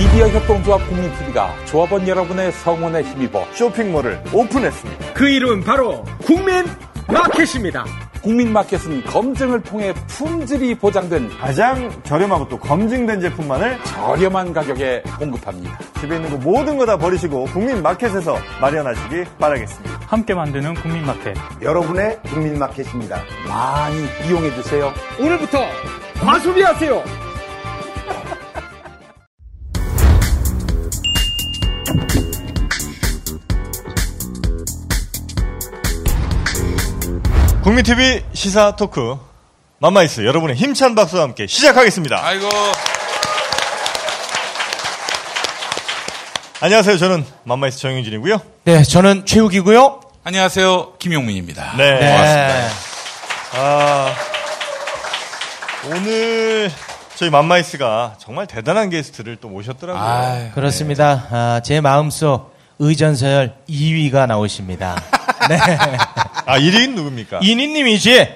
미디어 0.00 0.28
협동조합 0.28 0.88
국민TV가 0.88 1.54
조합원 1.66 2.08
여러분의 2.08 2.52
성원에 2.52 3.02
힘입어 3.02 3.44
쇼핑몰을 3.52 4.22
오픈했습니다. 4.32 5.12
그 5.12 5.28
이름 5.28 5.62
바로 5.62 6.02
국민 6.24 6.64
마켓입니다. 7.06 7.84
국민마켓은 8.22 9.04
검증을 9.04 9.62
통해 9.62 9.92
품질이 10.06 10.76
보장된 10.76 11.28
가장 11.38 11.90
저렴하고 12.02 12.48
또 12.48 12.58
검증된 12.58 13.20
제품만을 13.20 13.78
저렴한 13.84 14.54
가격에 14.54 15.02
공급합니다. 15.18 15.78
집에 16.00 16.16
있는 16.16 16.30
거 16.30 16.36
모든 16.38 16.78
거 16.78 16.86
다 16.86 16.96
버리시고 16.96 17.44
국민마켓에서 17.46 18.38
마련하시기 18.62 19.24
바라겠습니다. 19.38 20.00
함께 20.06 20.32
만드는 20.34 20.74
국민마켓. 20.76 21.36
여러분의 21.60 22.20
국민마켓입니다. 22.24 23.20
많이 23.46 23.96
이용해 24.26 24.54
주세요. 24.54 24.92
오늘부터 25.18 25.58
과소비하세요. 26.20 27.29
국민TV 37.62 38.22
시사 38.32 38.74
토크 38.76 39.18
맘마이스 39.80 40.24
여러분의 40.24 40.56
힘찬 40.56 40.94
박수와 40.94 41.22
함께 41.24 41.46
시작하겠습니다. 41.46 42.18
아이고. 42.24 42.48
안녕하세요. 46.62 46.96
저는 46.98 47.24
맘마이스 47.44 47.78
정영진이고요. 47.78 48.40
네, 48.64 48.82
저는 48.82 49.26
최욱이고요. 49.26 50.00
안녕하세요. 50.24 50.94
김용민입니다. 50.98 51.76
네. 51.76 52.00
네. 52.00 52.68
아, 53.56 54.14
오늘 55.86 56.70
저희 57.16 57.28
맘마이스가 57.28 58.16
정말 58.18 58.46
대단한 58.46 58.88
게스트를 58.88 59.36
또 59.36 59.48
모셨더라고요. 59.48 60.02
아유, 60.02 60.50
그렇습니다. 60.54 61.26
아, 61.30 61.60
제 61.62 61.80
마음속 61.82 62.54
의전서열 62.78 63.54
2위가 63.68 64.26
나오십니다. 64.26 64.96
네. 65.48 65.58
아, 66.46 66.58
1위는 66.58 66.94
누굽니까? 66.94 67.40
이니님이지? 67.42 68.28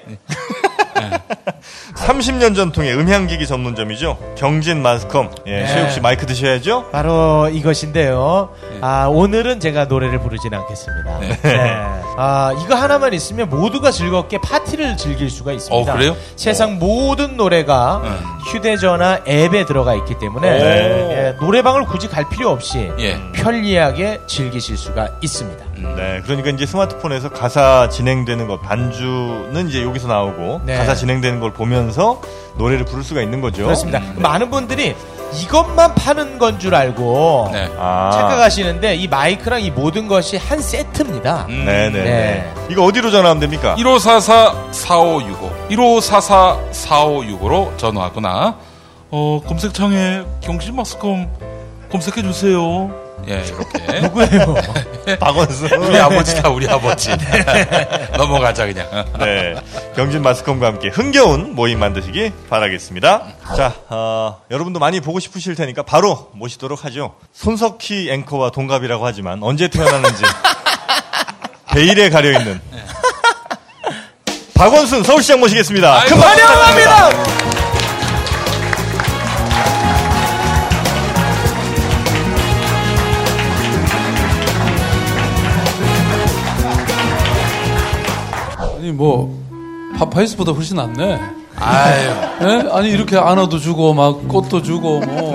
30년 1.95 2.55
전통의 2.55 2.93
음향기기 2.93 3.47
전문점이죠. 3.47 4.35
경진 4.37 4.81
마스컴. 4.81 5.31
예, 5.47 5.61
네. 5.61 5.67
최욱 5.67 5.91
씨 5.91 6.01
마이크 6.01 6.25
드셔야죠. 6.25 6.89
바로 6.91 7.49
이것인데요. 7.51 8.53
아, 8.81 9.07
오늘은 9.07 9.59
제가 9.59 9.85
노래를 9.85 10.19
부르진 10.19 10.53
않겠습니다. 10.53 11.19
네. 11.19 11.71
아, 12.17 12.53
이거 12.63 12.75
하나만 12.75 13.13
있으면 13.13 13.49
모두가 13.49 13.91
즐겁게 13.91 14.39
파티를 14.39 14.97
즐길 14.97 15.29
수가 15.29 15.51
있습니다. 15.53 15.91
어, 15.91 15.95
그래요? 15.95 16.15
세상 16.35 16.77
모든 16.79 17.37
노래가 17.37 18.01
네. 18.03 18.09
휴대전화 18.51 19.21
앱에 19.27 19.65
들어가 19.65 19.95
있기 19.95 20.19
때문에 20.19 20.49
네. 20.49 21.11
예, 21.11 21.35
노래방을 21.39 21.85
굳이 21.85 22.07
갈 22.07 22.27
필요 22.29 22.49
없이 22.49 22.91
예. 22.99 23.19
편리하게 23.33 24.21
즐기실 24.27 24.77
수가 24.77 25.09
있습니다. 25.21 25.64
네, 25.75 26.21
그러니까 26.23 26.49
이제 26.51 26.65
스마트폰에서 26.65 27.29
가사 27.29 27.89
진행되는 27.89 28.47
것, 28.47 28.61
반주는 28.61 29.67
이제 29.69 29.83
여기서 29.83 30.07
나오고, 30.07 30.61
네. 30.65 30.77
가사 30.77 30.95
진행되는 30.95 31.39
걸 31.39 31.51
보면서 31.53 32.21
노래를 32.57 32.85
부를 32.85 33.03
수가 33.03 33.21
있는 33.21 33.41
거죠. 33.41 33.63
그렇습니다. 33.63 34.01
많은 34.15 34.49
분들이 34.49 34.95
이것만 35.43 35.95
파는 35.95 36.37
건 36.39 36.59
줄 36.59 36.73
알고 36.75 37.49
네. 37.51 37.69
아. 37.77 38.09
착각하시는데 38.13 38.95
이 38.95 39.07
마이크랑 39.09 39.61
이 39.61 39.69
모든 39.71 40.07
것이 40.07 40.37
한 40.37 40.61
세트입니다. 40.61 41.47
음. 41.49 41.65
네네. 41.65 42.03
네. 42.03 42.53
이거 42.69 42.83
어디로 42.85 43.11
전화하면 43.11 43.41
됩니까? 43.41 43.75
1544-4565. 43.77 45.69
1544-4565로 46.71 47.77
전화하거나, 47.77 48.55
어, 49.11 49.41
검색창에 49.47 50.23
경신마스컴 50.41 51.27
검색해 51.91 52.21
주세요. 52.21 52.91
예, 53.27 53.43
이렇게. 53.47 53.99
누구예요? 54.01 54.55
박원순. 55.19 55.71
우리 55.83 55.97
아버지다, 55.97 56.49
우리 56.49 56.67
아버지. 56.69 57.09
넘어가자, 58.17 58.65
그냥. 58.65 58.87
네. 59.19 59.55
경진 59.95 60.21
마스컴과 60.21 60.67
함께 60.67 60.89
흥겨운 60.89 61.55
모임 61.55 61.79
만드시기 61.79 62.31
바라겠습니다. 62.49 63.23
자, 63.55 63.73
어, 63.89 64.41
여러분도 64.51 64.79
많이 64.79 64.99
보고 64.99 65.19
싶으실 65.19 65.55
테니까 65.55 65.83
바로 65.83 66.29
모시도록 66.33 66.85
하죠. 66.85 67.15
손석희 67.33 68.09
앵커와 68.11 68.51
동갑이라고 68.51 69.05
하지만 69.05 69.41
언제 69.41 69.67
태어났는지 69.67 70.23
베일에 71.73 72.09
가려있는 72.09 72.61
박원순 74.53 75.03
서울시장 75.03 75.39
모시겠습니다. 75.39 76.01
아이고. 76.01 76.15
큰 76.15 76.21
박수 76.21 76.43
환영합니다. 76.43 77.34
아니 88.85 88.93
뭐 88.93 89.35
파파이스보다 89.97 90.51
훨씬 90.51 90.77
낫네. 90.77 91.19
아유. 91.57 92.09
예? 92.41 92.69
아니 92.71 92.89
이렇게 92.89 93.17
안아도 93.17 93.57
주고 93.57 93.95
막 93.95 94.27
꽃도 94.27 94.61
주고 94.61 94.99
뭐 94.99 95.33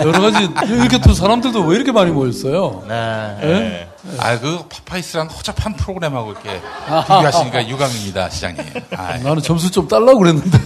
여러 0.00 0.20
가지 0.20 0.48
이렇게 0.66 1.00
또 1.00 1.12
사람들도 1.12 1.60
왜 1.60 1.76
이렇게 1.76 1.92
많이 1.92 2.10
모였어요? 2.10 2.82
네. 2.88 3.36
예? 3.44 3.88
아, 4.18 4.36
그 4.40 4.64
파파이스랑 4.68 5.28
허접한 5.28 5.74
프로그램하고 5.74 6.32
이렇게 6.32 6.60
비교하시니까 7.02 7.68
유감입니다, 7.68 8.30
시장님. 8.30 8.64
아유. 8.96 9.22
나는 9.22 9.40
점수 9.42 9.70
좀 9.70 9.86
달라고 9.86 10.18
그랬는데 10.18 10.58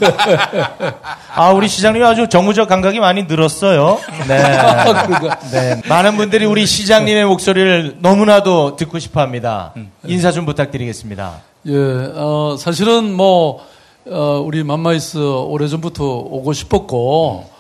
아, 1.35 1.51
우리 1.51 1.69
시장님 1.69 2.03
아주 2.03 2.31
정무적 2.31 2.67
감각이 2.67 2.99
많이 2.99 3.25
늘었어요. 3.25 3.99
네. 4.27 4.39
그러니까 4.39 5.39
네. 5.51 5.83
많은 5.87 6.17
분들이 6.17 6.47
우리 6.47 6.65
시장님의 6.65 7.27
목소리를 7.27 7.99
너무나도 8.01 8.77
듣고 8.77 8.99
싶어 9.01 9.21
합니다. 9.21 9.75
인사 10.05 10.33
좀 10.33 10.47
부탁드리겠습니다. 10.47 11.43
예, 11.69 11.75
어, 12.15 12.57
사실은 12.57 13.13
뭐 13.13 13.61
어, 14.07 14.41
우리 14.45 14.63
맘마이스 14.63 15.19
오래전부터 15.19 16.05
오고 16.05 16.53
싶었고 16.53 17.51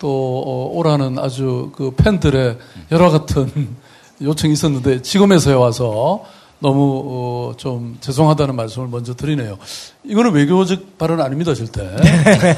또 0.00 0.42
어, 0.44 0.70
오라는 0.76 1.16
아주 1.20 1.70
그 1.76 1.92
팬들의 1.92 2.58
여러 2.90 3.10
같은 3.10 3.76
요청이 4.20 4.54
있었는데 4.54 5.02
지금에서야 5.02 5.56
와서 5.58 6.24
너무 6.58 7.02
어, 7.06 7.52
좀 7.56 7.98
죄송하다는 8.00 8.56
말씀을 8.56 8.88
먼저 8.88 9.14
드리네요. 9.14 9.56
이거는 10.02 10.32
외교적 10.32 10.98
발언 10.98 11.20
아닙니다, 11.20 11.54
절대. 11.54 11.82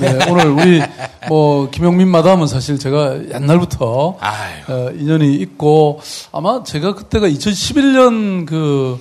네, 0.01 0.31
오늘 0.31 0.47
우리 0.47 0.83
뭐 1.29 1.69
김용민 1.69 2.09
마담은 2.09 2.47
사실 2.47 2.79
제가 2.79 3.29
옛날부터. 3.35 4.17
어, 4.69 4.91
인연이 4.95 5.35
있고 5.35 6.01
아마 6.33 6.63
제가 6.63 6.95
그때가 6.95 7.29
2011년 7.29 8.47
그 8.47 8.99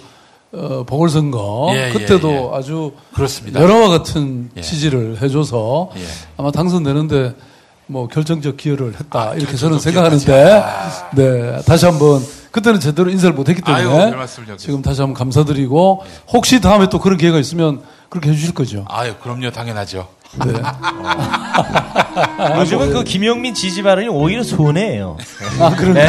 어, 0.53 0.84
보궐선거 0.86 1.72
예, 1.75 1.88
예, 1.88 1.91
그때도 1.91 2.30
예. 2.53 2.58
아주 2.58 2.91
그렇습니다. 3.14 3.59
여러와 3.59 3.90
같은 3.90 4.52
예. 4.56 4.62
지지를 4.62 5.22
해줘서 5.22 5.90
예. 5.96 6.02
아마 6.38 6.52
당선되는데 6.52 7.34
뭐 7.88 8.08
결정적 8.08 8.58
기여를 8.58 8.94
했다 9.00 9.31
아, 9.31 9.34
이렇게 9.34 9.58
저는 9.58 9.80
생각하는데 9.80 10.24
기여까지. 10.24 11.02
네 11.16 11.62
다시 11.66 11.86
한번 11.86 12.22
그때는 12.52 12.80
제대로 12.80 13.09
인사를 13.09 13.34
못했기 13.36 13.62
아유, 13.66 13.84
때문에 13.90 14.12
여기서. 14.12 14.58
지금 14.58 14.81
다시 14.84 15.02
한번 15.02 15.16
감사드리고 15.16 16.03
혹시 16.30 16.62
다음에 16.62 16.88
또 16.90 17.00
그런 17.00 17.18
기회가 17.18 17.40
있으면 17.40 17.81
그렇게 18.09 18.30
해주실 18.30 18.53
거죠. 18.53 18.85
아유, 18.90 19.16
그럼요, 19.24 19.50
당연하죠. 19.50 20.08
네. 20.46 20.54
요즘은 22.60 22.94
그 22.94 23.04
김영민 23.04 23.54
지지 23.54 23.84
발언이 23.84 24.08
오히려 24.08 24.44
손해예요. 24.44 25.18
아 25.60 25.76
그러네. 25.76 26.08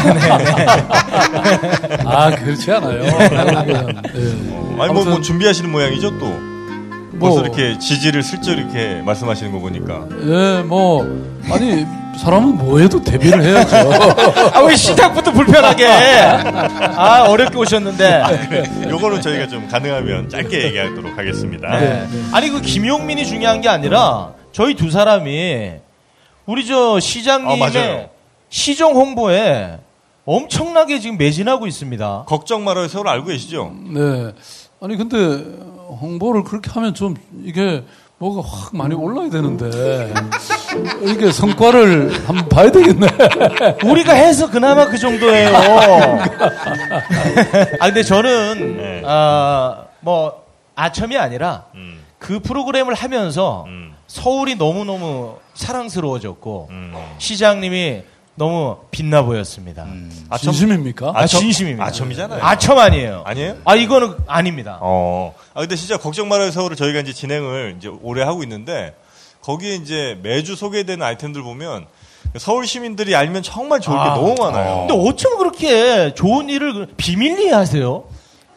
아 2.05 2.31
그렇지 2.31 2.71
않아요. 2.73 3.05
예. 3.05 3.11
아니, 4.81 4.93
뭐, 4.93 5.05
뭐 5.05 5.21
준비하시는 5.21 5.71
모양이죠, 5.71 6.19
또. 6.19 6.54
뭐- 7.17 7.31
벌써 7.31 7.43
이렇게 7.43 7.79
지지를 7.79 8.23
슬쩍 8.23 8.53
이렇게 8.53 9.03
말씀하시는 9.05 9.51
거 9.53 9.59
보니까. 9.59 10.07
예, 10.23 10.63
뭐 10.63 11.03
아니 11.51 11.87
사람은 12.19 12.57
뭐 12.59 12.79
해도 12.79 13.03
데뷔를 13.03 13.43
해야죠. 13.43 13.77
아, 14.55 14.61
왜 14.61 14.77
시작부터 14.77 15.33
불편하게 15.33 15.85
해? 15.85 16.21
아, 16.97 17.25
어렵게 17.29 17.59
오셨는데. 17.59 18.23
요거는 18.89 19.21
저희가 19.21 19.49
좀 19.49 19.67
가능하면 19.69 20.29
짧게 20.29 20.63
얘기하도록 20.65 21.19
하겠습니다. 21.19 21.77
네. 21.81 22.07
아니, 22.33 22.51
그 22.51 22.61
김용민이 22.61 23.27
중요한 23.27 23.61
게 23.61 23.69
아니라 23.69 24.33
저희 24.53 24.75
두 24.75 24.93
사람이 24.93 25.73
우리 26.47 26.67
저 26.67 26.99
아, 26.99 27.01
시장님의 27.01 27.59
맞아요. 27.59 28.09
시정 28.49 28.93
홍보에 28.95 29.79
엄청나게 30.25 31.01
지금 31.01 31.19
매진하고 31.19 31.67
있습니다. 31.67 32.25
걱정 32.29 32.63
말아요. 32.63 32.87
서로 32.87 33.11
알고 33.11 33.27
계시죠? 33.27 33.75
네. 33.93 34.33
아니 34.81 34.97
근데 34.97 35.17
홍보를 35.89 36.45
그렇게 36.45 36.71
하면 36.71 36.95
좀 36.95 37.15
이게 37.45 37.85
뭐가 38.19 38.49
확 38.49 38.77
많이 38.77 38.95
올라야 38.95 39.29
되는데 39.29 40.13
이게 41.03 41.33
성과를 41.33 42.13
한번 42.27 42.49
봐야 42.49 42.71
되겠네. 42.71 43.07
우리가 43.85 44.13
해서 44.13 44.51
그나마 44.51 44.87
그 44.87 44.99
정도예요. 44.99 45.51
아 47.81 47.87
근데 47.87 48.03
저는 48.03 48.77
네. 48.77 49.03
아, 49.05 49.85
뭐 50.01 50.45
아첨이 50.77 51.17
아니라 51.17 51.65
음, 51.75 52.01
그 52.19 52.41
프로그램을 52.41 52.95
하면서 52.95 53.65
음, 53.67 53.95
서울이 54.07 54.57
너무 54.57 54.85
너무 54.85 55.37
사랑스러워졌고 55.55 56.69
음. 56.71 56.95
시장님이 57.19 58.03
너무 58.37 58.79
빛나 58.91 59.23
보였습니다. 59.23 59.87
아첨? 60.29 60.53
진심입니까? 60.53 61.13
아, 61.15 61.27
진심입니다. 61.27 61.85
아첨이잖아요. 61.85 62.43
아첨 62.43 62.79
아니에요. 62.79 63.23
아니에요? 63.25 63.57
아 63.65 63.77
이거는 63.77 64.15
아닙니다. 64.27 64.79
어. 64.81 65.35
아 65.55 65.61
근데 65.61 65.77
진짜 65.77 65.97
걱정 65.99 66.29
말아요 66.29 66.51
서울을 66.51 66.75
저희가 66.77 67.01
이제 67.01 67.13
진행을 67.13 67.77
이제 67.79 67.89
오래 68.03 68.23
하고 68.25 68.43
있는데 68.43 68.95
거기에 69.43 69.77
이제 69.77 70.19
매주 70.23 70.57
소개되는 70.57 71.05
아이템들 71.05 71.43
보면 71.43 71.87
서울 72.39 72.67
시민들이 72.67 73.15
알면 73.15 73.45
정말 73.45 73.81
좋을 73.81 73.97
게 73.97 74.03
아. 74.03 74.15
너무 74.15 74.35
많아요. 74.37 74.87
근데 74.89 75.09
어쩜 75.09 75.39
그렇게 75.39 76.13
좋은 76.15 76.49
일을 76.51 76.73
그- 76.75 76.95
비밀리에 76.97 77.53
하세요? 77.53 78.05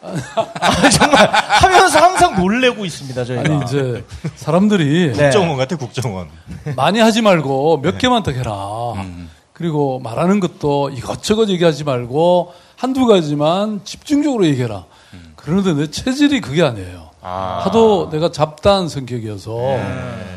아, 0.00 0.90
정말 0.90 1.28
하면서 1.32 1.98
항상 2.00 2.36
놀래고 2.40 2.84
있습니다 2.84 3.24
저희가. 3.24 3.42
아니 3.54 3.64
이제 3.64 4.04
사람들이 4.36 5.12
네. 5.16 5.22
국정원 5.24 5.56
같아 5.56 5.76
국정원. 5.76 6.28
많이 6.76 6.98
하지 7.00 7.20
말고 7.22 7.80
몇 7.80 7.98
개만 7.98 8.22
더 8.24 8.30
해라. 8.32 8.52
그리고 9.58 9.98
말하는 9.98 10.38
것도 10.38 10.90
이것저것 10.90 11.48
얘기하지 11.48 11.82
말고 11.82 12.54
한두 12.76 13.06
가지만 13.06 13.80
집중적으로 13.84 14.46
얘기해라. 14.46 14.84
그러는데 15.34 15.74
내 15.74 15.90
체질이 15.90 16.40
그게 16.40 16.62
아니에요. 16.62 17.08
하도 17.20 18.08
내가 18.10 18.30
잡다한 18.30 18.88
성격이어서 18.88 19.56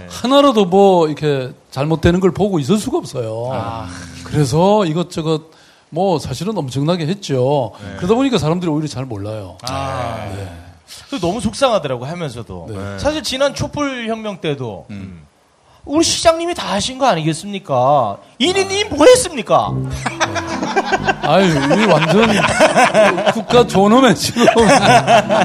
하나라도 0.10 0.66
뭐 0.66 1.08
이렇게 1.08 1.54
잘못되는 1.70 2.20
걸 2.20 2.32
보고 2.32 2.58
있을 2.58 2.78
수가 2.78 2.98
없어요. 2.98 3.88
그래서 4.24 4.86
이것저것 4.86 5.52
뭐 5.90 6.18
사실은 6.18 6.58
엄청나게 6.58 7.06
했죠. 7.06 7.74
그러다 7.98 8.16
보니까 8.16 8.40
사람들이 8.40 8.72
오히려 8.72 8.88
잘 8.88 9.06
몰라요. 9.06 9.58
또 11.12 11.20
너무 11.20 11.40
속상하더라고 11.42 12.06
하면서도. 12.06 12.68
네. 12.70 13.00
사실 13.00 13.22
지난 13.22 13.54
촛불 13.54 14.08
혁명 14.08 14.42
때도 14.42 14.88
우리 15.84 16.04
시장님이 16.04 16.54
다 16.54 16.74
하신 16.74 17.00
거 17.00 17.08
아니겠습니까? 17.08 18.18
이인님 18.38 18.90
뭐 18.90 19.06
했습니까? 19.08 19.72
아유, 21.24 21.48
이 21.48 21.86
완전 21.86 22.30
국가 23.34 23.66
존엄에 23.66 24.14
지금. 24.14 24.46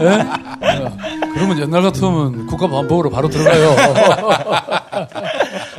예? 0.03 0.27
예. 0.63 0.91
그러면 1.35 1.59
옛날 1.59 1.83
같으면 1.83 2.47
국가 2.47 2.67
반복으로 2.67 3.11
바로 3.11 3.29
들어가요. 3.29 3.77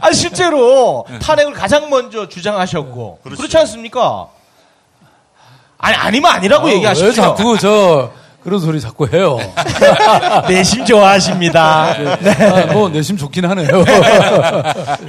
아 0.02 0.12
실제로 0.12 1.06
네. 1.10 1.20
탄핵을 1.20 1.54
가장 1.54 1.90
먼저 1.90 2.28
주장하셨고 2.28 3.20
그렇지 3.24 3.58
않습니까? 3.58 4.28
아니 5.78 5.96
아니면 5.96 6.32
아니라고 6.32 6.68
어, 6.68 6.70
얘기하시죠. 6.72 7.06
왜 7.06 7.12
자꾸 7.14 7.58
저 7.60 8.12
그런 8.48 8.62
소리 8.62 8.80
자꾸 8.80 9.06
해요. 9.10 9.38
내심 10.48 10.86
좋아하십니다. 10.86 11.90
아, 11.92 12.72
뭐 12.72 12.88
내심 12.88 13.18
좋긴 13.18 13.44
하네요. 13.44 13.68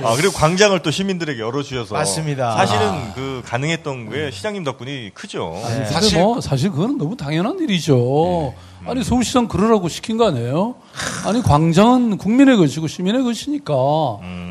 아 0.02 0.16
그리고 0.16 0.32
광장을 0.32 0.76
또 0.82 0.90
시민들에게 0.90 1.40
열어주셔서 1.40 1.94
맞습니다. 1.94 2.56
사실은 2.56 3.12
그 3.14 3.40
가능했던 3.46 4.10
게 4.10 4.32
시장님 4.32 4.64
덕분이 4.64 5.10
크죠. 5.14 5.56
사실 5.62 5.86
사실- 5.86 6.18
뭐 6.18 6.40
사실 6.40 6.70
그건 6.72 6.98
너무 6.98 7.16
당연한 7.16 7.60
일이죠. 7.60 8.54
아니 8.84 9.04
서울시장 9.04 9.46
그러라고 9.46 9.88
시킨 9.88 10.16
거 10.16 10.26
아니에요? 10.26 10.74
아니 11.24 11.40
광장은 11.40 12.18
국민의 12.18 12.56
것이고 12.56 12.88
시민의 12.88 13.22
것이니까 13.22 13.74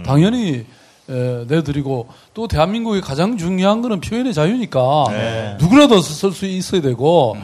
당연히 0.06 0.66
에, 1.10 1.44
내드리고 1.45 2.07
또 2.33 2.48
대한민국의 2.48 3.01
가장 3.01 3.38
중요한 3.38 3.81
거는 3.81 4.00
표현의 4.00 4.33
자유니까 4.33 5.57
누구라도 5.60 6.00
쓸 6.00 6.31
수 6.31 6.45
있어야 6.45 6.80
되고 6.81 7.36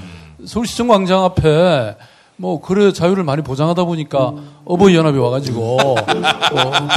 서울시청 0.46 0.88
광장 0.88 1.24
앞에 1.24 1.96
뭐 2.36 2.60
그래 2.60 2.92
자유를 2.92 3.24
많이 3.24 3.44
보장하다 3.44 3.84
보니까 3.84 4.34
어버이 4.66 4.96
연합이 4.96 5.18
와가지고 5.20 5.78
어, 5.80 5.96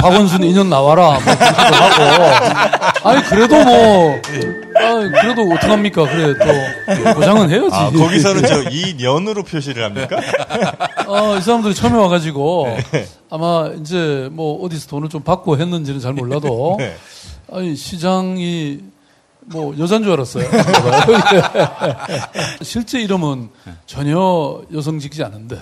박원순 0.01 0.43
인연 0.43 0.69
나와라 0.69 1.19
뭐 1.19 1.33
하고 1.33 3.09
아니 3.09 3.23
그래도 3.23 3.63
뭐 3.63 4.15
아, 4.75 5.21
그래도 5.21 5.43
어떡합니까 5.53 6.05
그래 6.05 6.33
또 6.37 7.13
보장은 7.13 7.49
해야지 7.49 7.69
아 7.71 7.91
거기서는 7.91 8.45
저 8.47 8.63
이년으로 8.69 9.43
표시를 9.43 9.83
합니까? 9.83 10.17
어, 11.07 11.37
이 11.37 11.41
사람들이 11.41 11.75
처음에 11.75 11.97
와가지고 11.97 12.77
네. 12.91 13.05
아마 13.29 13.69
이제 13.79 14.29
뭐 14.31 14.63
어디서 14.65 14.87
돈을 14.87 15.09
좀 15.09 15.21
받고 15.21 15.57
했는지는 15.57 15.99
잘 15.99 16.13
몰라도 16.13 16.77
네. 16.79 16.95
아니 17.51 17.75
시장이 17.75 18.79
뭐 19.49 19.73
여잔 19.77 20.03
줄 20.03 20.11
알았어요. 20.13 20.45
실제 22.61 22.99
이름은 23.01 23.49
전혀 23.85 24.61
여성직지 24.73 25.23
않은데 25.23 25.57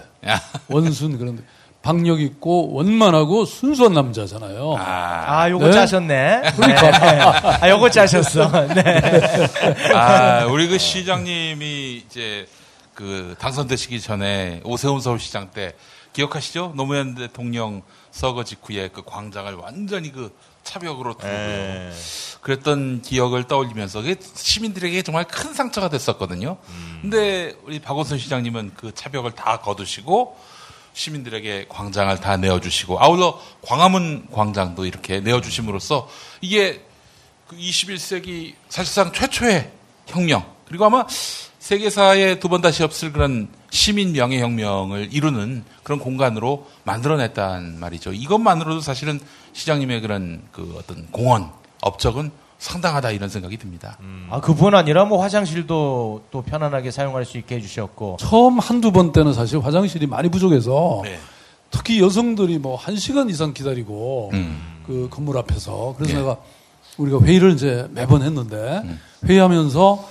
원순 0.67 1.17
그런데 1.17 1.43
박력 1.81 2.19
있고 2.19 2.73
원만하고 2.73 3.45
순수한 3.45 3.93
남자잖아요. 3.93 4.75
아 4.79 5.47
요거 5.51 5.67
네? 5.67 5.71
짜셨네. 5.71 6.41
그러니까 6.55 7.63
아 7.63 7.69
요거 7.69 7.91
짜셨어. 7.91 8.67
네. 8.73 9.01
아, 9.93 10.45
우리 10.45 10.67
그 10.67 10.79
시장님이 10.79 12.03
이제 12.05 12.47
그 12.95 13.35
당선되시기 13.37 14.01
전에 14.01 14.61
오세훈 14.63 14.99
서울시장 14.99 15.51
때 15.51 15.73
기억하시죠? 16.13 16.73
노무현 16.75 17.13
대통령 17.13 17.83
서거 18.09 18.45
직후에 18.45 18.87
그 18.87 19.03
광장을 19.05 19.53
완전히 19.53 20.11
그 20.11 20.33
차벽으로 20.65 21.13
두고요. 21.13 21.31
네. 21.31 21.91
그랬던 22.41 23.01
기억을 23.01 23.45
떠올리면서 23.45 24.01
그게 24.01 24.17
시민들에게 24.19 25.01
정말 25.03 25.23
큰 25.23 25.53
상처가 25.53 25.87
됐었거든요. 25.87 26.57
근데 27.01 27.55
우리 27.63 27.79
박원순 27.79 28.19
시장님은 28.19 28.73
그 28.75 28.93
차벽을 28.93 29.31
다 29.31 29.61
거두시고 29.61 30.37
시민들에게 30.93 31.67
광장을 31.69 32.19
다 32.19 32.37
내어주시고 32.37 33.01
아울러 33.01 33.39
광화문 33.61 34.27
광장도 34.31 34.85
이렇게 34.85 35.21
내어주심으로써 35.21 36.09
이게 36.41 36.81
그 37.47 37.55
21세기 37.55 38.55
사실상 38.69 39.11
최초의 39.11 39.71
혁명 40.07 40.45
그리고 40.67 40.85
아마 40.85 41.05
세계사에 41.69 42.37
두 42.37 42.47
번 42.47 42.61
다시 42.61 42.83
없을 42.83 43.11
그런 43.11 43.47
시민 43.71 44.11
명예 44.13 44.39
혁명을 44.39 45.09
이루는 45.11 45.63
그런 45.81 45.97
공간으로 45.97 46.67
만들어냈단 46.83 47.79
말이죠. 47.79 48.13
이것만으로도 48.13 48.81
사실은 48.81 49.19
시장님의 49.53 50.01
그런 50.01 50.43
그 50.51 50.75
어떤 50.77 51.07
공헌 51.09 51.49
업적은 51.81 52.29
상당하다 52.59 53.09
이런 53.11 53.29
생각이 53.29 53.57
듭니다. 53.57 53.97
아 54.29 54.41
그뿐 54.41 54.75
아니라 54.75 55.05
뭐 55.05 55.23
화장실도 55.23 56.25
또 56.29 56.41
편안하게 56.43 56.91
사용할 56.91 57.25
수 57.25 57.39
있게 57.39 57.55
해주셨고. 57.55 58.17
처음 58.19 58.59
한두 58.59 58.91
번 58.91 59.11
때는 59.11 59.33
사실 59.33 59.57
화장실이 59.59 60.05
많이 60.05 60.29
부족해서 60.29 61.01
네. 61.03 61.17
특히 61.71 61.99
여성들이 61.99 62.59
뭐 62.59 62.75
한 62.75 62.95
시간 62.95 63.27
이상 63.27 63.55
기다리고 63.55 64.29
음. 64.33 64.83
그 64.85 65.07
건물 65.09 65.35
앞에서 65.39 65.95
그래서 65.97 66.13
예. 66.13 66.19
내가 66.19 66.37
우리가 66.99 67.21
회의를 67.21 67.53
이제 67.53 67.87
매번 67.89 68.21
했는데 68.21 68.83
회의하면서 69.25 70.09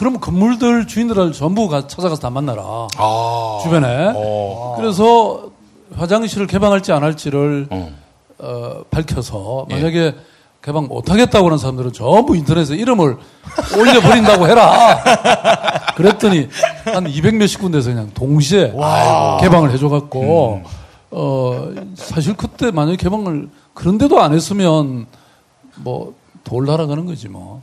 그럼 0.00 0.18
건물들 0.18 0.86
주인들을 0.86 1.32
전부 1.32 1.68
가, 1.68 1.86
찾아가서 1.86 2.22
다 2.22 2.30
만나라 2.30 2.62
아. 2.96 3.60
주변에 3.62 4.14
어. 4.16 4.72
그래서 4.78 5.50
화장실을 5.94 6.46
개방할지 6.46 6.90
안 6.90 7.02
할지를 7.02 7.66
어. 7.68 7.90
어, 8.38 8.82
밝혀서 8.90 9.66
예. 9.68 9.74
만약에 9.74 10.14
개방 10.62 10.86
못 10.86 11.10
하겠다고 11.10 11.48
하는 11.48 11.58
사람들은 11.58 11.92
전부 11.92 12.34
인터넷에 12.34 12.76
이름을 12.76 13.18
올려버린다고 13.78 14.48
해라. 14.48 15.02
그랬더니 15.96 16.48
한 16.86 17.06
200 17.06 17.34
몇십 17.34 17.60
군데서 17.60 17.90
그냥 17.90 18.10
동시에 18.14 18.72
개방을 19.42 19.70
해줘갖고, 19.72 20.62
어, 21.10 21.70
사실 21.94 22.34
그때 22.36 22.70
만약에 22.70 22.96
개방을 22.96 23.50
그런데도 23.74 24.18
안 24.18 24.32
했으면 24.32 25.06
뭐 25.76 26.14
돌 26.44 26.66
날아가는 26.66 27.06
거지 27.06 27.28
뭐. 27.28 27.62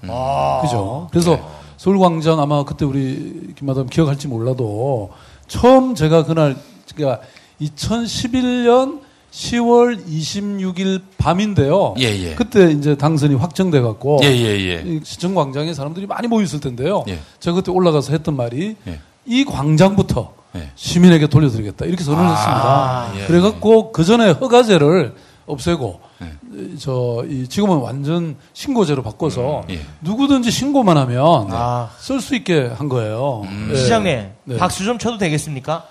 그죠? 0.61 1.07
그래서 1.11 1.37
서울광장 1.77 2.39
아마 2.39 2.63
그때 2.65 2.85
우리 2.85 3.53
김마담 3.55 3.87
기억할지 3.87 4.27
몰라도 4.27 5.11
처음 5.47 5.95
제가 5.95 6.25
그날, 6.25 6.57
그러니까 6.95 7.23
2011년 7.61 9.01
10월 9.31 10.03
26일 10.05 11.01
밤인데요. 11.17 11.93
예, 11.99 12.05
예. 12.05 12.35
그때 12.35 12.71
이제 12.71 12.95
당선이 12.95 13.35
확정돼 13.35 13.81
갖고 13.81 14.19
예, 14.23 14.27
예, 14.27 14.45
예. 14.67 14.83
이 14.85 14.99
시청 15.03 15.35
광장에 15.35 15.73
사람들이 15.73 16.07
많이 16.07 16.27
모여 16.27 16.43
있을 16.43 16.59
텐데요. 16.59 17.03
예. 17.07 17.19
제가 17.39 17.55
그때 17.55 17.71
올라가서 17.71 18.13
했던 18.13 18.35
말이 18.35 18.75
예. 18.87 18.99
이 19.25 19.45
광장부터 19.45 20.33
예. 20.55 20.71
시민에게 20.75 21.27
돌려드리겠다 21.27 21.85
이렇게 21.85 22.03
선언을 22.03 22.31
했습니다. 22.31 23.11
예, 23.17 23.25
그래갖고 23.27 23.91
그 23.91 24.03
전에 24.03 24.31
허가제를 24.31 25.13
없애고 25.45 25.99
예. 26.21 26.77
저이 26.77 27.47
지금은 27.47 27.77
완전 27.77 28.35
신고제로 28.53 29.03
바꿔서 29.03 29.63
예. 29.69 29.79
누구든지 30.01 30.49
신고만 30.51 30.97
하면 30.97 31.47
아. 31.51 31.89
쓸수 31.99 32.35
있게 32.35 32.71
한 32.75 32.89
거예요. 32.89 33.43
예. 33.71 33.75
시장님 33.75 34.31
네. 34.45 34.57
박수 34.57 34.83
좀 34.83 34.97
쳐도 34.97 35.17
되겠습니까? 35.17 35.83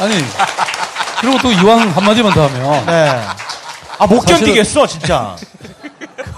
아 0.00 0.06
니 0.08 0.14
그리고 1.20 1.38
또 1.40 1.52
이왕 1.52 1.78
한 1.90 2.04
마디만 2.04 2.32
더 2.34 2.46
하면 2.48 2.86
네. 2.86 3.20
아못 3.98 4.24
견디겠어 4.26 4.86
진짜. 4.88 5.36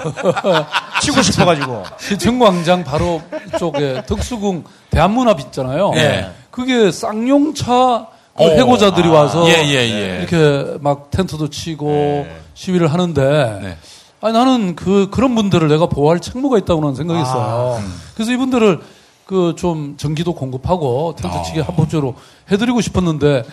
치고 1.00 1.22
싶어가지고. 1.22 1.84
시청광장 1.98 2.84
바로 2.84 3.22
쪽에 3.58 4.02
덕수궁 4.06 4.64
대한문합 4.90 5.40
있잖아요. 5.40 5.92
예. 5.96 6.30
그게 6.50 6.90
쌍용차 6.92 8.06
그 8.36 8.42
오. 8.44 8.48
해고자들이 8.50 9.08
와서 9.08 9.48
예, 9.48 9.64
예, 9.64 9.74
예. 9.74 10.18
이렇게 10.20 10.78
막 10.80 11.10
텐트도 11.10 11.48
치고 11.50 12.26
시위를 12.54 12.92
하는데 12.92 13.58
네. 13.62 13.76
아니 14.20 14.32
나는 14.32 14.74
그 14.74 15.08
그런 15.10 15.34
분들을 15.34 15.68
내가 15.68 15.86
보호할 15.86 16.18
책무가 16.20 16.58
있다고는 16.58 16.94
생각했어요. 16.94 17.80
그래서 18.14 18.32
이분들을 18.32 18.80
그 19.26 19.54
좀 19.56 19.94
전기도 19.96 20.34
공급하고 20.34 21.14
텐트 21.16 21.42
치기 21.44 21.60
합법적으로 21.60 22.14
해드리고 22.50 22.80
싶었는데 22.80 23.44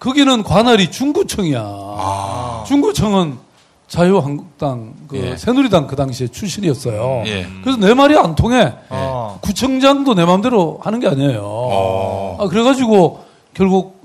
거기는 0.00 0.42
관할이 0.42 0.90
중구청이야. 0.90 2.64
중구청은 2.66 3.38
자유한국당 3.86 4.94
그 5.08 5.16
예. 5.18 5.36
새누리당 5.36 5.86
그 5.88 5.96
당시에 5.96 6.28
출신이었어요. 6.28 7.24
예. 7.26 7.46
그래서 7.62 7.78
내 7.78 7.92
말이 7.92 8.16
안 8.16 8.34
통해. 8.34 8.72
어. 8.88 9.38
구청장도 9.42 10.14
내 10.14 10.24
마음대로 10.24 10.78
하는 10.82 11.00
게 11.00 11.08
아니에요. 11.08 11.40
어. 11.44 12.36
아, 12.40 12.46
그래가지고 12.48 13.20
결국 13.52 13.99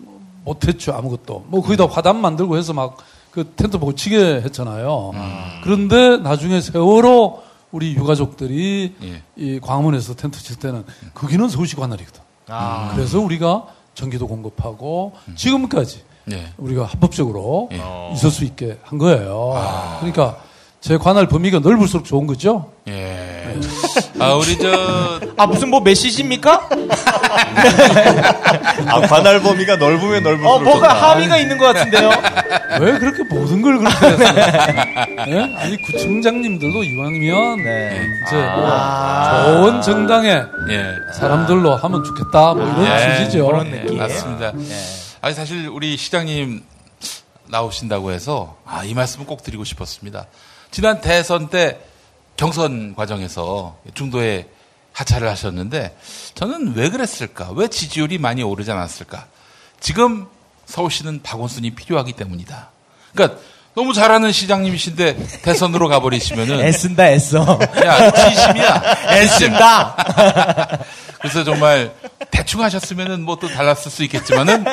못했죠 0.46 0.94
아무것도. 0.94 1.46
뭐 1.48 1.62
거기다 1.62 1.88
화단 1.88 2.22
만들고 2.22 2.58
해서 2.58 2.72
막 2.72 2.98
그 3.36 3.52
텐트 3.58 3.78
보고 3.78 3.94
치게 3.94 4.44
했잖아요. 4.46 5.12
그런데 5.62 6.16
나중에 6.16 6.62
세월호 6.62 7.44
우리 7.72 7.94
유가족들이 7.94 8.96
예. 9.04 9.24
이 9.36 9.60
광화문에서 9.60 10.16
텐트 10.16 10.42
칠 10.42 10.56
때는 10.56 10.86
거기는 11.14 11.50
서울시 11.50 11.76
관할이거든. 11.76 12.22
아. 12.48 12.94
그래서 12.96 13.20
우리가 13.20 13.66
전기도 13.94 14.28
공급하고 14.30 15.12
지금까지 15.36 16.02
예. 16.32 16.54
우리가 16.56 16.86
합법적으로 16.86 17.68
예. 17.74 18.14
있을 18.14 18.32
수 18.32 18.46
있게 18.46 18.80
한 18.84 18.98
거예요. 18.98 19.52
그러니까 20.00 20.38
제 20.86 20.98
관할 20.98 21.28
범위가 21.28 21.60
넓을수록 21.60 22.06
좋은 22.06 22.28
거죠. 22.28 22.72
예. 22.88 23.58
아, 24.20 24.36
우리 24.36 24.56
저, 24.60 25.20
아 25.36 25.48
무슨 25.48 25.70
뭐 25.72 25.80
메시지입니까? 25.80 26.70
아, 28.86 29.02
관할 29.02 29.42
범위가 29.42 29.78
넓으면 29.78 30.22
넓을수록 30.22 30.52
어 30.52 30.60
뭐가 30.60 30.90
좋다. 30.90 31.12
함의가 31.12 31.38
있는 31.40 31.58
것 31.58 31.74
같은데요. 31.74 32.12
왜 32.82 33.00
그렇게 33.00 33.24
모든 33.24 33.64
걸 33.64 33.80
그렇게 33.80 34.06
했어요? 34.06 34.36
예? 35.28 35.56
아니 35.58 35.82
구청장님들도 35.82 36.84
이왕이면 36.84 37.64
네. 37.64 38.08
이제 38.28 38.36
뭐 38.36 38.68
아. 38.68 39.44
좋은 39.44 39.82
정당에 39.82 40.44
예. 40.70 40.96
사람들로 41.16 41.78
하면 41.78 42.04
좋겠다 42.04 42.54
뭐 42.54 42.64
이런 42.64 42.86
예, 42.86 43.18
취지죠. 43.18 43.48
그런 43.48 43.72
느낌. 43.72 43.98
맞습니다. 43.98 44.54
아니, 45.22 45.34
사실 45.34 45.68
우리 45.68 45.98
시장님 45.98 46.62
나오신다고 47.48 48.12
해서, 48.12 48.56
아, 48.66 48.84
이 48.84 48.94
말씀은 48.94 49.26
꼭 49.26 49.42
드리고 49.42 49.64
싶었습니다. 49.64 50.28
지난 50.76 51.00
대선 51.00 51.48
때 51.48 51.80
경선 52.36 52.96
과정에서 52.98 53.78
중도에 53.94 54.50
하차를 54.92 55.30
하셨는데, 55.30 55.96
저는 56.34 56.74
왜 56.76 56.90
그랬을까? 56.90 57.52
왜 57.56 57.70
지지율이 57.70 58.18
많이 58.18 58.44
오르지 58.44 58.72
않았을까? 58.72 59.26
지금 59.80 60.28
서울시는 60.66 61.22
박원순이 61.24 61.76
필요하기 61.76 62.12
때문이다. 62.12 62.72
그러니까 63.14 63.40
너무 63.74 63.94
잘하는 63.94 64.34
시장님이신데 64.34 65.42
대선으로 65.44 65.88
가버리시면은 65.88 66.60
애쓴다 66.68 67.08
애써. 67.10 67.58
야 67.86 68.12
진심이야. 68.12 68.84
애쓴다. 69.16 69.96
그래서 71.20 71.46
정말 71.46 71.94
대충 72.32 72.62
하셨으면은 72.62 73.22
뭐 73.22 73.38
또 73.38 73.48
달랐을 73.48 73.90
수 73.90 74.04
있겠지만은 74.04 74.66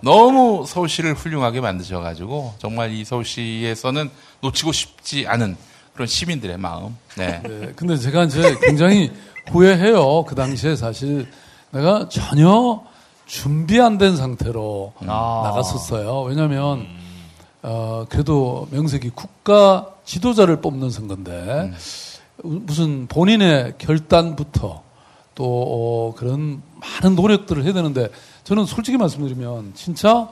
너무 0.00 0.64
서울시를 0.66 1.14
훌륭하게 1.14 1.60
만드셔가지고 1.60 2.54
정말 2.58 2.92
이 2.92 3.04
서울시에서는 3.04 4.10
놓치고 4.40 4.72
싶지 4.72 5.26
않은 5.26 5.56
그런 5.94 6.06
시민들의 6.06 6.56
마음. 6.58 6.96
네. 7.16 7.42
네, 7.42 7.72
근데 7.76 7.96
제가 7.96 8.24
이제 8.24 8.56
굉장히 8.62 9.12
후회해요. 9.50 10.24
그 10.24 10.34
당시에 10.34 10.76
사실 10.76 11.28
내가 11.70 12.08
전혀 12.08 12.82
준비 13.26 13.80
안 13.80 13.98
된 13.98 14.16
상태로 14.16 14.92
아. 15.06 15.42
나갔었어요. 15.44 16.22
왜냐하면 16.22 16.86
어, 17.62 18.06
그래도 18.08 18.66
명색이 18.70 19.10
국가 19.10 19.86
지도자를 20.04 20.60
뽑는 20.62 20.90
선거인데 20.90 21.72
우- 22.42 22.60
무슨 22.64 23.06
본인의 23.06 23.74
결단부터 23.78 24.82
또 25.34 25.44
어, 25.44 26.14
그런 26.16 26.62
많은 27.02 27.14
노력들을 27.16 27.62
해야 27.64 27.72
되는데 27.72 28.08
저는 28.44 28.64
솔직히 28.64 28.96
말씀드리면 28.96 29.72
진짜 29.74 30.28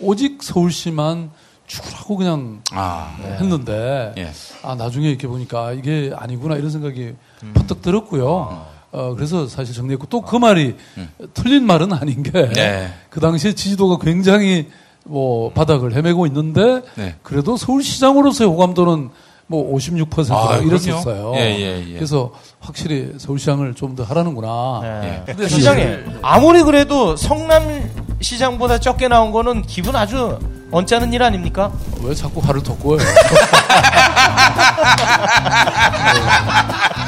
오직 0.00 0.42
서울시만 0.42 1.30
죽으라고 1.66 2.16
그냥 2.16 2.62
아. 2.72 3.16
했는데 3.40 4.12
예. 4.18 4.30
아 4.62 4.74
나중에 4.74 5.08
이렇게 5.08 5.26
보니까 5.26 5.72
이게 5.72 6.12
아니구나 6.14 6.56
이런 6.56 6.70
생각이 6.70 7.14
퍼뜩 7.54 7.82
들었고요. 7.82 8.66
어 8.92 9.14
그래서 9.16 9.48
사실 9.48 9.74
정리했고 9.74 10.06
또 10.06 10.20
그 10.20 10.36
말이 10.36 10.76
틀린 11.34 11.64
말은 11.66 11.92
아닌 11.92 12.22
게그 12.22 12.52
네. 12.54 12.92
당시에 13.20 13.54
지지도가 13.54 13.98
굉장히 14.04 14.68
뭐 15.04 15.50
바닥을 15.52 15.94
헤매고 15.94 16.26
있는데 16.26 16.82
네. 16.94 17.14
그래도 17.22 17.56
서울시장으로서의 17.56 18.48
호감도는 18.48 19.10
뭐 19.46 19.74
56%가 19.76 20.54
아, 20.54 20.56
이랬었어요. 20.56 21.32
예, 21.36 21.40
예, 21.40 21.84
예. 21.88 21.92
그래서 21.94 22.32
확실히 22.60 23.12
서울시장을 23.18 23.74
좀 23.74 23.94
더 23.94 24.02
하라는구나. 24.04 24.80
네. 24.82 25.22
근데 25.26 25.48
시장님 25.48 26.20
아무리 26.22 26.62
그래도 26.62 27.14
성남 27.16 27.90
시장보다 28.20 28.78
적게 28.78 29.08
나온 29.08 29.30
거는 29.32 29.62
기분 29.62 29.94
아주 29.96 30.38
언짢은 30.74 31.12
일 31.12 31.22
아닙니까? 31.22 31.70
왜 32.02 32.12
자꾸 32.12 32.40
화를 32.40 32.60
돋고요? 32.60 32.98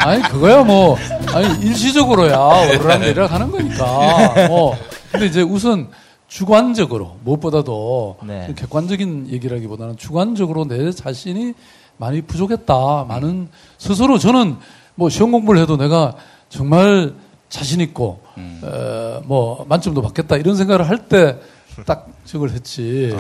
아니 0.04 0.22
그거야 0.22 0.62
뭐. 0.62 0.96
아니 1.34 1.48
일시적으로야. 1.66 2.36
오르락 2.78 3.00
내리락 3.00 3.32
하는 3.32 3.50
거니까. 3.50 4.46
뭐. 4.46 4.76
근데 5.10 5.26
이제 5.26 5.42
우선 5.42 5.88
주관적으로 6.28 7.16
무엇보다도 7.24 8.18
네. 8.22 8.54
객관적인 8.56 9.30
얘기라기보다는 9.32 9.96
주관적으로 9.96 10.68
내 10.68 10.92
자신이 10.92 11.54
많이 11.96 12.22
부족했다. 12.22 13.06
많은 13.08 13.48
스스로 13.78 14.18
저는 14.18 14.58
뭐 14.94 15.08
시험 15.10 15.32
공부를 15.32 15.60
해도 15.60 15.76
내가 15.76 16.14
정말 16.50 17.14
자신 17.48 17.80
있고 17.80 18.20
어, 18.62 19.20
뭐 19.24 19.66
만점도 19.68 20.02
받겠다. 20.02 20.36
이런 20.36 20.54
생각을 20.54 20.88
할때 20.88 21.36
딱 21.84 22.08
저걸 22.24 22.50
했지 22.50 23.14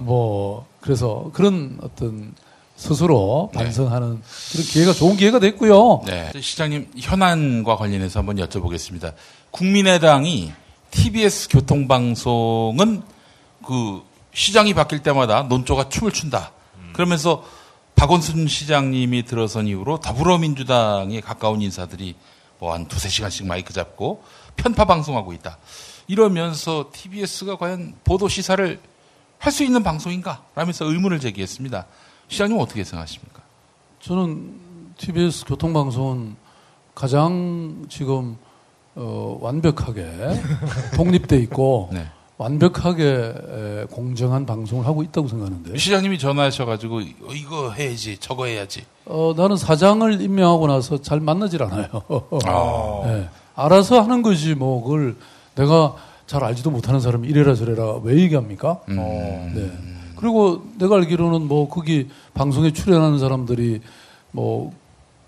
뭐 0.00 0.66
그래서 0.80 1.30
그런 1.32 1.78
어떤 1.82 2.34
스스로 2.76 3.50
반성하는 3.54 4.22
그런 4.52 4.64
기회가 4.66 4.92
좋은 4.92 5.16
기회가 5.16 5.38
됐고요. 5.38 6.02
네. 6.06 6.32
시장님 6.40 6.90
현안과 6.98 7.76
관련해서 7.76 8.20
한번 8.20 8.36
여쭤보겠습니다. 8.36 9.12
국민의당이 9.50 10.52
TBS 10.90 11.48
교통방송은 11.50 13.02
그 13.66 14.02
시장이 14.34 14.74
바뀔 14.74 15.02
때마다 15.02 15.42
논조가 15.42 15.88
춤을 15.90 16.12
춘다. 16.12 16.52
그러면서 16.92 17.44
박원순 17.94 18.48
시장님이 18.48 19.24
들어선 19.24 19.66
이후로 19.68 20.00
더불어민주당에 20.00 21.20
가까운 21.20 21.62
인사들이 21.62 22.16
뭐 22.58 22.72
한 22.72 22.86
두세 22.86 23.08
시간씩 23.08 23.46
마이크 23.46 23.72
잡고 23.72 24.22
편파 24.56 24.84
방송하고 24.84 25.32
있다. 25.32 25.58
이러면서 26.08 26.90
TBS가 26.92 27.56
과연 27.56 27.94
보도 28.04 28.28
시사를 28.28 28.80
할 29.42 29.52
수 29.52 29.64
있는 29.64 29.82
방송인가? 29.82 30.44
라면서 30.54 30.84
의문을 30.84 31.18
제기했습니다. 31.18 31.86
시장님 32.28 32.58
어떻게 32.60 32.84
생각하십니까? 32.84 33.42
저는 34.00 34.54
TBS 34.98 35.44
교통방송은 35.46 36.36
가장 36.94 37.84
지금 37.88 38.36
어, 38.94 39.38
완벽하게 39.40 40.06
독립돼 40.94 41.38
있고 41.38 41.90
네. 41.92 42.06
완벽하게 42.38 43.04
에, 43.04 43.84
공정한 43.90 44.46
방송을 44.46 44.86
하고 44.86 45.02
있다고 45.02 45.26
생각하는데 45.26 45.76
시장님이 45.76 46.18
전화하셔가지고 46.20 46.98
어, 46.98 47.32
이거 47.34 47.72
해야지 47.72 48.18
저거 48.18 48.46
해야지 48.46 48.84
어, 49.06 49.34
나는 49.36 49.56
사장을 49.56 50.20
임명하고 50.20 50.68
나서 50.68 50.98
잘 51.02 51.18
만나질 51.18 51.64
않아요. 51.64 51.88
아. 52.44 53.02
예. 53.06 53.28
알아서 53.56 54.00
하는 54.00 54.22
거지 54.22 54.54
뭐 54.54 54.82
그걸 54.82 55.16
내가 55.54 55.94
잘 56.26 56.44
알지도 56.44 56.70
못하는 56.70 57.00
사람이 57.00 57.28
이래라 57.28 57.54
저래라 57.54 57.96
왜 58.02 58.18
얘기합니까? 58.20 58.80
음. 58.88 59.52
네. 59.54 59.70
그리고 60.16 60.64
내가 60.78 60.96
알기로는 60.96 61.42
뭐 61.48 61.68
거기 61.68 62.08
방송에 62.34 62.72
출연하는 62.72 63.18
사람들이 63.18 63.80
뭐 64.30 64.72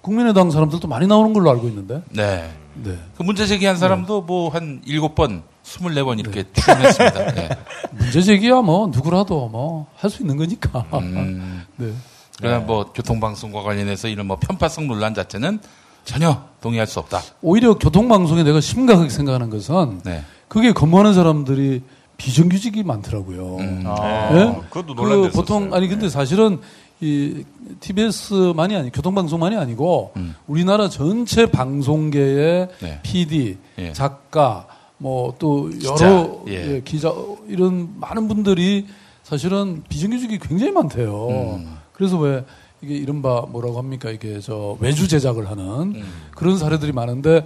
국민의당 0.03 0.51
사람들도 0.51 0.87
많이 0.89 1.07
나오는 1.07 1.33
걸로 1.33 1.51
알고 1.51 1.69
있는데. 1.69 2.03
네. 2.11 2.51
네. 2.75 2.99
그 3.17 3.23
문제 3.23 3.47
제기한 3.47 3.77
사람도 3.77 4.23
뭐한 4.23 4.83
일곱 4.87 5.15
번, 5.15 5.43
스물네 5.63 6.03
번 6.03 6.19
이렇게 6.19 6.45
출연했습니다. 6.53 7.33
네. 7.35 7.49
문제 7.93 8.21
제기야 8.23 8.61
뭐 8.63 8.87
누구라도 8.89 9.49
뭐 9.49 9.87
할 9.97 10.11
수 10.11 10.23
있는 10.23 10.37
거니까. 10.37 10.85
음. 10.95 11.65
네. 11.77 11.93
그러나 12.39 12.59
뭐 12.59 12.93
교통방송과 12.93 13.63
관련해서 13.63 14.09
이런 14.09 14.27
뭐 14.27 14.37
편파성 14.37 14.87
논란 14.89 15.15
자체는 15.15 15.61
전혀 16.05 16.43
동의할 16.61 16.87
수 16.87 16.99
없다. 17.01 17.21
오히려 17.43 17.79
교통방송에 17.79 18.43
내가 18.43 18.61
심각하게 18.61 19.09
생각하는 19.09 19.51
것은 19.51 20.01
네. 20.05 20.23
그게 20.49 20.73
근무하는 20.73 21.15
사람들이 21.15 21.83
비정규직이 22.17 22.83
많더라고요. 22.85 23.57
음. 23.57 23.85
예? 24.33 24.61
그것도 24.69 24.95
그 24.95 25.01
논란됐었어요. 25.01 25.33
보통 25.33 25.75
아니 25.75 25.89
근데 25.89 26.09
사실은 26.09 26.61
이 27.01 27.45
TBS만이 27.81 28.77
아니 28.77 28.93
교통방송만이 28.93 29.57
아니고 29.57 30.13
음. 30.17 30.35
우리나라 30.47 30.89
전체 30.89 31.47
방송계의 31.47 32.69
네. 32.81 33.01
PD, 33.03 33.59
예. 33.79 33.93
작가, 33.93 34.67
뭐또 34.99 35.71
기자, 35.71 36.07
여러 36.07 36.43
예. 36.49 36.53
예, 36.77 36.83
기자 36.85 37.13
이런 37.49 37.89
많은 37.99 38.29
분들이 38.29 38.87
사실은 39.23 39.83
비정규직이 39.89 40.39
굉장히 40.39 40.73
많대요. 40.73 41.29
음. 41.29 41.77
그래서 41.93 42.17
왜 42.19 42.45
이게 42.85 42.95
이른바 42.95 43.43
뭐라고 43.49 43.79
합니까 43.79 44.11
이게 44.11 44.41
저 44.41 44.77
외주 44.81 45.09
제작을 45.09 45.51
하는 45.51 46.03
그런 46.35 46.59
사례들이 46.59 46.93
많은데 46.93 47.45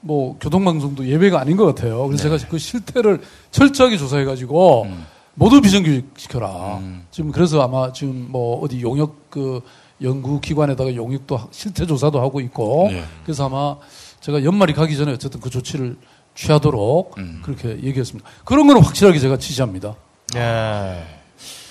뭐 0.00 0.36
교통방송도 0.38 1.06
예외가 1.06 1.40
아닌 1.40 1.56
것 1.56 1.66
같아요. 1.66 2.06
그래서 2.06 2.22
제가 2.24 2.38
그 2.50 2.58
실태를 2.58 3.20
철저하게 3.50 3.96
조사해가지고 3.96 4.86
모두 5.34 5.60
비정규직 5.60 6.10
시켜라. 6.16 6.80
지금 7.10 7.30
그래서 7.32 7.62
아마 7.62 7.92
지금 7.92 8.26
뭐 8.30 8.60
어디 8.60 8.80
용역 8.82 9.30
그 9.30 9.60
연구기관에다가 10.02 10.94
용역도 10.94 11.36
하- 11.36 11.46
실태 11.50 11.86
조사도 11.86 12.20
하고 12.20 12.40
있고 12.40 12.88
예. 12.90 13.04
그래서 13.22 13.46
아마 13.46 13.76
제가 14.20 14.44
연말이 14.44 14.72
가기 14.72 14.96
전에 14.96 15.12
어쨌든 15.12 15.40
그 15.40 15.50
조치를 15.50 15.96
취하도록 16.34 17.16
그렇게 17.42 17.68
얘기했습니다. 17.82 18.28
그런 18.44 18.66
거는 18.66 18.82
확실하게 18.82 19.18
제가 19.18 19.36
지시합니다. 19.38 19.94
예. 20.36 21.02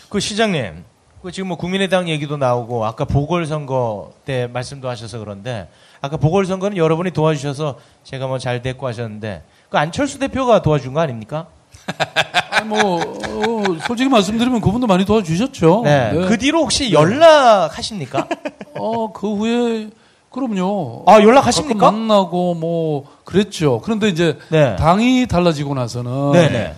그 0.10 0.20
시장님, 0.20 0.84
그 1.22 1.32
지금 1.32 1.50
뭐 1.50 1.58
국민의당 1.58 2.08
얘기도 2.08 2.38
나오고 2.38 2.86
아까 2.86 3.04
보궐선거 3.04 4.14
때 4.26 4.48
말씀도 4.48 4.88
하셔서 4.88 5.20
그런데 5.20 5.68
아까 6.02 6.16
보궐선거는 6.16 6.78
여러분이 6.78 7.12
도와주셔서 7.12 7.76
제가 8.04 8.28
뭐 8.28 8.38
잘 8.40 8.62
됐고 8.62 8.88
하셨는데 8.88 9.44
그 9.70 9.78
안철수 9.78 10.18
대표가 10.20 10.62
도와준 10.62 10.94
거 10.94 11.02
아닙니까? 11.02 11.48
아니, 12.52 12.68
뭐 12.70 12.80
어, 13.02 13.64
솔직히 13.86 14.10
말씀드리면 14.10 14.62
그분도 14.62 14.88
많이 14.88 15.04
도와주셨죠. 15.04 15.82
네. 15.84 16.12
네. 16.14 16.28
그 16.28 16.38
뒤로 16.38 16.60
혹시 16.62 16.94
연락하십니까? 16.94 18.28
어, 18.80 19.12
그 19.12 19.36
후에 19.36 19.90
그럼요. 20.30 21.04
아, 21.08 21.20
연락하십니까? 21.22 21.92
만나고 21.92 22.54
뭐 22.54 23.06
그랬죠. 23.26 23.82
그런데 23.84 24.08
이제 24.08 24.38
네. 24.50 24.76
당이 24.78 25.26
달라지고 25.28 25.74
나서는 25.74 26.32
네네. 26.32 26.76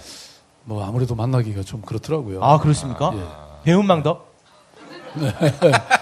뭐 0.64 0.84
아무래도 0.84 1.14
만나기가 1.14 1.62
좀 1.62 1.82
그렇더라고요. 1.82 2.42
아, 2.44 2.60
그렇습니까? 2.60 3.12
예. 3.14 3.20
배은망덕? 3.66 4.31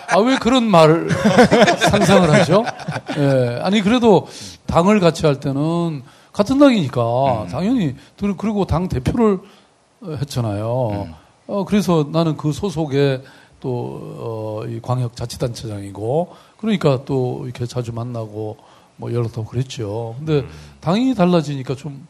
아, 0.09 0.19
왜 0.19 0.37
그런 0.37 0.63
말을 0.65 1.09
상상을 1.89 2.29
하죠? 2.31 2.63
예. 3.17 3.59
아니, 3.61 3.81
그래도 3.81 4.27
당을 4.67 4.99
같이 4.99 5.25
할 5.25 5.39
때는 5.39 6.03
같은 6.31 6.59
당이니까 6.59 7.47
당연히, 7.51 7.95
그- 8.19 8.35
그리고 8.35 8.65
당 8.65 8.87
대표를 8.87 9.39
어, 10.01 10.15
했잖아요. 10.21 11.09
어, 11.47 11.65
그래서 11.65 12.07
나는 12.11 12.37
그 12.37 12.51
소속의 12.53 13.23
또, 13.59 14.61
어, 14.63 14.67
이 14.67 14.79
광역자치단체장이고, 14.81 16.29
그러니까 16.57 17.03
또 17.05 17.41
이렇게 17.43 17.65
자주 17.65 17.91
만나고 17.91 18.57
뭐 18.95 19.13
연락도 19.13 19.43
그랬죠. 19.45 20.15
근데 20.19 20.45
당이 20.81 21.15
달라지니까 21.15 21.75
좀 21.75 22.07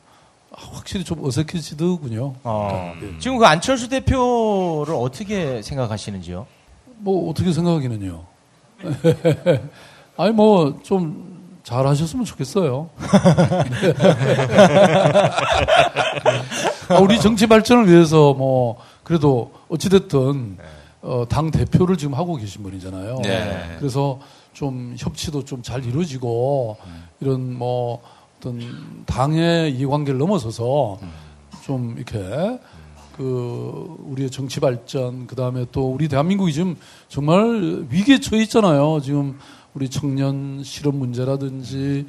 확실히 0.52 1.04
좀 1.06 1.24
어색해지더군요. 1.26 2.34
어. 2.44 2.94
지금 3.20 3.38
그 3.38 3.46
안철수 3.46 3.88
대표를 3.90 4.94
어떻게 4.96 5.62
생각하시는지요? 5.62 6.46
뭐 7.00 7.30
어떻게 7.30 7.52
생각하기는요. 7.52 8.24
아니 10.18 10.32
뭐 10.32 10.82
좀 10.84 11.30
잘하셨으면 11.64 12.26
좋겠어요. 12.26 12.90
아, 16.90 17.00
우리 17.00 17.20
정치 17.20 17.46
발전을 17.48 17.88
위해서 17.88 18.34
뭐 18.34 18.78
그래도 19.04 19.52
어찌됐든 19.70 20.58
어, 21.02 21.26
당 21.30 21.52
대표를 21.52 21.98
지금 21.98 22.14
하고 22.16 22.36
계신 22.36 22.64
분이잖아요. 22.64 23.20
네. 23.24 23.76
그래서 23.78 24.20
좀 24.54 24.96
협치도 24.98 25.46
좀 25.46 25.62
잘 25.62 25.86
이루어지고 25.86 26.78
이런 27.20 27.54
뭐 27.58 28.02
어떤 28.40 29.04
당의 29.06 29.76
이해관계를 29.76 30.18
넘어서서 30.18 30.98
좀 31.64 31.94
이렇게 31.98 32.60
그 33.20 33.98
우리의 34.06 34.30
정치 34.30 34.62
발전 34.62 35.28
그다음에 35.28 35.66
또 35.74 35.92
우리 35.92 36.08
대한민국이 36.08 36.54
지금 36.54 36.78
정말 37.10 37.86
위기에 37.90 38.22
처해 38.22 38.44
있잖아요. 38.44 39.02
지금 39.04 39.38
우리 39.74 39.90
청년 39.90 40.64
실업 40.64 40.96
문제라든지 40.96 42.06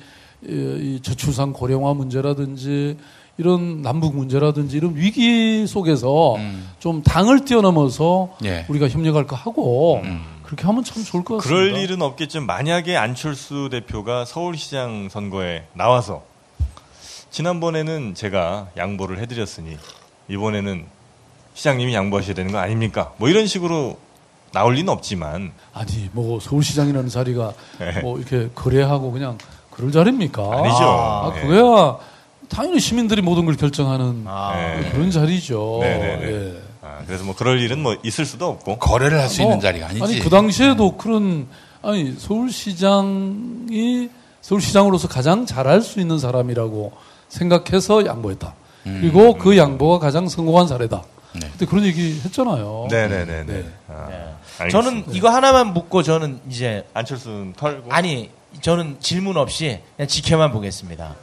이, 0.47 0.49
이 0.49 1.01
저출산 1.03 1.53
고령화 1.53 1.95
문제라든지 1.95 2.97
이런 3.39 3.83
남북 3.83 4.15
문제라든지 4.15 4.77
이런 4.77 4.95
위기 4.95 5.67
속에서 5.67 6.37
좀 6.79 7.03
당을 7.03 7.45
뛰어넘어서 7.45 8.37
예. 8.45 8.65
우리가 8.69 8.89
협력할 8.89 9.27
거 9.27 9.35
하고 9.35 10.01
그렇게 10.45 10.65
하면 10.65 10.85
참 10.85 11.03
좋을 11.03 11.25
것 11.25 11.39
같습니다. 11.39 11.73
그럴 11.73 11.83
일은 11.83 12.03
없겠지만 12.03 12.47
만약에 12.47 12.97
안철수 12.97 13.69
대표가 13.69 14.25
서울시장 14.25 15.09
선거에 15.09 15.65
나와서 15.73 16.23
지난번에는 17.31 18.15
제가 18.15 18.69
양보를 18.77 19.19
해드렸으니 19.19 19.77
이번에는 20.29 21.00
시장님이 21.55 21.95
양보하셔야 21.95 22.35
되는 22.35 22.53
거 22.53 22.59
아닙니까? 22.59 23.13
뭐 23.17 23.29
이런 23.29 23.47
식으로 23.47 23.99
나올 24.53 24.75
리는 24.75 24.89
없지만 24.93 25.53
아니 25.73 26.11
뭐 26.13 26.41
서울시장이라는 26.41 27.09
자리가 27.09 27.53
네. 27.79 28.01
뭐 28.01 28.19
이렇게 28.19 28.49
거래하고 28.55 29.13
그냥 29.13 29.39
그럴 29.71 29.93
자리입니까? 29.93 30.43
아니죠. 30.43 30.85
아, 30.85 31.33
네. 31.35 31.43
그거야 31.43 31.99
당연히 32.49 32.81
시민들이 32.81 33.23
모든 33.23 33.47
걸 33.47 33.57
결정하는 33.57 34.25
아. 34.27 34.55
네. 34.57 34.91
그런 34.91 35.11
자리죠. 35.11 35.79
네, 35.83 35.99
네, 35.99 36.17
네. 36.17 36.33
예. 36.33 36.63
아, 36.83 36.99
그래서 37.07 37.25
뭐 37.25 37.35
그럴 37.37 37.61
일은 37.61 37.83
뭐 37.83 37.97
있을 38.03 38.25
수도 38.25 38.49
없고 38.49 38.79
거래를 38.79 39.21
할수 39.21 39.43
뭐, 39.43 39.51
있는 39.51 39.61
자리가 39.61 39.87
아니지. 39.89 40.03
아니 40.03 40.19
그 40.19 40.31
당시에도 40.31 40.97
그런 40.97 41.47
아니 41.83 42.15
서울시장이 42.19 44.09
서울시장으로서 44.41 45.09
가장 45.09 45.47
잘할 45.47 45.83
수 45.83 46.01
있는 46.01 46.19
사람이라고 46.19 46.93
생각해서 47.29 48.07
양보했다. 48.07 48.55
그리고 48.83 49.35
그 49.35 49.57
양보가 49.57 49.99
가장 49.99 50.29
성공한 50.29 50.67
사례다. 50.67 51.03
네. 51.35 51.49
그때 51.53 51.67
그런 51.67 51.85
얘기 51.85 52.21
했잖아요. 52.25 52.89
네네네네. 52.91 53.45
네. 53.47 53.65
아, 53.89 54.07
네. 54.09 54.69
저는 54.71 55.05
이거 55.13 55.29
하나만 55.31 55.73
묻고 55.73 56.03
저는 56.03 56.41
이제 56.51 56.85
안철수는 56.95 57.55
털고 57.57 57.93
아니 57.93 58.31
저는 58.61 58.97
질문 59.01 59.37
없이 59.37 59.81
그냥 59.97 60.09
지켜만 60.09 60.51
보겠습니다. 60.53 61.15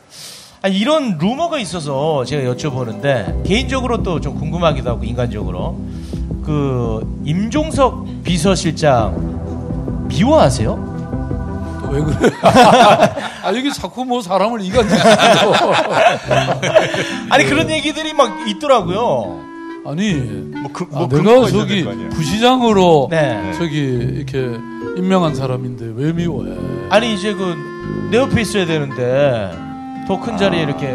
아니, 0.62 0.76
이런 0.80 1.18
루머가 1.20 1.60
있어서 1.60 2.26
제가 2.26 2.52
여쭤보는데 2.54 3.46
개인적으로 3.48 4.02
또 4.02 4.20
좀 4.20 4.36
궁금하기도 4.40 4.90
하고 4.90 5.04
인간적으로 5.04 5.80
그 6.44 7.22
임종석 7.26 8.24
비서실장 8.24 10.08
미워하세요? 10.08 11.78
또왜 11.84 12.02
그래? 12.02 12.32
아 12.42 13.50
여기 13.56 13.72
자꾸 13.74 14.04
뭐 14.06 14.22
사람을 14.22 14.62
이간질시켜. 14.62 15.54
아니 17.30 17.44
그런 17.46 17.70
얘기들이 17.70 18.14
막 18.14 18.48
있더라고요. 18.50 19.47
아니 19.88 20.14
뭐, 20.16 20.70
그, 20.74 20.86
아, 20.94 21.00
뭐 21.00 21.08
내가 21.08 21.24
근거가 21.24 21.48
있어야 21.48 21.62
저기. 21.62 22.10
부시장으로 22.10 23.08
네. 23.10 23.54
저기 23.58 23.78
이렇게 23.78 24.58
임명한 24.98 25.34
사람인데 25.36 25.94
왜 25.96 26.12
미워해? 26.12 26.52
아니 26.90 27.14
이제 27.14 27.34
그 27.34 27.78
내 28.12 28.18
옆에 28.18 28.42
있어야 28.42 28.66
되는데 28.66 29.52
더 30.08 30.20
큰 30.20 30.38
자리에 30.38 30.62
이렇게 30.64 30.88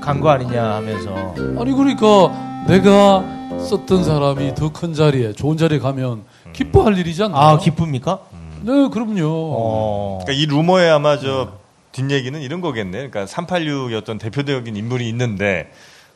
간 0.00 0.20
거 0.20 0.28
아니냐 0.30 0.74
하면서 0.76 1.34
아니 1.58 1.72
그러니까 1.72 2.64
내가 2.68 3.24
썼던 3.58 4.04
사람이 4.04 4.54
더 4.54 4.70
큰 4.72 4.92
자리에 4.94 5.32
좋은 5.32 5.56
자리에 5.56 5.78
가면 5.78 6.22
기뻐할 6.52 6.96
일이지 6.98 7.22
않나? 7.24 7.36
아 7.38 7.58
기쁩니까? 7.58 8.20
네, 8.62 8.88
그럼요. 8.88 9.22
어. 9.24 10.18
그러니까 10.24 10.32
이 10.42 10.46
루머에 10.46 10.88
아마 10.88 11.18
저 11.18 11.52
뒷얘기는 11.92 12.40
이런 12.40 12.60
거겠네. 12.60 13.08
그러니까 13.08 13.24
386이었던 13.24 14.18
대표적인 14.20 14.76
인물이 14.76 15.08
있는데 15.08 15.70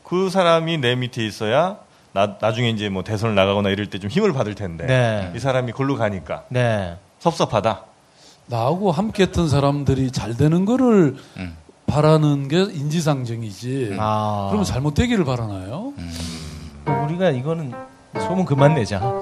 그 0.04 0.28
사람이 0.30 0.78
내 0.78 0.94
밑에 0.96 1.24
있어야 1.24 1.78
나, 2.12 2.36
나중에 2.40 2.70
이제 2.70 2.88
뭐 2.88 3.04
대선을 3.04 3.34
나가거나 3.34 3.68
이럴 3.70 3.86
때 3.88 3.98
좀 3.98 4.10
힘을 4.10 4.32
받을 4.32 4.54
텐데 4.54 4.86
네. 4.86 5.32
이 5.34 5.38
사람이 5.38 5.72
골로 5.72 5.96
가니까 5.96 6.44
네. 6.48 6.96
섭섭하다. 7.20 7.84
나하고 8.46 8.90
함께했던 8.90 9.48
사람들이 9.48 10.10
잘 10.10 10.36
되는 10.36 10.64
거를 10.64 11.16
음. 11.36 11.56
바라는 11.86 12.48
게 12.48 12.60
인지상정이지. 12.62 13.96
아. 13.98 14.46
그러면 14.50 14.64
잘못되기를 14.64 15.24
바라나요? 15.24 15.92
우리가 17.04 17.30
이거는 17.30 17.72
소문 18.18 18.44
그만 18.44 18.74
내자. 18.74 19.00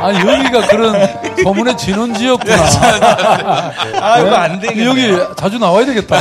아니 0.00 0.18
여기가 0.18 0.66
그런 0.66 1.08
소문의 1.42 1.76
진원지였구나. 1.76 2.56
아 4.00 4.18
이거 4.20 4.34
안 4.34 4.60
되겠네. 4.60 4.84
여기 4.84 5.16
자주 5.36 5.58
나와야 5.58 5.86
되겠다. 5.86 6.20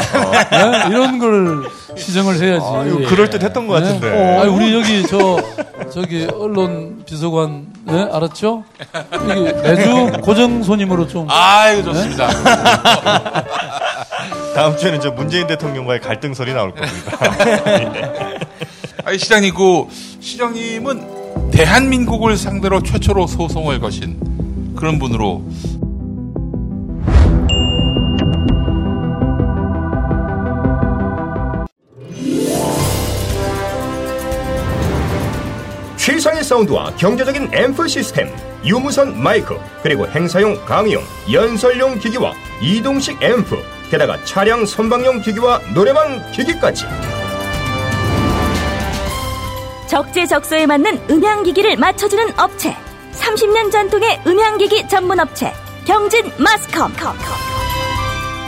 네? 0.49 0.83
이런 0.89 1.19
걸 1.19 1.69
시정을 1.97 2.35
해야지. 2.41 2.65
아, 2.65 2.83
이거 2.87 3.09
그럴 3.09 3.29
듯 3.29 3.43
했던 3.43 3.67
것 3.67 3.73
같은데. 3.75 4.09
네? 4.09 4.39
아니, 4.39 4.49
우리 4.49 4.73
여기 4.73 5.05
저 5.07 5.37
저기 5.93 6.27
언론 6.33 7.03
비서관 7.05 7.67
네? 7.85 8.07
알았죠? 8.11 8.63
여기 9.29 9.41
매주 9.61 10.11
고정 10.21 10.63
손님으로 10.63 11.07
좀 11.07 11.27
아이고 11.29 11.83
좋습니다. 11.83 12.29
다음 14.55 14.77
주에는 14.77 15.01
저 15.01 15.11
문재인 15.11 15.47
대통령과의 15.47 15.99
갈등설이 15.99 16.53
나올 16.53 16.73
겁니다. 16.73 17.17
아니 19.03 19.17
시장님 19.17 19.53
그 19.53 19.87
시장님은 20.19 21.51
대한민국을 21.51 22.37
상대로 22.37 22.81
최초로 22.81 23.27
소송을 23.27 23.79
거신 23.79 24.75
그런 24.75 24.99
분으로 24.99 25.43
최상의 35.97 36.43
사운드와 36.43 36.93
경제적인 36.97 37.53
앰프 37.53 37.87
시스템, 37.87 38.29
유무선 38.65 39.23
마이크, 39.23 39.57
그리고 39.81 40.05
행사용 40.05 40.53
강의용, 40.65 41.01
연설용 41.31 41.97
기기와 41.97 42.33
이동식 42.61 43.23
앰프, 43.23 43.57
게다가 43.89 44.21
차량 44.25 44.65
선방용 44.65 45.21
기기와 45.21 45.61
노래방 45.73 46.29
기기까지. 46.33 46.83
적재적소에 49.93 50.65
맞는 50.65 51.07
음향기기를 51.07 51.77
맞춰주는 51.77 52.39
업체. 52.39 52.75
30년 53.11 53.71
전통의 53.71 54.21
음향기기 54.25 54.87
전문 54.87 55.19
업체. 55.19 55.53
경진 55.85 56.31
마스컴. 56.39 56.91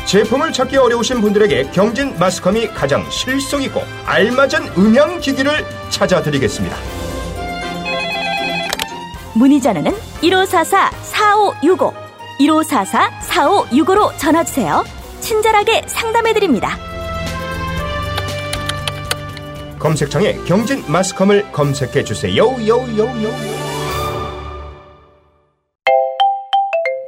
제품을 0.08 0.52
찾기 0.52 0.76
어려우신 0.78 1.22
분들에게 1.22 1.70
경진 1.72 2.18
마스컴이 2.18 2.70
가장 2.70 3.08
실속 3.12 3.62
있고 3.62 3.82
알맞은 4.08 4.74
음향 4.76 5.20
기기를 5.20 5.64
찾아드리겠습니다. 5.92 6.76
문의 9.36 9.62
전화는 9.62 9.94
1544-4565 10.24 11.94
1544-4565로 12.40 14.18
전화주세요. 14.18 14.84
친절하게 15.20 15.84
상담해드립니다 15.86 16.95
검색창에 19.80 20.34
경진 20.46 20.84
마스컴을 20.88 21.52
검색해 21.52 22.04
주세요. 22.04 22.44
요요요. 22.44 23.66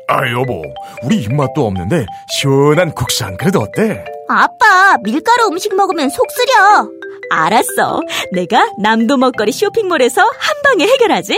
아 0.09 0.31
여보 0.31 0.63
우리 1.03 1.17
입맛도 1.17 1.67
없는데 1.67 2.05
시원한 2.29 2.91
국산 2.93 3.35
그래도 3.37 3.59
어때? 3.59 4.05
아빠 4.29 4.97
밀가루 5.03 5.47
음식 5.47 5.75
먹으면 5.75 6.09
속 6.09 6.25
쓰려 6.31 6.89
알았어 7.29 8.01
내가 8.31 8.69
남도 8.79 9.17
먹거리 9.17 9.51
쇼핑몰에서 9.51 10.21
한 10.21 10.61
방에 10.63 10.85
해결하지 10.85 11.37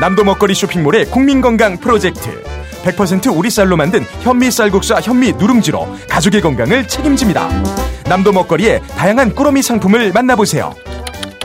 남도 0.00 0.22
먹거리 0.24 0.54
쇼핑몰의 0.54 1.06
국민건강 1.06 1.78
프로젝트 1.78 2.42
100% 2.84 3.36
오리쌀로 3.36 3.76
만든 3.76 4.02
현미 4.22 4.50
쌀국수와 4.50 5.00
현미 5.00 5.32
누룽지로 5.32 5.86
가족의 6.08 6.40
건강을 6.40 6.86
책임집니다 6.88 7.48
남도 8.12 8.30
먹거리의 8.32 8.82
다양한 8.88 9.34
꾸러미 9.34 9.62
상품을 9.62 10.12
만나보세요. 10.12 10.74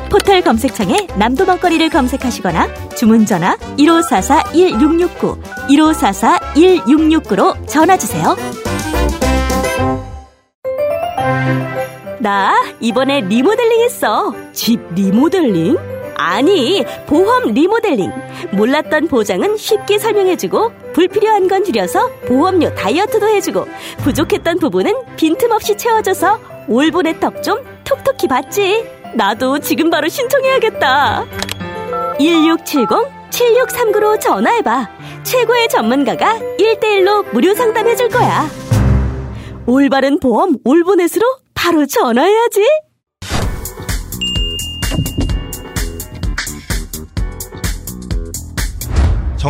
포털 0.09 0.41
검색창에 0.41 1.07
남도 1.17 1.45
먹거리를 1.45 1.89
검색하시거나 1.89 2.89
주문 2.93 3.25
전화 3.25 3.55
1544-1669 3.77 5.41
1544-1669로 5.69 7.65
전화 7.67 7.95
주세요. 7.95 8.35
나 12.19 12.53
이번에 12.81 13.21
리모델링 13.21 13.83
했어. 13.83 14.35
집 14.51 14.81
리모델링? 14.93 15.77
아니 16.17 16.83
보험 17.05 17.53
리모델링. 17.53 18.11
몰랐던 18.51 19.07
보장은 19.07 19.55
쉽게 19.55 19.99
설명해주고 19.99 20.91
불필요한 20.91 21.47
건 21.47 21.63
줄여서 21.63 22.09
보험료 22.27 22.75
다이어트도 22.75 23.25
해주고 23.25 23.65
부족했던 23.99 24.59
부분은 24.59 24.93
빈틈없이 25.15 25.77
채워줘서 25.77 26.56
올보네 26.67 27.19
턱좀 27.19 27.63
톡톡히 27.83 28.27
받지. 28.27 28.85
나도 29.15 29.59
지금 29.59 29.89
바로 29.89 30.07
신청해야겠다. 30.07 31.25
1670-7639로 32.19 34.19
전화해봐. 34.19 34.89
최고의 35.23 35.69
전문가가 35.69 36.37
1대1로 36.59 37.31
무료 37.33 37.53
상담해줄 37.53 38.09
거야. 38.09 38.47
올바른 39.65 40.19
보험 40.19 40.57
올보넷으로 40.63 41.25
바로 41.53 41.85
전화해야지 41.85 42.65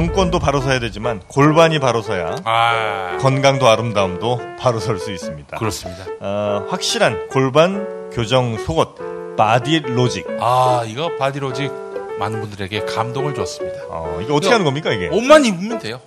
정권도 0.01 0.37
바로 0.37 0.61
서야 0.61 0.79
되지만 0.79 1.21
골반이 1.27 1.79
바로 1.79 2.03
서야 2.03 2.35
아, 2.43 3.17
건강도 3.19 3.67
아름다움도 3.67 4.39
바로 4.59 4.79
설 4.79 4.99
수 4.99 5.11
있습니다. 5.11 5.57
그렇습니다. 5.57 6.03
어, 6.21 6.67
확실한 6.69 7.29
골반 7.29 8.11
교정 8.11 8.59
속옷 8.59 9.35
바디 9.37 9.79
로직. 9.87 10.27
아, 10.39 10.83
이거 10.85 11.09
바디 11.17 11.39
로직 11.39 11.71
많은 12.19 12.41
분들에게 12.41 12.81
감동을 12.81 13.33
줬습니다. 13.33 13.79
어, 13.89 14.19
이거 14.21 14.35
어떻게 14.35 14.51
하는 14.51 14.65
겁니까 14.65 14.91
이게? 14.93 15.07
옷만 15.07 15.45
입으면 15.45 15.79
돼요. 15.79 15.99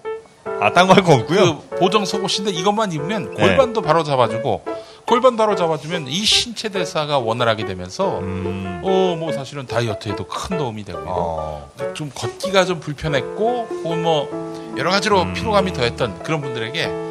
아, 0.61 0.73
딴 0.73 0.87
거 0.87 0.95
할 0.95 1.03
거 1.03 1.15
없고요. 1.15 1.59
그 1.59 1.77
보정 1.79 2.05
속옷인데 2.05 2.53
이것만 2.53 2.93
입으면 2.93 3.35
골반도 3.35 3.83
바로 3.83 4.05
잡아주고 4.05 4.63
골반 5.07 5.37
바로 5.37 5.57
잡아주면 5.57 6.09
이 6.09 6.25
신체 6.25 6.69
대사가 6.69 7.19
원활하게 7.19 7.65
되면서 7.65 8.21
음, 8.21 8.81
어뭐 8.85 9.33
사실은 9.33 9.67
다이어트에도 9.67 10.27
큰 10.27 10.59
도움이 10.59 10.85
되고요. 10.85 11.05
어, 11.09 11.71
좀 11.95 12.11
걷기가 12.15 12.65
좀 12.65 12.81
불편했고 12.81 13.69
혹은 13.85 14.03
뭐 14.03 14.75
여러 14.77 14.91
가지로 14.91 15.23
음. 15.23 15.35
피로감이 15.35 15.73
더했던 15.73 16.23
그런 16.23 16.41
분들에게 16.41 17.10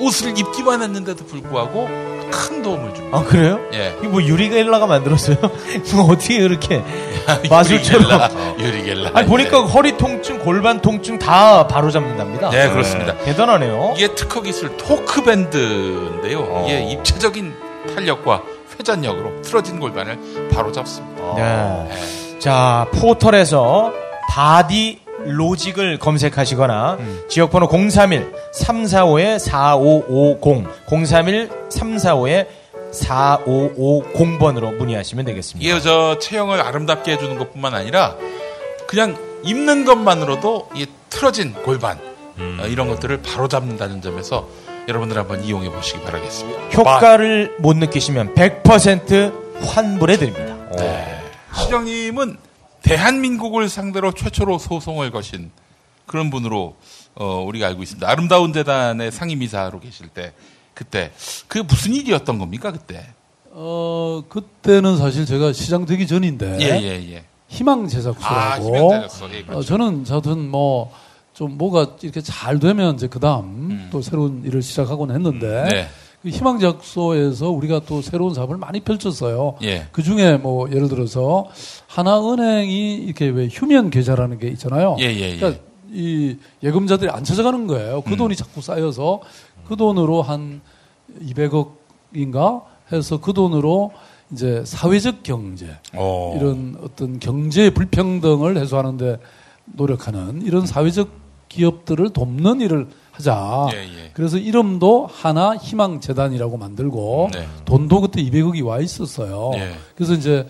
옷을 0.00 0.36
입기만 0.38 0.82
했는데도 0.82 1.24
불구하고 1.26 1.88
큰 2.30 2.62
도움을 2.62 2.94
줍니다. 2.94 3.18
아 3.18 3.24
그래요? 3.24 3.58
예. 3.72 3.94
이거 4.00 4.08
뭐 4.10 4.22
유리겔라가 4.22 4.86
만들었어요? 4.86 5.36
뭐 5.94 6.12
어떻게 6.12 6.40
그렇게 6.40 6.82
마술처럼? 7.50 8.02
유리겔라, 8.04 8.30
유리겔라. 8.58 9.10
아니 9.14 9.26
보니까 9.28 9.62
허리 9.62 9.96
통증, 9.96 10.38
골반 10.38 10.80
통증 10.80 11.18
다 11.18 11.66
바로 11.66 11.90
잡는답니다. 11.90 12.50
네, 12.50 12.70
그렇습니다. 12.70 13.16
대단하네요. 13.18 13.94
이게 13.96 14.14
특허 14.14 14.42
기술 14.42 14.76
토크 14.76 15.22
밴드인데요. 15.24 16.38
어. 16.40 16.64
이게 16.68 16.82
입체적인 16.92 17.52
탄력과 17.94 18.42
회전력으로 18.78 19.42
틀어진 19.42 19.80
골반을 19.80 20.48
바로 20.52 20.70
잡습니다. 20.72 21.34
네. 21.36 21.88
네. 21.88 22.38
자 22.38 22.86
포털에서 22.92 23.92
바디 24.30 25.00
로직을 25.26 25.98
검색하시거나 25.98 26.98
지역번호 27.28 27.68
031 27.68 28.32
345에 28.54 29.38
4550 29.38 30.68
031 31.06 31.48
345에 31.68 32.46
4550번으로 32.92 34.74
문의하시면 34.76 35.24
되겠습니다. 35.26 35.68
이게 35.68 35.80
저 35.80 36.18
체형을 36.18 36.60
아름답게 36.60 37.12
해주는 37.12 37.38
것뿐만 37.38 37.74
아니라 37.74 38.16
그냥 38.86 39.16
입는 39.44 39.84
것만으로도 39.84 40.70
이 40.74 40.86
틀어진 41.08 41.52
골반 41.54 41.98
어, 42.38 42.66
이런 42.66 42.88
것들을 42.88 43.22
바로 43.22 43.48
잡는다는 43.48 44.02
점에서 44.02 44.48
여러분들 44.88 45.16
한번 45.18 45.44
이용해 45.44 45.70
보시기 45.70 46.00
바라겠습니다. 46.02 46.60
효과를 46.70 47.56
못 47.58 47.76
느끼시면 47.76 48.34
100% 48.34 49.64
환불해 49.66 50.16
드립니다. 50.16 50.56
시장님은 51.54 52.36
대한민국을 52.82 53.68
상대로 53.68 54.12
최초로 54.12 54.58
소송을 54.58 55.10
거신 55.10 55.50
그런 56.06 56.30
분으로 56.30 56.76
어, 57.14 57.42
우리가 57.42 57.66
알고 57.68 57.82
있습니다. 57.82 58.08
아름다운 58.08 58.52
재단의 58.52 59.12
상임이사로 59.12 59.80
계실 59.80 60.08
때 60.08 60.32
그때 60.74 61.12
그게 61.46 61.62
무슨 61.62 61.94
일이었던 61.94 62.38
겁니까 62.38 62.72
그때? 62.72 63.06
어, 63.52 64.22
그때는 64.28 64.96
사실 64.96 65.26
제가 65.26 65.52
시장 65.52 65.84
되기 65.84 66.06
전인데. 66.06 66.58
예 66.60 66.82
예 66.82 67.12
예. 67.14 67.24
희망 67.48 67.88
제작소라고. 67.88 68.94
아. 68.94 69.00
예, 69.32 69.42
그렇죠. 69.42 69.58
어, 69.58 69.62
저는 69.62 70.04
저든 70.04 70.48
뭐, 70.48 70.92
좀 71.34 71.58
뭐가 71.58 71.96
이렇게 72.00 72.20
잘 72.20 72.60
되면 72.60 72.94
이제 72.94 73.08
그 73.08 73.18
다음 73.18 73.88
또 73.90 74.00
새로운 74.00 74.44
일을 74.44 74.62
시작하곤 74.62 75.10
했는데. 75.10 75.46
음. 75.46 75.68
네. 75.68 75.88
그 76.22 76.28
희망 76.28 76.58
제작소에서 76.58 77.50
우리가 77.50 77.80
또 77.86 78.02
새로운 78.02 78.34
사업을 78.34 78.58
많이 78.58 78.80
펼쳤어요. 78.80 79.56
예. 79.62 79.86
그 79.90 80.02
중에 80.02 80.36
뭐 80.36 80.70
예를 80.70 80.88
들어서 80.88 81.48
하나은행이 81.86 82.96
이렇게 82.96 83.28
왜 83.28 83.48
휴면 83.50 83.90
계좌라는 83.90 84.38
게 84.38 84.48
있잖아요. 84.48 84.96
예, 85.00 85.04
예, 85.04 85.32
예. 85.32 85.36
그러니까 85.36 85.62
이 85.90 86.36
예금자들이 86.62 87.10
안 87.10 87.24
찾아가는 87.24 87.66
거예요. 87.66 88.02
그 88.02 88.12
음. 88.12 88.16
돈이 88.18 88.36
자꾸 88.36 88.60
쌓여서 88.60 89.20
그 89.66 89.76
돈으로 89.76 90.20
한 90.20 90.60
200억인가 91.22 92.64
해서 92.92 93.20
그 93.20 93.32
돈으로 93.32 93.92
이제 94.32 94.62
사회적 94.64 95.22
경제 95.22 95.66
어. 95.94 96.36
이런 96.38 96.76
어떤 96.82 97.18
경제 97.18 97.70
불평등을 97.70 98.58
해소하는데 98.58 99.18
노력하는 99.64 100.42
이런 100.42 100.66
사회적 100.66 101.08
기업들을 101.48 102.10
돕는 102.10 102.60
일을 102.60 102.88
하자. 103.12 103.68
예, 103.74 103.78
예. 103.78 104.10
그래서 104.12 104.38
이름도 104.38 105.08
하나 105.12 105.56
희망 105.56 106.00
재단이라고 106.00 106.56
만들고 106.56 107.30
네. 107.32 107.46
돈도 107.64 108.00
그때 108.02 108.22
200억이 108.22 108.64
와 108.64 108.80
있었어요. 108.80 109.52
예. 109.56 109.72
그래서 109.94 110.14
이제 110.14 110.46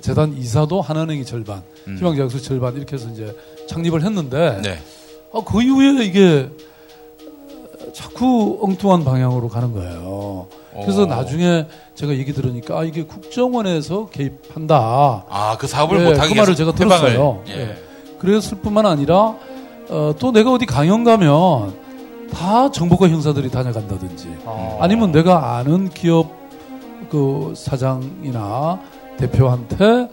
재단 0.00 0.36
이사도 0.36 0.80
하나은행이 0.80 1.24
절반, 1.24 1.62
음. 1.86 1.96
희망제약소 1.98 2.40
절반 2.40 2.76
이렇게 2.76 2.96
해서 2.96 3.08
이제 3.10 3.36
창립을 3.68 4.02
했는데 4.02 4.60
네. 4.62 4.78
아, 5.34 5.42
그 5.44 5.62
이후에 5.62 6.04
이게 6.04 6.48
자꾸 7.94 8.58
엉뚱한 8.62 9.04
방향으로 9.04 9.48
가는 9.48 9.72
거예요. 9.72 10.46
그래서 10.82 11.02
오. 11.02 11.06
나중에 11.06 11.66
제가 11.94 12.14
얘기 12.14 12.32
들으니까 12.32 12.78
아, 12.78 12.84
이게 12.84 13.04
국정원에서 13.04 14.08
개입한다. 14.10 15.26
아, 15.28 15.56
그 15.58 15.66
사업을 15.66 15.98
네, 15.98 16.04
못하게 16.10 16.32
그 16.34 16.38
말을 16.38 16.54
제가. 16.54 16.72
들었어요. 16.72 17.42
예. 17.48 17.56
네. 17.56 17.76
그랬을 18.18 18.58
뿐만 18.58 18.86
아니라 18.86 19.36
어, 19.90 20.14
또 20.18 20.32
내가 20.32 20.52
어디 20.52 20.64
강연 20.64 21.04
가면 21.04 21.74
다 22.32 22.70
정보과 22.70 23.08
형사들이 23.08 23.50
다녀간다든지 23.50 24.28
아 24.80 24.86
니면 24.88 25.12
내가 25.12 25.56
아는 25.56 25.88
기업 25.90 26.30
그 27.10 27.52
사장이나 27.56 28.80
대표한테 29.18 30.08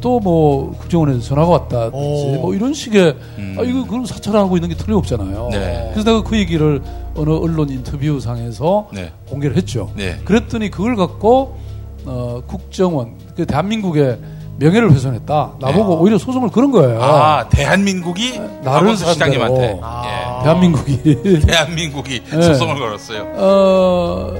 또 0.00 0.20
뭐 0.20 0.72
국정원에서 0.78 1.20
전화가 1.20 1.50
왔다든지 1.52 1.96
오. 1.96 2.40
뭐 2.42 2.54
이런 2.54 2.74
식의 2.74 3.16
음. 3.38 3.56
아 3.58 3.62
이거 3.62 3.86
그럼 3.86 4.04
사찰하고 4.04 4.56
있는 4.56 4.68
게 4.68 4.74
틀림없잖아요. 4.76 5.48
네. 5.50 5.90
그래서 5.94 6.10
내가 6.10 6.22
그 6.22 6.36
얘기를 6.36 6.82
어느 7.16 7.30
언론 7.30 7.70
인터뷰 7.70 8.20
상에서 8.20 8.88
네. 8.92 9.10
공개를 9.28 9.56
했죠. 9.56 9.90
네. 9.96 10.18
그랬더니 10.24 10.70
그걸 10.70 10.96
갖고 10.96 11.56
어, 12.04 12.42
국정원 12.46 13.14
그 13.34 13.46
대한민국의 13.46 14.18
명예를 14.60 14.92
훼손했다. 14.92 15.54
나보고 15.58 16.00
오히려 16.00 16.18
소송을 16.18 16.50
그런 16.50 16.70
거예요. 16.70 16.98
네. 16.98 17.04
아, 17.04 17.48
대한민국이 17.48 18.38
나를. 18.62 18.94
시장님한테 18.94 19.80
아. 19.82 20.02
예. 20.04 20.44
대한민국이 20.44 21.40
대한민국이 21.46 22.22
네. 22.30 22.42
소송을 22.42 22.78
걸었어요. 22.78 23.32
어, 23.36 24.34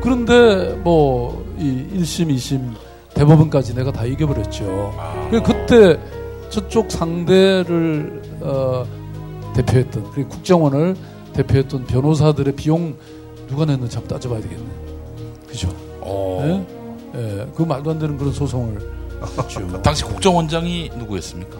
그런데 0.00 0.76
뭐, 0.84 1.44
이 1.58 1.84
1심, 1.96 2.32
2심, 2.34 2.70
대법원까지 3.14 3.74
내가 3.74 3.90
다 3.90 4.04
이겨버렸죠. 4.04 4.94
아. 4.96 5.42
그때 5.44 5.98
저쪽 6.48 6.90
상대를, 6.90 8.22
어, 8.42 8.84
대표했던, 9.56 10.10
그리고 10.12 10.28
국정원을 10.28 10.94
대표했던 11.32 11.86
변호사들의 11.86 12.54
비용 12.54 12.94
누가 13.48 13.64
냈는지 13.64 13.96
한번 13.96 14.16
따져봐야 14.16 14.40
되겠네. 14.40 14.64
그죠? 15.48 15.68
어. 16.00 16.40
예? 16.44 17.18
예, 17.18 17.46
그 17.54 17.62
말도 17.62 17.90
안 17.90 17.98
되는 17.98 18.16
그런 18.16 18.32
소송을 18.32 19.01
했죠. 19.26 19.82
당시 19.82 20.04
국정원장이 20.04 20.90
누구였습니까? 20.96 21.56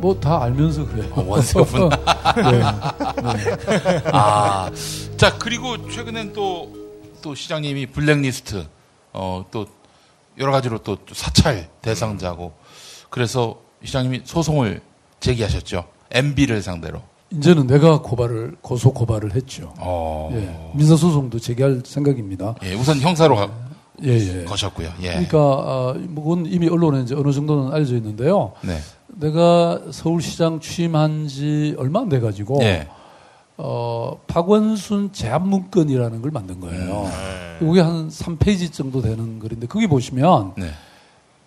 뭐 0.00 0.18
다 0.18 0.42
알면서 0.42 0.86
그래요. 0.86 1.12
어, 1.14 1.22
원세훈. 1.26 1.90
네. 2.50 2.62
아, 4.12 4.70
자 5.16 5.36
그리고 5.38 5.88
최근엔 5.90 6.32
또 6.32 6.80
또 7.22 7.34
시장님이 7.34 7.84
블랙리스트 7.86 8.66
어 9.12 9.44
또 9.50 9.66
여러 10.38 10.52
가지로 10.52 10.78
또 10.78 10.96
사찰 11.12 11.68
대상자고 11.82 12.54
그래서 13.10 13.58
시장님이 13.84 14.22
소송을 14.24 14.80
제기하셨죠. 15.20 15.84
MB를 16.12 16.62
상대로. 16.62 17.02
이제는 17.32 17.66
내가 17.66 18.00
고발을, 18.00 18.56
고소 18.62 18.92
고발을 18.94 19.34
했죠. 19.36 19.74
어. 19.78 20.30
예, 20.32 20.72
민사 20.76 20.96
소송도 20.96 21.38
제기할 21.38 21.82
생각입니다. 21.84 22.54
예, 22.62 22.74
우선 22.74 22.98
형사로 23.00 23.36
가, 23.36 23.50
예, 24.04 24.40
예. 24.40 24.44
거셨고요. 24.44 24.88
예. 25.02 25.08
그러니까 25.10 25.38
아, 25.38 25.94
뭐 26.08 26.24
그건 26.24 26.46
이미 26.46 26.68
언론에 26.68 27.02
이제 27.02 27.14
어느 27.14 27.32
정도는 27.32 27.72
알려져 27.72 27.96
있는데요. 27.96 28.52
네. 28.62 28.78
내가 29.08 29.80
서울시장 29.90 30.60
취임한 30.60 31.28
지 31.28 31.74
얼마 31.78 32.00
안 32.00 32.08
돼 32.08 32.20
가지고 32.20 32.58
예. 32.62 32.88
어, 33.56 34.18
박원순 34.26 35.12
제압 35.12 35.46
문건이라는 35.46 36.22
걸 36.22 36.30
만든 36.30 36.60
거예요. 36.60 37.06
이게 37.60 37.80
한 37.80 38.08
3페이지 38.08 38.72
정도 38.72 39.02
되는 39.02 39.38
글인데 39.38 39.66
거기 39.66 39.86
보시면 39.86 40.52
네. 40.56 40.70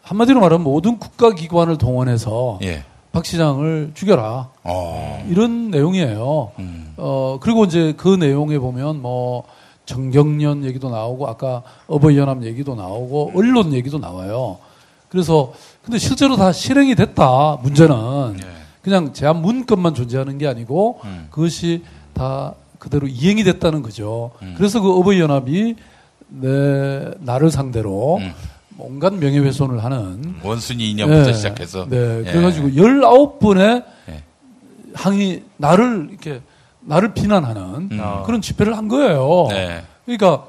한마디로 0.04 0.40
말하면 0.40 0.64
모든 0.64 1.00
국가기관을 1.00 1.78
동원해서 1.78 2.60
예. 2.64 2.84
박 3.12 3.26
시장을 3.26 3.92
죽여라 3.94 4.50
어. 4.64 5.26
이런 5.30 5.70
내용이에요. 5.72 6.52
음. 6.60 6.94
어, 6.98 7.38
그리고 7.42 7.64
이제 7.66 7.94
그 7.98 8.10
내용에 8.16 8.60
보면 8.60 9.02
뭐 9.02 9.44
정경련 9.86 10.64
얘기도 10.64 10.90
나오고 10.90 11.28
아까 11.28 11.64
어버이연합 11.88 12.44
얘기도 12.44 12.76
나오고 12.76 13.34
언론 13.36 13.74
얘기도 13.74 13.98
나와요. 14.00 14.58
그래서 15.10 15.54
근데 15.84 15.98
실제로 15.98 16.36
다 16.36 16.52
실행이 16.52 16.96
됐다. 16.96 17.60
문제는 17.62 18.38
예. 18.42 18.48
그냥 18.82 19.14
제한 19.14 19.42
문건만 19.42 19.94
존재하는 19.94 20.38
게 20.38 20.48
아니고 20.48 21.00
음. 21.04 21.28
그것이 21.30 21.84
다 22.14 22.54
그대로 22.80 23.08
이행이 23.08 23.44
됐다는 23.44 23.82
거죠. 23.82 24.32
음. 24.42 24.56
그래서 24.58 24.82
그 24.82 24.92
어버이연합이 24.98 25.76
내 26.30 27.12
나를 27.20 27.52
상대로 27.52 28.18
음. 28.18 28.34
온갖 28.78 29.14
명예훼손을 29.14 29.84
하는 29.84 30.36
원순이 30.44 30.92
인형부터 30.92 31.26
네, 31.26 31.34
시작해서 31.34 31.88
네. 31.88 32.20
예. 32.26 32.32
그래가지고 32.32 32.70
19번의 32.70 33.84
예. 34.10 34.24
항의, 34.96 35.44
나를, 35.58 36.10
이렇게, 36.12 36.42
나를 36.86 37.14
비난하는 37.14 37.90
음. 37.92 38.24
그런 38.26 38.42
집회를 38.42 38.76
한 38.78 38.88
거예요. 38.88 39.48
네. 39.50 39.84
그러니까 40.06 40.46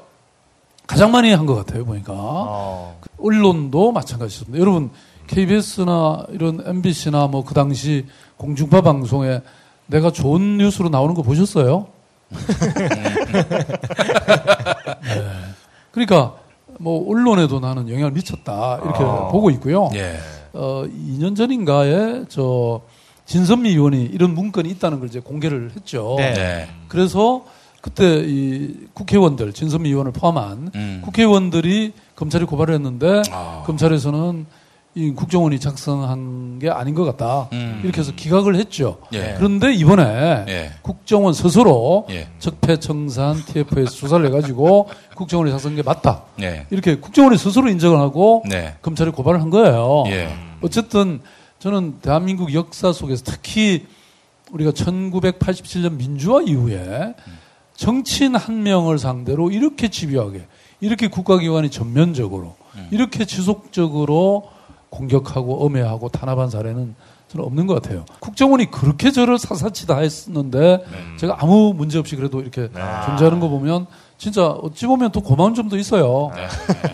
가장 0.87 1.11
많이 1.11 1.31
한 1.33 1.45
것 1.45 1.55
같아요, 1.55 1.85
보니까. 1.85 2.13
어. 2.15 2.99
언론도 3.19 3.91
마찬가지입니다. 3.91 4.59
여러분, 4.59 4.91
KBS나 5.27 6.25
이런 6.29 6.61
MBC나 6.65 7.27
뭐 7.27 7.43
그 7.43 7.53
당시 7.53 8.05
공중파 8.37 8.81
방송에 8.81 9.41
내가 9.87 10.11
좋은 10.11 10.57
뉴스로 10.57 10.89
나오는 10.89 11.15
거 11.15 11.21
보셨어요? 11.23 11.87
네. 15.03 15.21
그러니까 15.91 16.33
뭐 16.79 17.09
언론에도 17.09 17.59
나는 17.59 17.87
영향을 17.89 18.11
미쳤다 18.11 18.79
이렇게 18.83 19.03
아. 19.03 19.27
보고 19.31 19.49
있고요. 19.51 19.89
예. 19.95 20.17
어, 20.53 20.83
2년 20.85 21.35
전인가에 21.35 22.25
저 22.29 22.81
진선미 23.25 23.69
의원이 23.69 24.03
이런 24.05 24.33
문건이 24.33 24.69
있다는 24.69 24.99
걸 24.99 25.09
이제 25.09 25.19
공개를 25.19 25.71
했죠. 25.75 26.15
네. 26.17 26.33
네. 26.33 26.67
그래서 26.87 27.45
그때 27.81 28.23
이 28.25 28.87
국회의원들 28.93 29.53
진선미 29.53 29.89
의원을 29.89 30.11
포함한 30.11 30.71
음. 30.73 31.01
국회의원들이 31.03 31.93
검찰이 32.15 32.45
고발을 32.45 32.73
했는데 32.73 33.21
아. 33.31 33.63
검찰에서는 33.65 34.45
이 34.97 35.11
국정원이 35.11 35.59
작성한 35.59 36.59
게 36.59 36.69
아닌 36.69 36.95
것 36.95 37.03
같다. 37.03 37.49
음. 37.51 37.81
이렇게 37.83 37.99
해서 37.99 38.13
기각을 38.15 38.55
했죠. 38.55 38.99
예. 39.11 39.35
그런데 39.37 39.73
이번에 39.73 40.45
예. 40.47 40.71
국정원 40.81 41.33
스스로 41.33 42.07
예. 42.09 42.29
적폐청산 42.39 43.43
TF에서 43.45 43.91
조사를 43.91 44.25
해가지고 44.25 44.87
국정원이 45.15 45.51
작성한 45.51 45.75
게 45.75 45.83
맞다. 45.83 46.23
네. 46.37 46.65
이렇게 46.69 46.95
국정원이 46.95 47.37
스스로 47.37 47.67
인정을 47.67 47.99
하고 47.99 48.41
네. 48.49 48.75
검찰에 48.81 49.11
고발을 49.11 49.41
한 49.41 49.49
거예요. 49.49 50.05
예. 50.07 50.29
어쨌든 50.61 51.19
저는 51.65 51.99
대한민국 51.99 52.53
역사 52.53 52.93
속에서 52.93 53.23
특히 53.25 53.87
우리가 54.51 54.69
1987년 54.69 55.95
민주화 55.95 56.43
이후에 56.43 57.15
정치인 57.73 58.35
한 58.35 58.61
명을 58.61 58.99
상대로 58.99 59.49
이렇게 59.49 59.87
집요하게 59.87 60.45
이렇게 60.79 61.07
국가기관이 61.07 61.71
전면적으로 61.71 62.55
이렇게 62.91 63.25
지속적으로 63.25 64.47
공격하고 64.91 65.65
엄해하고 65.65 66.09
탄압한 66.09 66.51
사례는 66.51 66.93
저는 67.29 67.43
없는 67.43 67.65
것 67.65 67.81
같아요. 67.81 68.05
국정원이 68.19 68.69
그렇게 68.69 69.09
저를 69.09 69.39
사사치 69.39 69.87
다 69.87 69.97
했었는데 69.97 70.85
제가 71.17 71.37
아무 71.39 71.73
문제 71.75 71.97
없이 71.97 72.15
그래도 72.15 72.41
이렇게 72.41 72.69
존재하는 73.07 73.39
거 73.39 73.49
보면 73.49 73.87
진짜 74.17 74.47
어찌 74.47 74.85
보면 74.85 75.11
또 75.11 75.21
고마운 75.21 75.53
점도 75.53 75.77
있어요. 75.77 76.31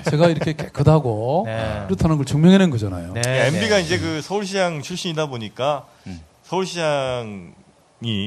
제가 0.10 0.28
이렇게 0.28 0.54
깨끗하고 0.54 1.44
네. 1.46 1.84
그렇다는 1.86 2.18
걸 2.18 2.26
증명해낸 2.26 2.70
거잖아요. 2.70 3.14
네. 3.14 3.48
MB가 3.48 3.78
네. 3.78 3.82
이제 3.84 4.00
그 4.00 4.22
서울시장 4.22 4.82
출신이다 4.82 5.28
보니까 5.28 5.86
서울시장이 6.44 7.54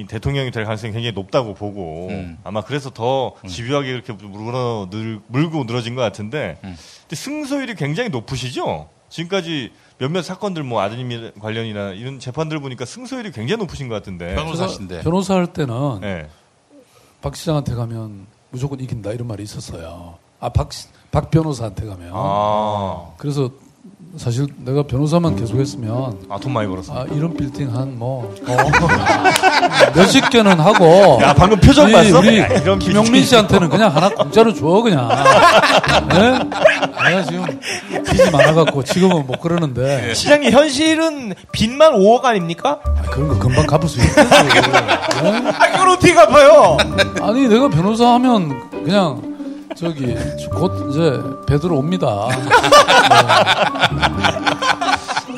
대통령이 0.08 0.50
될 0.50 0.64
가능성이 0.64 0.92
굉장히 0.92 1.12
높다고 1.12 1.54
보고 1.54 2.08
음. 2.08 2.38
아마 2.44 2.62
그래서 2.62 2.90
더 2.90 3.34
집요하게 3.46 4.00
그렇게 4.00 4.12
물어 4.12 4.88
늘, 4.90 5.20
물고 5.26 5.64
늘어진 5.64 5.94
것 5.94 6.02
같은데 6.02 6.58
음. 6.64 6.76
근데 7.02 7.16
승소율이 7.16 7.74
굉장히 7.74 8.10
높으시죠? 8.10 8.88
지금까지 9.08 9.72
몇몇 9.98 10.22
사건들 10.22 10.62
뭐 10.64 10.80
아드님 10.80 11.32
관련이나 11.40 11.90
이런 11.90 12.18
재판들 12.18 12.60
보니까 12.60 12.84
승소율이 12.84 13.30
굉장히 13.32 13.58
높으신 13.58 13.88
것 13.88 13.94
같은데. 13.94 14.34
변호사신데. 14.34 15.02
변호사 15.02 15.34
할 15.34 15.46
때는 15.48 16.00
네. 16.00 16.28
박 17.20 17.36
시장한테 17.36 17.74
가면 17.74 18.26
무조건 18.54 18.78
이긴다 18.78 19.10
이런 19.10 19.26
말이 19.26 19.42
있었어요. 19.42 20.14
아, 20.38 20.48
박, 20.48 20.72
시- 20.72 20.86
박 21.10 21.28
변호사한테 21.28 21.86
가면. 21.86 22.10
아, 22.14 23.10
그래서 23.16 23.50
사실 24.16 24.46
내가 24.58 24.84
변호사만 24.84 25.34
계속 25.34 25.58
했으면 25.58 26.16
아, 26.28 26.38
돈 26.38 26.52
많이 26.52 26.68
벌었어. 26.68 26.92
아, 27.00 27.04
이런 27.10 27.34
빌딩 27.36 27.74
한 27.74 27.98
뭐, 27.98 28.32
어, 28.46 28.56
몇십 29.94 30.30
개는 30.30 30.60
하고. 30.60 31.18
야, 31.20 31.34
방금 31.34 31.58
표정 31.58 31.88
이 31.88 31.92
봤어? 31.92 32.18
우리 32.20 32.38
야, 32.38 32.46
이런 32.46 32.78
김용민 32.78 33.12
빌딩. 33.12 33.28
씨한테는 33.28 33.68
그냥 33.68 33.94
하나 33.94 34.08
공짜로 34.10 34.54
줘, 34.54 34.66
그냥. 34.82 35.08
네? 36.10 36.38
내가 37.08 37.22
지금 37.24 37.44
빚이 38.08 38.30
많아갖고 38.30 38.84
지금은 38.84 39.26
못 39.26 39.40
그러는데. 39.40 40.14
시장님 40.14 40.52
현실은 40.52 41.34
빚만 41.50 41.94
5억 41.94 42.24
아닙니까? 42.24 42.78
아, 42.84 43.02
그런 43.10 43.28
거 43.28 43.38
금방 43.38 43.66
갚을 43.66 43.88
수 43.88 43.98
있겠지. 43.98 44.14
네? 44.22 44.22
아, 45.58 45.70
그걸 45.72 45.88
어떻게 45.88 46.14
갚아요? 46.14 46.76
아니 47.20 47.48
내가 47.48 47.68
변호사 47.68 48.14
하면 48.14 48.70
그냥 48.84 49.33
저기 49.74 50.14
곧 50.50 50.90
이제 50.90 51.20
배 51.46 51.58
들어옵니다. 51.58 52.06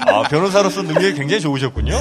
아, 0.06 0.22
변호사로서 0.28 0.82
능력이 0.82 1.14
굉장히 1.14 1.40
좋으셨군요. 1.40 1.94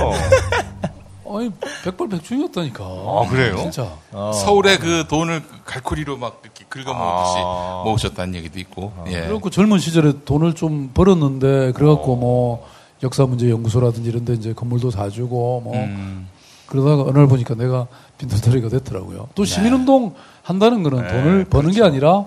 아니 1.28 1.52
백발백중이었다니까. 1.84 2.84
아, 2.84 3.26
그래요? 3.30 3.58
진짜. 3.58 3.89
서울에 4.12 4.78
그 4.78 5.06
돈을 5.08 5.41
갈쿠리로 5.65 6.17
막 6.17 6.41
이렇게 6.43 6.65
긁어먹듯이 6.69 7.38
아. 7.43 7.82
모으셨다는 7.86 8.36
얘기도 8.36 8.60
있고. 8.60 8.93
예. 9.08 9.21
그래갖고 9.21 9.50
젊은 9.50 9.80
시절에 9.80 10.13
돈을 10.24 10.54
좀 10.54 10.91
벌었는데 10.93 11.74
그래갖고 11.74 12.15
뭐 12.15 12.67
역사 13.04 13.26
문제 13.26 13.50
연구소라든지 13.50 14.10
이런데 14.10 14.34
이제 14.34 14.54
건물도 14.54 14.91
사주고 14.91 15.62
뭐 15.63 15.74
음. 15.76 16.28
그러다가 16.67 17.04
어느 17.04 17.17
날 17.17 17.28
보니까 17.28 17.56
내가 17.56 17.88
빈털터리가 18.17 18.69
됐더라고요. 18.69 19.30
또 19.36 19.45
시민운동 19.45 20.13
한다는 20.43 20.84
거는 20.84 21.08
돈을 21.08 21.45
버는 21.45 21.71
게 21.71 21.84
아니라 21.84 22.25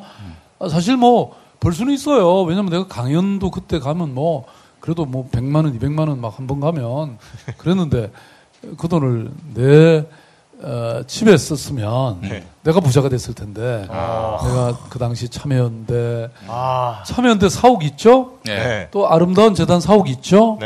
아, 0.58 0.68
사실 0.68 0.96
뭐 0.96 1.36
벌 1.60 1.72
수는 1.72 1.92
있어요. 1.92 2.42
왜냐면 2.42 2.70
내가 2.70 2.86
강연도 2.86 3.50
그때 3.50 3.80
가면 3.80 4.14
뭐 4.14 4.44
그래도 4.78 5.04
뭐 5.06 5.28
100만 5.28 5.56
원, 5.64 5.76
200만 5.76 6.08
원 6.08 6.20
막 6.20 6.38
한 6.38 6.46
번 6.46 6.60
가면 6.60 7.18
그랬는데 7.58 8.12
그 8.76 8.86
돈을 8.86 9.32
내 9.54 10.04
어, 10.62 11.02
집에 11.08 11.36
썼으면 11.36 12.20
네. 12.20 12.44
내가 12.62 12.78
부자가 12.78 13.08
됐을 13.08 13.34
텐데 13.34 13.86
아. 13.90 14.38
내가 14.44 14.78
그 14.88 15.00
당시 15.00 15.28
참여연대 15.28 16.30
아. 16.46 17.02
참여연대 17.04 17.48
사옥 17.48 17.82
있죠? 17.84 18.34
예. 18.46 18.54
네. 18.54 18.88
또 18.92 19.08
아름다운 19.08 19.56
재단 19.56 19.80
사옥 19.80 20.08
있죠? 20.10 20.58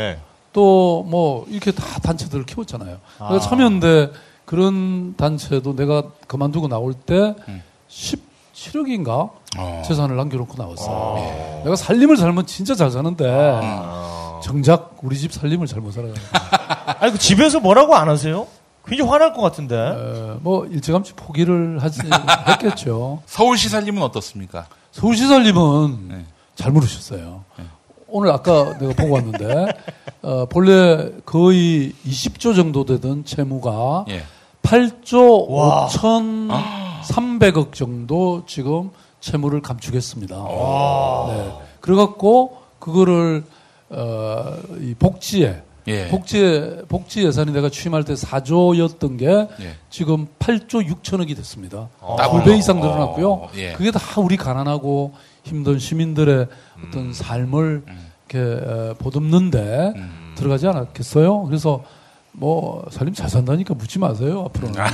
네. 0.53 0.59
또뭐 0.59 1.45
이렇게 1.49 1.71
다 1.71 1.99
단체들을 1.99 2.45
키웠잖아요. 2.45 2.97
아. 3.19 3.27
그래서 3.27 3.49
참여연대 3.49 4.11
그런 4.45 5.15
단체도 5.15 5.75
내가 5.75 6.03
그만두고 6.27 6.67
나올 6.67 6.93
때 6.93 7.35
17억인가 7.89 9.31
어. 9.57 9.81
재산을 9.85 10.15
남겨놓고 10.15 10.55
나왔어요. 10.61 11.61
내가 11.63 11.75
살림을 11.75 12.17
살면 12.17 12.45
진짜 12.45 12.75
잘 12.75 12.91
사는데 12.91 13.61
정작 14.43 14.97
우리 15.01 15.17
집 15.17 15.33
살림을 15.33 15.67
잘못 15.67 15.91
살아요. 15.91 16.13
아니 16.99 17.11
그 17.11 17.17
집에서 17.17 17.59
뭐라고 17.59 17.95
안 17.95 18.09
하세요? 18.09 18.47
굉장히 18.85 19.09
화날 19.09 19.33
것 19.33 19.41
같은데. 19.41 19.75
에, 19.75 20.37
뭐 20.41 20.65
일찌감치 20.65 21.13
포기를 21.13 21.81
하지 21.81 22.01
했겠죠. 22.49 23.21
서울시 23.25 23.69
살림은 23.69 24.01
어떻습니까? 24.01 24.67
서울시 24.91 25.25
살림은 25.25 26.07
네. 26.09 26.25
잘 26.55 26.71
물으셨어요. 26.71 27.45
오늘 28.15 28.31
아까 28.31 28.77
내가 28.77 28.93
보고 28.93 29.15
왔는데 29.15 29.73
어, 30.21 30.45
본래 30.45 31.09
거의 31.25 31.93
20조 32.05 32.55
정도 32.55 32.85
되던 32.85 33.25
채무가 33.25 34.05
예. 34.09 34.21
8조 34.61 35.49
와. 35.49 35.87
5,300억 35.87 37.73
정도 37.73 38.43
지금 38.45 38.91
채무를 39.19 39.61
감축했습니다. 39.61 40.35
네. 40.35 41.53
그래갖고 41.81 42.57
그거를 42.77 43.45
어, 43.89 44.57
이 44.79 44.93
복지에 44.93 45.63
예. 45.87 46.07
복지 46.09 46.81
복지 46.87 47.25
예산이 47.25 47.51
내가 47.51 47.69
취임할 47.69 48.03
때 48.03 48.13
4조였던 48.13 49.17
게 49.17 49.27
예. 49.27 49.75
지금 49.89 50.27
8조 50.37 50.87
6천억이 50.87 51.35
됐습니다. 51.35 51.89
더블로. 51.99 52.43
두배 52.43 52.57
이상 52.57 52.79
늘어났고요. 52.79 53.31
어, 53.31 53.49
예. 53.55 53.73
그게 53.73 53.89
다 53.89 53.99
우리 54.21 54.37
가난하고 54.37 55.13
힘든 55.43 55.77
시민들의 55.79 56.35
음. 56.77 56.83
어떤 56.87 57.13
삶을 57.13 57.83
이렇게 58.29 58.39
에, 58.39 58.93
보듬는데 58.95 59.93
음. 59.95 60.33
들어가지 60.35 60.67
않았겠어요? 60.67 61.43
그래서 61.43 61.83
뭐 62.35 62.83
살림 62.89 63.13
잘 63.13 63.29
산다니까 63.29 63.75
묻지 63.75 63.99
마세요 63.99 64.45
앞으로는. 64.47 64.81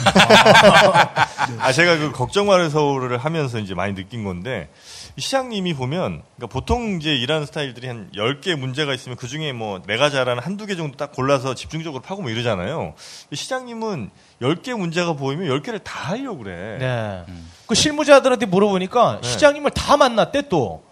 아, 1.59 1.71
제가 1.71 1.97
그 1.97 2.11
걱정 2.11 2.47
많은 2.47 2.69
서울을 2.69 3.17
하면서 3.17 3.59
이제 3.59 3.73
많이 3.73 3.95
느낀 3.95 4.25
건데, 4.25 4.69
이 4.98 4.98
시장님이 5.19 5.73
보면, 5.73 6.21
그러니까 6.35 6.47
보통 6.47 6.97
이제 6.99 7.15
일하는 7.15 7.45
스타일들이 7.45 7.87
한 7.87 8.09
10개 8.15 8.55
문제가 8.55 8.93
있으면 8.93 9.17
그 9.17 9.27
중에 9.27 9.53
뭐 9.53 9.81
내가 9.87 10.09
잘하는 10.09 10.41
한두 10.43 10.65
개 10.65 10.75
정도 10.75 10.97
딱 10.97 11.11
골라서 11.11 11.55
집중적으로 11.55 12.01
파고 12.01 12.21
뭐 12.21 12.31
이러잖아요. 12.31 12.93
이 13.31 13.35
시장님은 13.35 14.09
10개 14.41 14.77
문제가 14.77 15.13
보이면 15.13 15.47
10개를 15.47 15.83
다 15.83 16.09
하려고 16.09 16.43
그래. 16.43 16.77
네. 16.79 17.33
그 17.67 17.75
실무자들한테 17.75 18.45
물어보니까 18.45 19.21
네. 19.21 19.27
시장님을 19.27 19.71
다 19.71 19.97
만났대 19.97 20.49
또. 20.49 20.83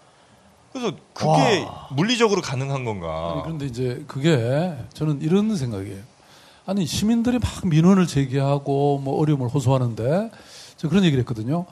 그래서 0.72 0.92
그게 1.12 1.66
물리적으로 1.90 2.42
가능한 2.42 2.84
건가. 2.84 3.32
아니, 3.32 3.42
그런데 3.42 3.66
이제 3.66 4.04
그게 4.06 4.74
저는 4.92 5.22
이런 5.22 5.56
생각이에요. 5.56 6.02
아니 6.66 6.84
시민들이 6.84 7.38
막 7.38 7.66
민원을 7.66 8.06
제기하고 8.06 8.98
뭐 8.98 9.18
어려움을 9.20 9.48
호소하는데 9.48 10.30
저 10.76 10.88
그런 10.88 11.04
얘기를 11.04 11.20
했거든요. 11.20 11.64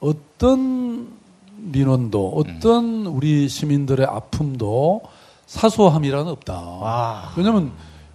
어떤 0.00 1.23
민원도 1.72 2.34
어떤 2.36 3.06
우리 3.06 3.48
시민들의 3.48 4.06
아픔도 4.06 5.02
사소함이라는 5.46 6.30
없다. 6.30 6.54
와. 6.54 7.32
왜냐하면 7.36 7.72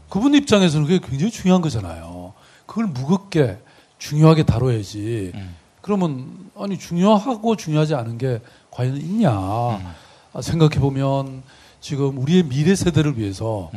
그분 0.10 0.34
입장에서는 0.34 0.88
그게 0.88 1.00
굉장히 1.06 1.32
중요한 1.32 1.62
거잖아요. 1.62 2.34
그걸 2.66 2.86
무겁게 2.88 3.58
중요하게 3.98 4.44
다뤄야지. 4.44 5.34
그러면 5.82 6.50
아니 6.58 6.78
중요하고 6.78 7.56
중요하지 7.56 7.96
않은 7.96 8.18
게 8.18 8.42
과연 8.72 8.98
있냐 8.98 9.32
아, 9.32 10.42
생각해 10.42 10.80
보면 10.80 11.44
지금 11.82 12.18
우리의 12.18 12.44
미래 12.44 12.76
세대를 12.76 13.18
위해서 13.18 13.72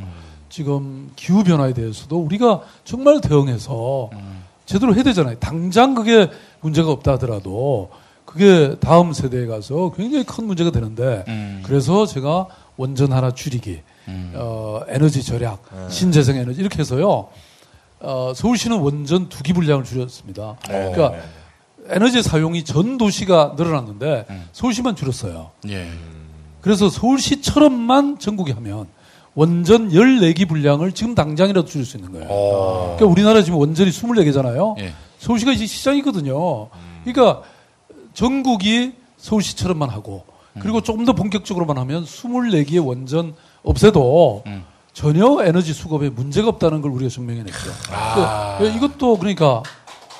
지금 0.48 1.10
기후 1.16 1.44
변화에 1.44 1.72
대해서도 1.72 2.18
우리가 2.18 2.60
정말 2.84 3.20
대응해서 3.20 4.10
제대로 4.66 4.94
해야 4.94 5.02
되잖아요. 5.02 5.38
당장 5.38 5.94
그게 5.94 6.30
문제가 6.60 6.90
없다 6.90 7.12
하더라도 7.12 7.90
그게 8.24 8.76
다음 8.80 9.12
세대에 9.12 9.46
가서 9.46 9.92
굉장히 9.96 10.24
큰 10.24 10.46
문제가 10.46 10.70
되는데 10.70 11.24
음. 11.28 11.62
그래서 11.64 12.06
제가 12.06 12.46
원전 12.76 13.12
하나 13.12 13.32
줄이기, 13.32 13.80
어, 14.34 14.80
에너지 14.88 15.22
절약, 15.22 15.62
신재생 15.90 16.36
에너지 16.36 16.60
이렇게 16.60 16.78
해서요. 16.78 17.28
어, 18.00 18.32
서울시는 18.34 18.78
원전 18.78 19.28
두기 19.28 19.52
분량을 19.52 19.84
줄였습니다. 19.84 20.56
그러니까 20.64 21.12
에너지 21.88 22.22
사용이 22.22 22.64
전 22.64 22.98
도시가 22.98 23.54
늘어났는데 23.56 24.26
서울시만 24.52 24.96
줄였어요. 24.96 25.50
예. 25.68 25.88
그래서 26.60 26.88
서울시처럼만 26.88 28.18
전국에 28.18 28.52
하면 28.52 28.86
원전 29.34 29.90
14기 29.90 30.48
분량을 30.48 30.92
지금 30.92 31.14
당장이라도 31.14 31.66
줄일 31.66 31.86
수 31.86 31.96
있는 31.96 32.12
거예요. 32.12 32.28
그러니까 32.28 33.06
우리나라 33.06 33.42
지금 33.42 33.58
원전이 33.58 33.90
24개잖아요. 33.90 34.78
예. 34.78 34.92
서울시가 35.18 35.52
이제 35.52 35.66
시장이거든요. 35.66 36.68
그러니까 37.04 37.42
전국이 38.14 38.94
서울시처럼만 39.16 39.90
하고 39.90 40.24
그리고 40.60 40.80
조금 40.80 41.04
더 41.04 41.12
본격적으로만 41.12 41.78
하면 41.78 42.04
24기의 42.04 42.86
원전 42.86 43.34
없애도 43.62 44.44
전혀 44.92 45.44
에너지 45.44 45.72
수급에 45.72 46.10
문제가 46.10 46.48
없다는 46.48 46.82
걸 46.82 46.90
우리가 46.90 47.08
증명해냈죠. 47.08 47.72
아. 47.90 48.56
그, 48.58 48.68
이것도 48.68 49.18
그러니까 49.18 49.62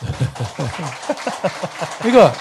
그러니까 2.00 2.33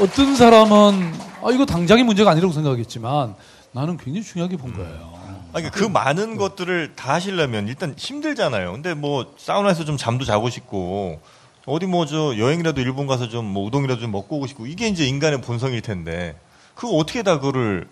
어떤 0.00 0.36
사람은 0.36 1.12
아 1.42 1.50
이거 1.50 1.66
당장의 1.66 2.04
문제가 2.04 2.30
아니라고 2.30 2.52
생각하겠지만 2.52 3.34
나는 3.72 3.96
굉장히 3.96 4.24
중요하게 4.24 4.56
본 4.56 4.72
거예요. 4.74 5.14
아니, 5.52 5.70
그 5.70 5.84
많은 5.84 6.36
것들을 6.36 6.94
다 6.96 7.14
하시려면 7.14 7.68
일단 7.68 7.94
힘들잖아요. 7.96 8.72
근데 8.72 8.94
뭐 8.94 9.34
사우나에서 9.36 9.84
좀 9.84 9.96
잠도 9.96 10.24
자고 10.24 10.50
싶고 10.50 11.20
어디 11.66 11.86
뭐 11.86 12.04
저 12.06 12.36
여행이라도 12.36 12.80
일본 12.80 13.06
가서 13.06 13.28
좀 13.28 13.44
뭐 13.46 13.64
우동이라도 13.66 14.00
좀 14.00 14.10
먹고 14.12 14.36
오고 14.36 14.46
싶고 14.46 14.66
이게 14.66 14.88
이제 14.88 15.06
인간의 15.06 15.40
본성일 15.40 15.80
텐데 15.82 16.34
그거 16.74 16.96
어떻게 16.96 17.22
다 17.22 17.38
그거를 17.38 17.86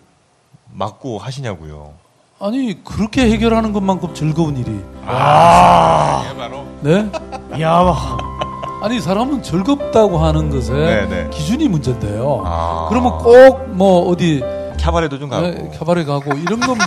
막고 0.71 1.17
하시냐고요. 1.19 1.93
아니 2.39 2.83
그렇게 2.83 3.29
해결하는 3.31 3.71
것만큼 3.73 4.13
즐거운 4.13 4.57
일이 4.57 4.69
이게 4.69 6.37
바로 6.37 6.65
네? 6.81 7.09
야, 7.61 8.17
아니 8.81 8.99
사람은 8.99 9.41
즐겁다고 9.43 10.17
하는 10.17 10.49
것에 10.49 10.73
네, 10.73 11.05
네. 11.07 11.29
기준이 11.31 11.67
문제인데요. 11.69 12.43
아. 12.45 12.87
그러면 12.89 13.17
꼭 13.19 13.63
뭐 13.73 14.09
어디 14.09 14.41
캬바레도 14.77 15.19
좀 15.19 15.29
가고. 15.29 15.47
네, 15.47 15.71
캬바레 15.79 16.05
가고 16.05 16.33
이런 16.37 16.59
건 16.59 16.77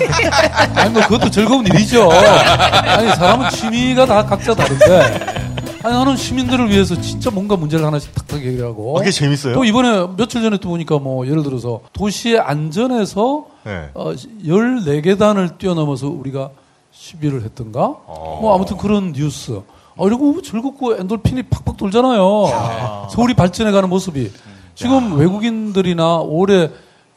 아니 0.75 0.91
뭐 0.91 1.03
그것도 1.03 1.31
즐거운 1.31 1.67
일이죠. 1.67 2.11
아니 2.13 3.09
사람은 3.15 3.49
취미가 3.51 4.05
다 4.07 4.25
각자 4.27 4.55
다른데 4.55 5.56
아니 5.87 5.95
나는 5.95 6.17
시민들을 6.17 6.69
위해서 6.69 7.01
진짜 7.01 7.31
뭔가 7.31 7.55
문제를 7.55 7.87
하나씩 7.87 8.13
탁탁 8.13 8.41
해결하고 8.41 8.97
어, 8.97 8.99
그게 8.99 9.13
재밌어요? 9.13 9.55
또 9.55 9.65
이번에 9.65 10.09
며칠 10.17 10.43
전에 10.43 10.57
또 10.57 10.71
보니까 10.71 10.99
뭐 10.99 11.25
예를 11.29 11.45
들어서 11.45 11.81
도시의 11.93 12.41
안전에서 12.41 13.47
네. 13.63 13.91
어, 13.95 14.13
14계단을 14.13 15.59
뛰어넘어서 15.59 16.09
우리가 16.09 16.51
시비를 16.91 17.45
했던가? 17.45 17.85
어. 17.85 18.39
뭐 18.43 18.53
아무튼 18.53 18.77
그런 18.77 19.13
뉴스. 19.13 19.63
아, 19.97 20.05
이러고 20.05 20.43
즐겁고 20.43 20.97
엔돌핀이 20.97 21.45
팍팍 21.45 21.77
돌잖아요. 21.77 23.07
서울이 23.13 23.35
발전해가는 23.35 23.89
모습이. 23.89 24.33
지금 24.75 25.17
외국인들이나 25.17 26.17
올해 26.17 26.69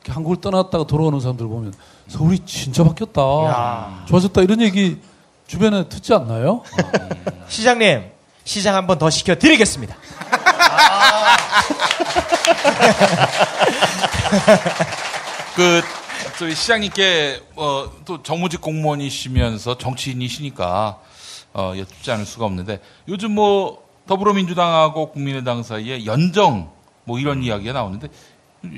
한국을 0.08 0.38
떠났다가 0.42 0.86
돌아오는 0.86 1.20
사람들 1.20 1.48
보면 1.48 1.74
서울이 2.08 2.38
진짜 2.46 2.84
바뀌었다. 2.84 4.06
좋아졌다. 4.06 4.42
이런 4.44 4.62
얘기 4.62 4.98
주변에 5.48 5.90
듣지 5.90 6.14
않나요? 6.14 6.62
시장님 7.48 8.19
시장 8.50 8.74
한 8.74 8.88
번 8.88 8.98
더 8.98 9.12
시켜 9.12 9.36
드리겠습니다. 9.36 9.96
그 15.56 15.82
저희 16.40 16.56
시장님께 16.56 17.44
어, 17.56 17.92
또 18.06 18.24
정무직 18.24 18.60
공무원이시면서 18.62 19.78
정치인이시니까 19.78 21.00
어, 21.54 21.74
여쭙지 21.78 22.12
않을 22.12 22.26
수가 22.26 22.46
없는데 22.46 22.80
요즘 23.08 23.36
뭐 23.36 23.84
더불어민주당하고 24.08 25.12
국민의당 25.12 25.62
사이에 25.62 26.06
연정 26.06 26.72
뭐 27.04 27.20
이런 27.20 27.44
이야기가 27.44 27.74
나오는데 27.74 28.08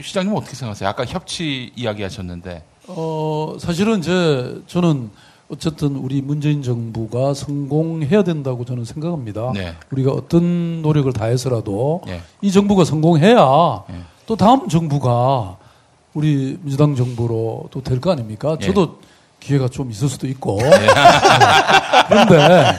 시장님 0.04 0.34
은 0.34 0.38
어떻게 0.38 0.54
생각하세요? 0.56 0.90
아까 0.90 1.06
협치 1.06 1.72
이야기 1.78 2.04
하셨는데 2.04 2.66
어, 2.88 3.56
사실은 3.58 4.00
이제 4.00 4.62
저는 4.68 5.12
어쨌든 5.52 5.98
우리 5.98 6.22
문재인 6.22 6.64
정부가 6.64 7.34
성공해야 7.34 8.24
된다고 8.24 8.64
저는 8.64 8.86
생각합니다. 8.86 9.52
네. 9.54 9.76
우리가 9.92 10.12
어떤 10.12 10.82
노력을 10.82 11.12
다해서라도 11.12 12.02
예. 12.08 12.22
이 12.42 12.52
정부가 12.52 12.86
성공해야 12.86 13.84
예. 13.90 13.96
또 14.28 14.36
다음 14.38 14.70
정부가 14.70 15.58
우리 16.14 16.58
민주당 16.62 16.96
정부로 16.96 17.68
또 17.72 17.82
될 17.82 18.00
거 18.00 18.12
아닙니까? 18.12 18.56
예. 18.62 18.66
저도 18.66 19.00
기회가 19.42 19.68
좀 19.68 19.92
있을 19.92 20.08
수도 20.08 20.28
있고. 20.28 20.58
그런데 22.08 22.78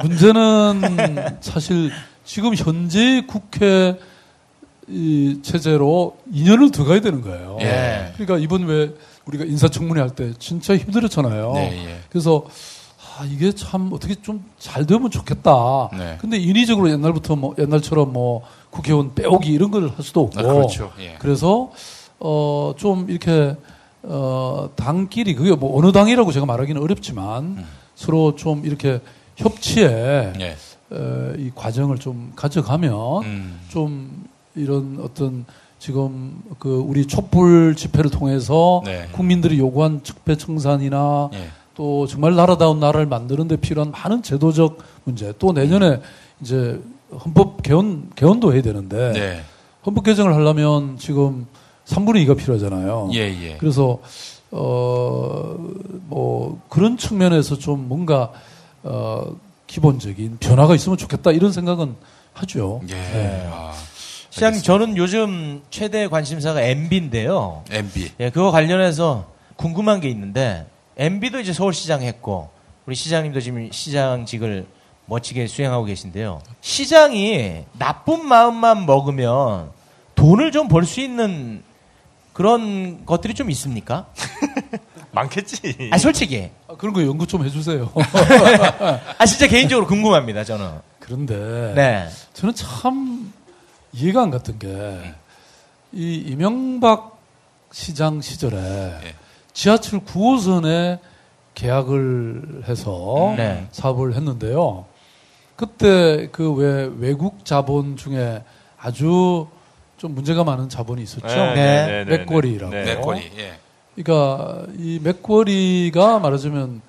문제는 0.00 1.38
사실 1.40 1.90
지금 2.24 2.54
현재 2.54 3.22
국회 3.26 3.98
이 4.88 5.38
체제로 5.42 6.16
2년을 6.32 6.72
더 6.72 6.84
가야 6.84 7.00
되는 7.00 7.22
거예요. 7.22 7.56
예. 7.60 8.12
그러니까 8.16 8.38
이번 8.38 8.64
왜 8.66 8.90
우리가 9.26 9.44
인사청문회 9.44 10.00
할 10.00 10.10
때 10.10 10.32
진짜 10.38 10.76
힘들었잖아요. 10.76 11.52
네, 11.54 11.86
예. 11.86 12.00
그래서 12.10 12.44
아, 13.18 13.24
이게 13.24 13.52
참 13.52 13.90
어떻게 13.92 14.14
좀 14.14 14.42
잘 14.58 14.86
되면 14.86 15.10
좋겠다. 15.10 15.90
네. 15.96 16.16
근데 16.20 16.38
인위적으로 16.38 16.88
옛날부터 16.90 17.36
뭐 17.36 17.54
옛날처럼 17.58 18.12
뭐 18.12 18.42
국회의원 18.70 19.14
빼오기 19.14 19.50
이런 19.52 19.70
걸 19.70 19.88
할 19.88 20.02
수도 20.04 20.20
없고. 20.22 20.40
아, 20.40 20.42
그렇죠. 20.54 20.92
예. 21.00 21.16
그래서 21.18 21.70
어 22.18 22.74
좀 22.78 23.06
이렇게 23.10 23.56
어 24.02 24.70
당끼리 24.76 25.34
그게 25.34 25.54
뭐 25.54 25.78
어느 25.78 25.92
당이라고 25.92 26.32
제가 26.32 26.46
말하기는 26.46 26.80
어렵지만 26.82 27.44
음. 27.44 27.64
서로 27.94 28.34
좀 28.36 28.64
이렇게 28.64 29.00
협치에 29.36 30.32
예. 30.40 30.56
어, 30.90 31.32
이 31.38 31.50
과정을 31.54 31.98
좀 31.98 32.32
가져가면 32.36 33.22
음. 33.24 33.60
좀 33.68 34.24
이런 34.54 34.98
어떤 35.02 35.44
지금 35.82 36.40
그 36.60 36.76
우리 36.76 37.06
촛불 37.06 37.74
집회를 37.74 38.08
통해서 38.08 38.82
네. 38.84 39.08
국민들이 39.10 39.58
요구한 39.58 40.04
적폐 40.04 40.36
청산이나 40.36 41.30
예. 41.34 41.48
또 41.74 42.06
정말 42.06 42.36
나라다운 42.36 42.78
나라를 42.78 43.06
만드는 43.06 43.48
데 43.48 43.56
필요한 43.56 43.90
많은 43.90 44.22
제도적 44.22 44.78
문제 45.02 45.34
또 45.40 45.50
내년에 45.50 46.00
이제 46.40 46.80
헌법 47.24 47.64
개헌 47.64 48.12
개헌도 48.14 48.54
해야 48.54 48.62
되는데 48.62 49.12
네. 49.12 49.40
헌법 49.84 50.04
개정을 50.04 50.32
하려면 50.32 50.98
지금 50.98 51.48
3분의 51.86 52.28
2가 52.28 52.36
필요하잖아요. 52.36 53.10
예, 53.14 53.18
예. 53.18 53.56
그래서 53.58 53.98
어 54.52 55.56
뭐 56.06 56.60
그런 56.68 56.96
측면에서 56.96 57.58
좀 57.58 57.88
뭔가 57.88 58.30
어 58.84 59.34
기본적인 59.66 60.36
변화가 60.38 60.76
있으면 60.76 60.96
좋겠다 60.96 61.32
이런 61.32 61.50
생각은 61.50 61.96
하죠. 62.34 62.82
예. 62.88 62.94
네. 62.94 63.48
아, 63.50 63.72
시장님, 64.32 64.62
저는 64.62 64.96
요즘 64.96 65.62
최대 65.68 66.08
관심사가 66.08 66.62
MB인데요. 66.62 67.64
MB. 67.70 68.12
예, 68.18 68.30
그거 68.30 68.50
관련해서 68.50 69.26
궁금한 69.56 70.00
게 70.00 70.08
있는데, 70.08 70.66
MB도 70.96 71.38
이제 71.40 71.52
서울시장 71.52 72.00
했고, 72.00 72.48
우리 72.86 72.94
시장님도 72.94 73.40
지금 73.40 73.68
시장직을 73.70 74.66
멋지게 75.04 75.46
수행하고 75.46 75.84
계신데요. 75.84 76.40
시장이 76.62 77.64
나쁜 77.78 78.24
마음만 78.26 78.86
먹으면 78.86 79.70
돈을 80.14 80.50
좀 80.50 80.68
벌 80.68 80.86
수 80.86 81.00
있는 81.02 81.62
그런 82.32 83.04
것들이 83.04 83.34
좀 83.34 83.50
있습니까? 83.50 84.06
많겠지. 85.12 85.90
아, 85.92 85.98
솔직히. 85.98 86.48
아, 86.68 86.74
그런 86.76 86.94
거 86.94 87.02
연구 87.04 87.26
좀 87.26 87.44
해주세요. 87.44 87.92
아, 89.18 89.26
진짜 89.26 89.46
개인적으로 89.46 89.86
궁금합니다, 89.86 90.42
저는. 90.44 90.70
그런데 90.98 91.72
네. 91.74 92.08
저는 92.32 92.54
참 92.54 93.21
이해가 93.92 94.22
안 94.22 94.30
갔던 94.30 94.58
게이 94.58 96.14
이명박 96.16 97.18
시장 97.72 98.20
시절에 98.20 98.56
예. 98.56 99.14
지하철 99.52 100.00
9호선에 100.00 100.98
계약을 101.54 102.62
해서 102.68 103.34
네. 103.36 103.66
사업을 103.72 104.14
했는데요. 104.14 104.86
그때 105.56 106.28
그 106.32 106.52
왜 106.54 106.90
외국 106.98 107.44
자본 107.44 107.96
중에 107.96 108.42
아주 108.78 109.46
좀 109.98 110.14
문제가 110.14 110.42
많은 110.44 110.68
자본이 110.68 111.02
있었죠. 111.02 111.26
네. 111.26 112.04
맥거리라고. 112.04 112.72
네. 112.72 112.84
맥거리. 112.84 113.30
예. 113.36 113.58
그러니까 113.94 114.64
이 114.78 114.98
맥거리가 115.02 116.18
말하자면 116.18 116.80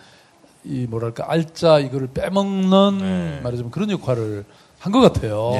이 0.63 0.87
뭐랄까 0.89 1.25
알짜 1.27 1.79
이거를 1.79 2.07
빼먹는 2.07 2.97
네. 2.99 3.39
말하자면 3.43 3.71
그런 3.71 3.91
역할을 3.91 4.45
한 4.79 4.91
것 4.93 4.99
같아요. 5.01 5.51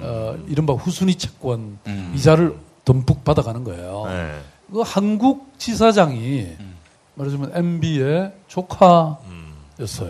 네. 0.00 0.06
어, 0.06 0.38
이른바 0.48 0.72
후순위 0.74 1.14
채권 1.16 1.78
음. 1.86 2.12
이자를 2.16 2.56
듬뿍 2.84 3.24
받아가는 3.24 3.64
거예요. 3.64 4.04
네. 4.06 4.40
그 4.72 4.80
한국 4.84 5.52
지사장이 5.58 6.40
음. 6.60 6.74
말하자면 7.14 7.52
MB의 7.54 8.32
조카였어요. 8.48 9.18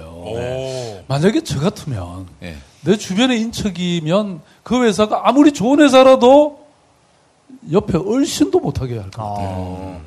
오. 0.06 1.04
만약에 1.08 1.42
저 1.42 1.60
같으면 1.60 2.26
예. 2.42 2.56
내 2.82 2.96
주변의 2.96 3.40
인척이면 3.40 4.40
그 4.62 4.82
회사가 4.84 5.28
아무리 5.28 5.52
좋은 5.52 5.80
회사라도 5.80 6.64
옆에 7.72 7.96
얼씬도 7.98 8.60
못하게 8.60 8.98
할 8.98 9.10
것 9.10 9.22
같아요. 9.22 10.00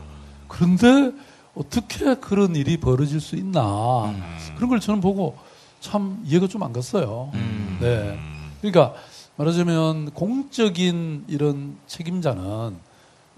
그런데 0.47 1.11
어떻게 1.55 2.15
그런 2.15 2.55
일이 2.55 2.77
벌어질 2.77 3.19
수 3.19 3.35
있나 3.35 4.13
그런 4.55 4.69
걸 4.69 4.79
저는 4.79 5.01
보고 5.01 5.35
참 5.79 6.21
이해가 6.25 6.47
좀 6.47 6.61
안 6.63 6.73
갔어요. 6.73 7.31
네. 7.79 8.17
그러니까 8.61 8.93
말하자면 9.37 10.11
공적인 10.11 11.25
이런 11.27 11.77
책임자는 11.85 12.75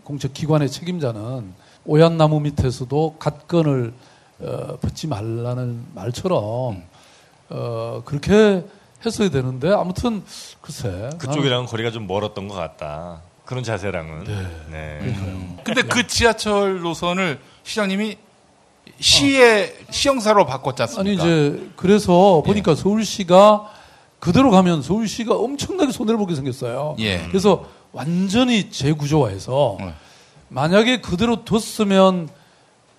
공적 0.05 0.33
기관의 0.33 0.69
책임자는 0.69 1.53
오얏 1.85 2.13
나무 2.13 2.39
밑에서도 2.39 3.17
갓건을 3.19 3.93
어, 4.39 4.77
벗지 4.81 5.07
말라는 5.07 5.85
말처럼 5.93 6.83
어, 7.49 8.01
그렇게 8.05 8.63
했어야 9.05 9.29
되는데 9.29 9.71
아무튼 9.73 10.23
글쎄 10.61 11.09
그쪽이랑은 11.19 11.65
거리가 11.65 11.91
좀 11.91 12.07
멀었던 12.07 12.47
것 12.47 12.55
같다. 12.55 13.21
그런 13.43 13.63
자세랑은. 13.63 14.23
네. 14.71 15.59
근데 15.63 15.81
그 15.81 16.05
지하철 16.07 16.81
노선을 16.81 17.39
시장님이 17.63 18.17
시의 18.99 19.75
시형사로 19.89 20.45
바꿨지 20.45 20.83
아니 20.83 20.91
않습니까? 20.91 21.23
이제 21.23 21.69
그래서 21.75 22.43
보니까 22.45 22.75
서울시가 22.75 23.78
그대로 24.19 24.51
가면 24.51 24.81
서울시가 24.81 25.35
엄청나게 25.35 25.91
손해를 25.91 26.17
보게 26.17 26.35
생겼어요. 26.35 26.95
예. 26.99 27.25
그래서 27.27 27.65
완전히 27.91 28.69
재구조화해서 28.69 29.77
네. 29.79 29.93
만약에 30.49 31.01
그대로 31.01 31.45
뒀으면 31.45 32.29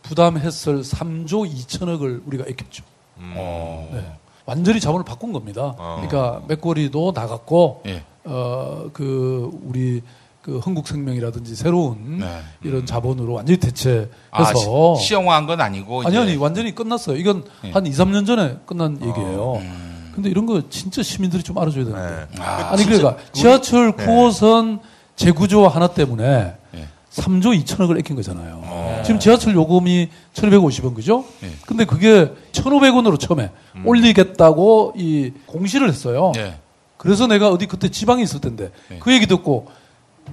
부담했을 0.02 0.80
3조 0.80 1.52
2천억을 1.52 2.26
우리가 2.26 2.44
아꼈죠. 2.44 2.84
어. 3.18 3.90
네. 3.92 4.12
완전히 4.46 4.80
자본을 4.80 5.04
바꾼 5.04 5.32
겁니다. 5.32 5.74
어. 5.78 6.00
그러니까 6.00 6.42
맥거리도 6.48 7.12
나갔고 7.14 7.82
예. 7.86 8.02
어그 8.24 9.60
우리 9.64 10.02
그 10.42 10.58
흥국생명이라든지 10.58 11.54
새로운 11.54 12.18
네. 12.18 12.40
이런 12.62 12.86
자본으로 12.86 13.34
완전히 13.34 13.58
대체해서 13.58 14.08
아, 14.30 14.52
시, 14.98 15.06
시형화한 15.06 15.46
건 15.46 15.60
아니고 15.60 16.00
아니 16.00 16.08
이제 16.08 16.18
아니 16.18 16.36
완전히 16.36 16.74
끝났어요. 16.74 17.16
이건 17.16 17.44
예. 17.64 17.70
한 17.70 17.86
2, 17.86 17.90
3년 17.90 18.26
전에 18.26 18.56
끝난 18.66 18.94
얘기예요. 18.96 19.56
음. 19.56 19.89
근데 20.14 20.28
이런 20.28 20.46
거 20.46 20.62
진짜 20.68 21.02
시민들이 21.02 21.42
좀 21.42 21.58
알아줘야 21.58 21.84
되는데. 21.84 22.26
네. 22.32 22.42
아, 22.42 22.70
아니 22.72 22.84
그러니까 22.84 23.16
지하철 23.32 23.96
네. 23.96 24.06
9호선 24.06 24.80
재구조화 25.16 25.68
하나 25.68 25.88
때문에 25.88 26.54
예. 26.74 26.88
3조 27.12 27.64
2천억을 27.64 27.98
아낀 27.98 28.16
거잖아요. 28.16 29.02
지금 29.04 29.18
지하철 29.20 29.54
요금이 29.54 30.08
1,250원 30.34 30.94
그죠? 30.94 31.24
예. 31.42 31.50
근데 31.66 31.84
그게 31.84 32.32
1,500원으로 32.52 33.18
처음에 33.18 33.50
올리겠다고 33.84 34.94
이 34.96 35.32
공시를 35.46 35.88
했어요. 35.88 36.32
예. 36.36 36.54
그래서 36.96 37.26
내가 37.26 37.48
어디 37.48 37.66
그때 37.66 37.88
지방에 37.88 38.22
있을 38.22 38.40
텐데 38.40 38.70
예. 38.92 38.98
그 38.98 39.12
얘기 39.12 39.26
듣고 39.26 39.68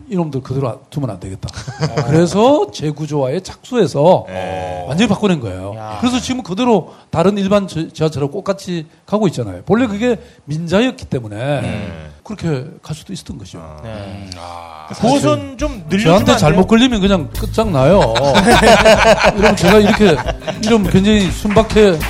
이놈들 0.09 0.41
그대로 0.41 0.81
두면 0.89 1.09
안 1.09 1.19
되겠다. 1.19 1.49
그래서 2.07 2.71
재구조화에 2.71 3.39
착수해서 3.41 4.25
네. 4.27 4.85
완전히 4.87 5.07
바꿔낸 5.09 5.39
거예요. 5.39 5.97
그래서 6.01 6.19
지금 6.19 6.43
그대로 6.43 6.93
다른 7.09 7.37
일반 7.37 7.67
지- 7.67 7.89
지하철하고 7.93 8.31
똑같이 8.33 8.85
가고 9.05 9.27
있잖아요. 9.27 9.61
본래 9.65 9.87
그게 9.87 10.17
민자였기 10.45 11.05
때문에 11.05 12.09
그렇게 12.23 12.65
갈 12.81 12.95
수도 12.95 13.13
있었던 13.13 13.37
거죠. 13.37 13.59
네. 13.83 14.29
아. 14.37 14.87
그것은 14.93 15.57
좀 15.57 15.83
늘려주면 15.89 15.99
저한테 16.25 16.31
안 16.33 16.37
잘못? 16.37 16.67
걸리면 16.67 17.01
그냥 17.01 17.29
끝장나요. 17.29 18.13
이러면 19.37 19.55
제가 19.55 19.79
이렇게, 19.79 20.15
이러면 20.63 20.91
굉장히 20.91 21.29
순박해. 21.31 21.97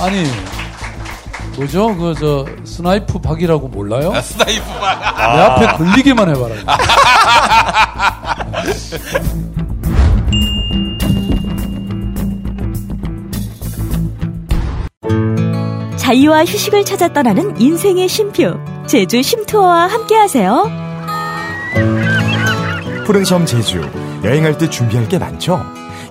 아니, 0.00 0.24
뭐죠? 1.60 1.94
그, 1.94 2.14
저, 2.18 2.46
스나이프 2.64 3.18
박이라고 3.20 3.68
몰라요? 3.68 4.12
아, 4.14 4.22
스나이프만. 4.22 4.98
내 5.00 5.42
앞에 5.42 5.66
걸리기만 5.76 6.30
해봐라. 6.30 6.54
자유와 15.96 16.46
휴식을 16.46 16.86
찾아 16.86 17.12
떠나는 17.12 17.60
인생의 17.60 18.08
쉼표. 18.08 18.58
제주 18.86 19.22
쉼투어와 19.22 19.88
함께하세요. 19.88 20.70
푸른 23.04 23.24
섬 23.26 23.44
제주 23.44 23.82
여행할 24.24 24.56
때 24.56 24.70
준비할 24.70 25.08
게 25.08 25.18
많죠. 25.18 25.62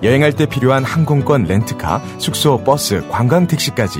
여행할 0.04 0.32
때 0.32 0.46
필요한 0.46 0.84
항공권 0.84 1.44
렌트카, 1.44 2.00
숙소, 2.18 2.62
버스, 2.62 3.06
관광 3.08 3.48
택시까지 3.48 3.98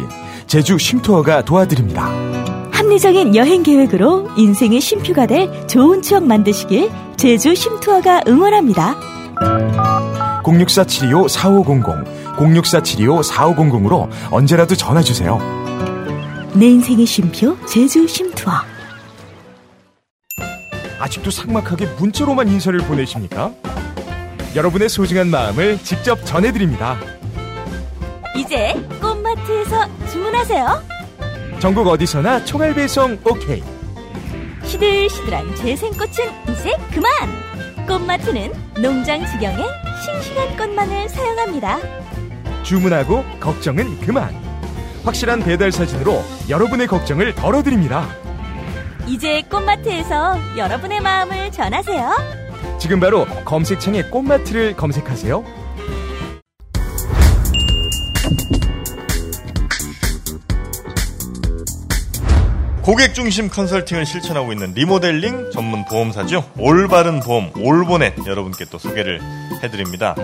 제주 0.51 0.77
쉼투어가 0.79 1.45
도와드립니다. 1.45 2.11
합리적인 2.73 3.37
여행 3.37 3.63
계획으로 3.63 4.29
인생의 4.37 4.81
쉼표가 4.81 5.27
될 5.27 5.69
좋은 5.69 6.03
추억 6.03 6.25
만드시길 6.25 6.91
제주 7.17 7.55
쉼투어가 7.55 8.23
응원합니다. 8.27 8.99
064-725-4500, 10.43 12.35
064-725-4500으로 12.37 14.09
언제라도 14.33 14.75
전화주세요. 14.75 15.39
내 16.55 16.67
인생의 16.67 17.07
쉼표 17.07 17.57
제주 17.67 18.09
쉼투어 18.09 18.53
아직도 20.99 21.31
삭막하게 21.31 21.87
문자로만 21.97 22.49
인사를 22.49 22.77
보내십니까? 22.81 23.53
여러분의 24.57 24.89
소중한 24.89 25.29
마음을 25.29 25.79
직접 25.85 26.27
전해드립니다. 26.27 26.99
이제 28.37 28.75
꽃마트에서 29.01 30.00
주문하세요 30.21 30.83
전국 31.61 31.87
어디서나 31.87 32.45
총알 32.45 32.75
배송 32.75 33.19
오케이. 33.25 33.63
시들시들한 34.65 35.57
재생꽃은 35.57 36.13
이제 36.51 36.77
그만 36.93 37.11
꽃마트는 37.87 38.53
농장 38.83 39.25
지경에 39.27 39.65
싱싱한 40.05 40.57
꽃만을 40.57 41.09
사용합니다 41.09 41.79
주문하고 42.63 43.25
걱정은 43.41 43.99
그만. 44.01 44.35
확실한 45.05 45.41
배달 45.41 45.73
사진으로 45.73 46.23
여러분의 46.51 46.87
걱정을 46.87 47.35
덜어드립니다. 47.35 48.07
이제 49.07 49.43
꽃마트에서 49.51 50.39
여러분의 50.59 51.01
마음을 51.01 51.51
전하세요 51.51 52.11
지금 52.79 53.01
바로 53.01 53.27
검색창에 53.47 54.05
꽃마트를 54.05 54.77
검색하세요. 54.77 55.60
고객 62.91 63.15
중심 63.15 63.49
컨설팅을 63.49 64.05
실천하고 64.05 64.53
있는 64.53 64.75
리모델링 64.75 65.53
전문 65.53 65.85
보험사죠. 65.85 66.43
올바른 66.59 67.21
보험, 67.21 67.53
올보넷 67.57 68.15
여러분께 68.27 68.65
또 68.69 68.79
소개를 68.79 69.21
해드립니다. 69.63 70.17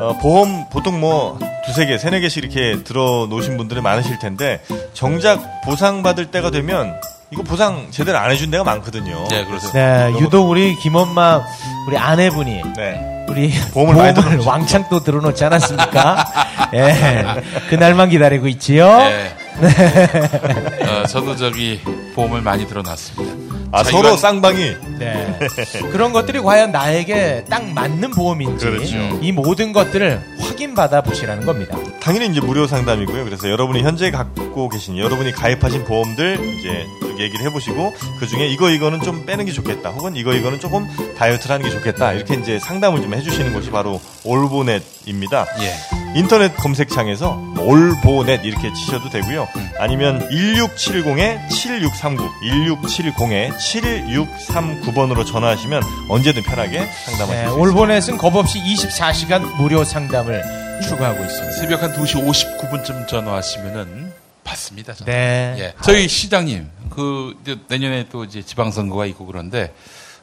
어, 0.00 0.16
보험 0.22 0.70
보통 0.70 0.98
뭐 0.98 1.38
두세 1.66 1.84
개, 1.84 1.98
세네 1.98 2.20
개씩 2.20 2.42
이렇게 2.42 2.82
들어 2.84 3.26
놓으신 3.28 3.58
분들이 3.58 3.82
많으실 3.82 4.18
텐데 4.18 4.62
정작 4.94 5.60
보상 5.60 6.02
받을 6.02 6.30
때가 6.30 6.50
되면 6.50 6.98
이거 7.32 7.42
보상 7.42 7.88
제대로 7.90 8.16
안 8.16 8.30
해준 8.30 8.50
데가 8.50 8.64
많거든요. 8.64 9.26
네, 9.28 9.44
그렇죠. 9.44 9.70
네, 9.72 10.14
유독 10.18 10.48
우리 10.48 10.74
김엄마 10.76 11.44
우리 11.86 11.98
아내분이 11.98 12.62
네. 12.78 13.26
우리 13.28 13.52
보험을 13.74 14.14
들어놓죠. 14.14 14.48
왕창 14.48 14.86
또 14.88 15.00
들어놓지 15.00 15.44
않았습니까? 15.44 16.24
예, 16.72 17.42
그날만 17.68 18.08
기다리고 18.08 18.48
있지요. 18.48 18.86
네. 19.00 19.36
어, 19.60 21.06
저도 21.06 21.36
저기 21.36 21.80
보험을 22.14 22.42
많이 22.42 22.66
들어놨습니다. 22.66 23.46
아, 23.72 23.82
자기가- 23.82 23.90
서로 23.90 24.16
쌍방이 24.16 24.76
네. 24.98 25.38
그런 25.92 26.12
것들이 26.12 26.40
과연 26.40 26.70
나에게 26.72 27.44
딱 27.50 27.64
맞는 27.64 28.10
보험인지 28.12 28.64
그렇죠. 28.64 28.96
이 29.20 29.32
모든 29.32 29.72
것들을 29.72 30.20
확인받아 30.38 31.02
보시라는 31.02 31.44
겁니다. 31.44 31.76
당연히 32.00 32.28
이제 32.28 32.40
무료 32.40 32.66
상담이고요. 32.66 33.24
그래서 33.24 33.50
여러분이 33.50 33.82
현재 33.82 34.10
갖고 34.10 34.68
계신 34.68 34.96
여러분이 34.96 35.32
가입하신 35.32 35.84
보험들 35.84 36.34
이제 36.58 36.86
쭉 37.00 37.20
얘기를 37.20 37.44
해보시고 37.46 37.92
그 38.20 38.26
중에 38.26 38.46
이거 38.46 38.70
이거는 38.70 39.00
좀 39.02 39.26
빼는 39.26 39.44
게 39.46 39.52
좋겠다. 39.52 39.90
혹은 39.90 40.14
이거 40.16 40.32
이거는 40.32 40.60
조금 40.60 40.86
다이어트를 41.18 41.52
하는 41.54 41.66
게 41.68 41.72
좋겠다. 41.72 42.12
이렇게 42.12 42.34
이제 42.34 42.58
상담을 42.60 43.02
좀 43.02 43.12
해주시는 43.14 43.52
것이 43.52 43.70
바로 43.70 44.00
올보넷입니다. 44.24 45.46
예. 45.60 45.95
인터넷 46.16 46.56
검색창에서 46.56 47.54
올보넷 47.58 48.42
이렇게 48.42 48.72
치셔도 48.72 49.10
되고요. 49.10 49.46
아니면 49.78 50.26
1670에 50.30 51.46
7639, 51.50 52.30
1670에 52.40 53.52
7639번으로 53.52 55.26
전화하시면 55.26 55.82
언제든 56.08 56.42
편하게 56.42 56.86
상담하실 56.86 57.16
네, 57.16 57.18
수 57.18 57.26
있습니다. 57.26 57.52
올보넷은 57.52 58.16
겁없이 58.16 58.58
24시간 58.60 59.56
무료 59.56 59.84
상담을 59.84 60.42
추구하고 60.82 61.22
있습니다. 61.22 61.52
새벽 61.52 61.82
한 61.82 61.92
2시 61.92 62.26
59분쯤 62.26 63.08
전화하시면은 63.08 64.10
받습니다. 64.42 64.94
저는. 64.94 65.12
네. 65.12 65.56
예. 65.58 65.74
저희 65.82 66.08
시장님, 66.08 66.70
그, 66.88 67.36
이제 67.42 67.58
내년에 67.68 68.06
또 68.10 68.24
이제 68.24 68.40
지방선거가 68.40 69.04
있고 69.06 69.26
그런데, 69.26 69.74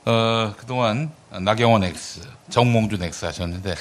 어, 0.05 0.53
그동안 0.57 1.11
나경원 1.29 1.83
X, 1.83 2.21
정몽준 2.49 3.03
X 3.03 3.25
하셨는데, 3.25 3.75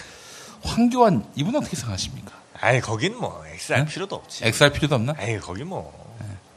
황교안, 0.62 1.24
이분 1.34 1.54
어떻게 1.56 1.76
생각하십니까? 1.76 2.32
아니 2.60 2.80
거긴 2.80 3.18
뭐 3.18 3.42
X할 3.46 3.86
필요도 3.86 4.14
없지. 4.16 4.44
X 4.46 4.62
할 4.62 4.72
필요도 4.72 4.94
없나? 4.94 5.14
아니 5.18 5.38
거기 5.38 5.64
뭐 5.64 5.92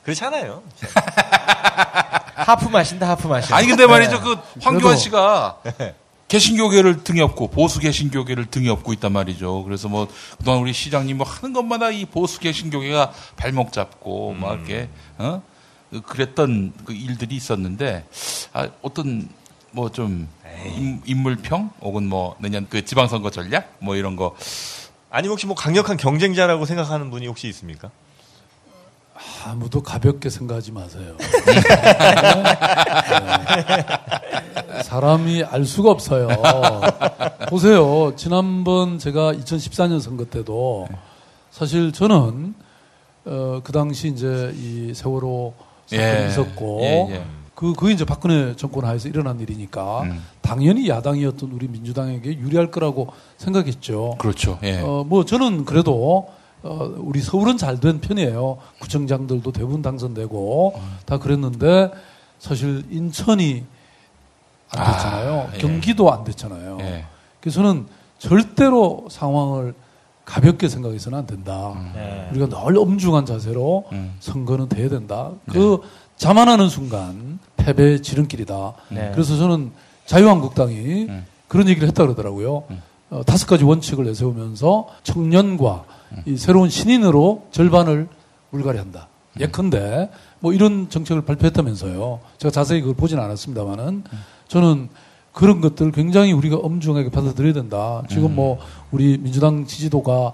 그렇잖아요. 0.04 0.62
하프 2.36 2.70
마신다, 2.70 3.10
하프 3.10 3.28
마신다. 3.28 3.56
아니, 3.56 3.68
근데 3.68 3.88
말이죠. 3.88 4.22
그, 4.22 4.38
황교안 4.62 4.98
씨가 4.98 5.62
개신교계를 6.28 7.04
등에 7.04 7.22
업고, 7.22 7.50
보수 7.50 7.80
개신교계를 7.80 8.46
등에 8.48 8.70
업고 8.70 8.94
있단 8.94 9.12
말이죠. 9.12 9.64
그래서 9.64 9.88
뭐, 9.88 10.08
그동안 10.38 10.62
우리 10.62 10.74
시장님 10.74 11.18
뭐 11.18 11.26
하는 11.28 11.54
것마다 11.54 11.90
이 11.90 12.06
보수 12.06 12.40
개신교계가 12.40 13.14
발목 13.36 13.72
잡고, 13.72 14.34
막 14.34 14.54
이렇게, 14.54 14.90
어? 15.18 15.42
그랬던 16.06 16.74
그 16.86 16.94
일들이 16.94 17.36
있었는데, 17.36 18.06
아, 18.54 18.70
어떤, 18.84 19.28
뭐 19.76 19.92
좀, 19.92 20.28
인- 20.78 21.02
인물평? 21.06 21.70
혹은 21.82 22.08
뭐, 22.08 22.36
내년 22.40 22.66
그 22.70 22.86
지방선거 22.86 23.30
전략? 23.30 23.76
뭐 23.80 23.98
이런 23.98 24.16
거. 24.16 24.34
아니 25.10 25.28
혹시 25.28 25.46
뭐 25.48 25.56
강력한 25.56 25.98
경쟁자라고 25.98 26.66
생각하는 26.66 27.12
분이 27.12 27.28
혹시 27.28 27.50
있습니까? 27.50 27.92
아무도 29.46 29.84
가볍게 29.84 30.30
생각하지 30.30 30.72
마세요. 30.72 31.16
네. 34.76 34.82
사람이 34.84 35.44
알 35.44 35.66
수가 35.66 35.92
없어요. 35.92 36.30
보세요. 37.50 38.14
지난번 38.16 38.98
제가 38.98 39.34
2014년 39.34 40.00
선거 40.02 40.24
때도 40.26 40.88
사실 41.52 41.92
저는 41.92 42.56
어, 43.26 43.62
그 43.64 43.72
당시 43.72 44.08
이제 44.10 44.52
이 44.56 44.94
세월호 44.94 45.54
사건이 45.88 46.24
예. 46.24 46.28
있었고 46.28 46.80
예, 46.82 47.08
예. 47.12 47.24
그 47.56 47.74
그게 47.74 47.94
이제 47.94 48.04
박근혜 48.06 48.56
정권 48.56 48.84
하에서 48.86 49.08
일어난 49.08 49.40
일이니까 49.40 50.02
음. 50.04 50.22
당연히 50.42 50.90
야당이었던 50.90 51.52
우리 51.52 51.68
민주당에게 51.70 52.38
유리할 52.38 52.70
거라고 52.70 53.08
생각했죠. 53.38 54.16
그렇죠. 54.20 54.60
예. 54.64 54.82
어, 54.82 55.06
뭐 55.08 55.24
저는 55.26 55.64
그래도 55.66 56.28
어, 56.64 56.94
우리 56.98 57.22
서울은 57.22 57.58
잘 57.58 57.80
된 57.80 58.02
편이에요. 58.02 58.58
구청장들도 58.80 59.52
대부분 59.54 59.82
당선되고 59.82 60.82
다 61.06 61.18
그랬는데 61.18 61.92
사실 62.40 62.84
인천이 62.90 63.64
안 64.72 64.92
됐잖아요. 64.94 65.48
아, 65.50 65.56
예. 65.56 65.58
경기도 65.60 66.12
안 66.12 66.24
됐잖아요. 66.26 66.78
예. 66.82 67.06
그래서 67.40 67.62
저는 67.62 67.86
절대로 68.18 69.08
상황을 69.10 69.74
가볍게 70.26 70.68
생각해서는 70.68 71.20
안 71.20 71.28
된다. 71.28 71.76
네. 71.94 72.28
우리가 72.32 72.48
늘 72.48 72.78
엄중한 72.78 73.26
자세로 73.28 73.86
음. 73.92 74.16
선거는 74.20 74.68
돼야 74.70 74.90
된다. 74.90 75.32
그 75.52 75.82
자만하는 76.18 76.70
순간 76.70 77.40
패배의 77.58 78.02
지름길이다. 78.02 78.74
네. 78.90 79.12
그래서 79.14 79.38
저는 79.38 79.72
자유한국당이 80.06 81.06
음. 81.10 81.26
그런 81.48 81.68
얘기를 81.68 81.88
했다 81.88 82.04
그러더라고요. 82.04 82.64
어, 83.10 83.22
다섯 83.26 83.48
가지 83.48 83.64
원칙을 83.64 84.06
내세우면서 84.06 84.88
청년과 85.04 85.86
이 86.26 86.38
새로운 86.38 86.70
신인으로 86.70 87.48
절반을 87.52 88.08
물갈이 88.52 88.78
한다. 88.78 89.08
예컨대 89.40 90.10
뭐 90.40 90.54
이런 90.54 90.90
정책을 90.90 91.24
발표했다면서요. 91.24 92.20
제가 92.38 92.52
자세히 92.52 92.82
그걸 92.82 92.96
보진 92.96 93.20
않았습니다만은 93.20 94.04
저는 94.48 94.90
그런 95.34 95.60
것들 95.60 95.92
굉장히 95.92 96.32
우리가 96.32 96.56
엄중하게 96.56 97.10
받아들여야 97.10 97.54
된다. 97.54 98.04
지금 98.10 98.36
뭐 98.36 98.58
우리 98.92 99.18
민주당 99.18 99.66
지지도가 99.66 100.34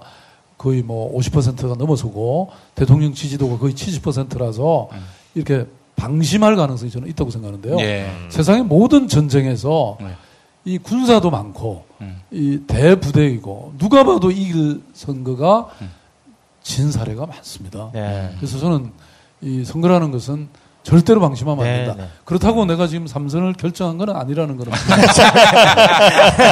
거의 0.56 0.82
뭐 0.82 1.12
50%가 1.18 1.74
넘어서고 1.74 2.50
대통령 2.76 3.12
지지도가 3.12 3.58
거의 3.58 3.74
70%라서 3.74 4.88
이렇게 5.34 5.66
방심할 5.96 6.56
가능성이 6.56 6.90
저는 6.90 7.08
있다고 7.08 7.30
생각하는데요. 7.30 7.78
예. 7.80 8.10
세상의 8.28 8.64
모든 8.64 9.08
전쟁에서 9.08 9.98
네. 10.00 10.08
이 10.64 10.78
군사도 10.78 11.30
많고 11.30 11.84
음. 12.00 12.20
이 12.30 12.60
대부대이고 12.66 13.74
누가 13.78 14.04
봐도 14.04 14.30
이길 14.30 14.82
선거가 14.94 15.68
음. 15.80 15.90
진 16.62 16.90
사례가 16.92 17.26
많습니다. 17.26 17.90
네. 17.92 18.32
그래서 18.36 18.58
저는 18.58 18.92
이 19.40 19.64
선거라는 19.64 20.10
것은 20.12 20.48
절대로 20.84 21.20
방심하면 21.20 21.64
네, 21.64 21.70
안 21.80 21.86
된다. 21.86 22.02
네. 22.02 22.08
그렇다고 22.24 22.64
내가 22.64 22.86
지금 22.88 23.06
삼선을 23.06 23.52
결정한 23.54 23.98
건 23.98 24.10
아니라는 24.10 24.56
거는 24.56 24.72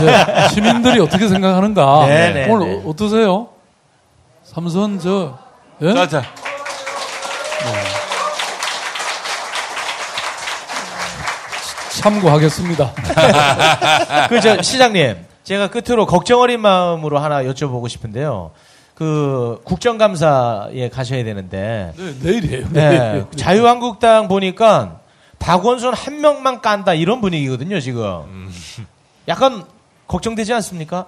네, 0.00 0.48
시민들이 0.54 1.00
어떻게 1.00 1.28
생각하는가 1.28 2.06
네, 2.06 2.32
네, 2.32 2.50
오늘 2.50 2.66
네. 2.68 2.74
어- 2.84 2.88
어떠세요? 2.90 3.48
삼선 4.44 4.98
저 5.00 5.38
예? 5.82 5.92
자, 5.94 6.08
자. 6.08 6.22
참고하겠습니다. 12.00 12.92
그, 14.28 14.40
저, 14.40 14.60
시장님. 14.62 15.16
제가 15.44 15.68
끝으로 15.68 16.06
걱정 16.06 16.40
어린 16.40 16.60
마음으로 16.60 17.18
하나 17.18 17.42
여쭤보고 17.42 17.88
싶은데요. 17.88 18.52
그, 18.94 19.60
국정감사에 19.64 20.88
가셔야 20.90 21.24
되는데. 21.24 21.92
네, 21.96 22.14
내일이에요. 22.22 22.68
네. 22.70 23.24
자유한국당 23.36 24.28
보니까 24.28 25.00
박원순 25.38 25.94
한 25.94 26.20
명만 26.20 26.60
깐다 26.60 26.94
이런 26.94 27.20
분위기거든요, 27.20 27.80
지금. 27.80 28.50
약간 29.28 29.64
걱정되지 30.06 30.52
않습니까? 30.54 31.06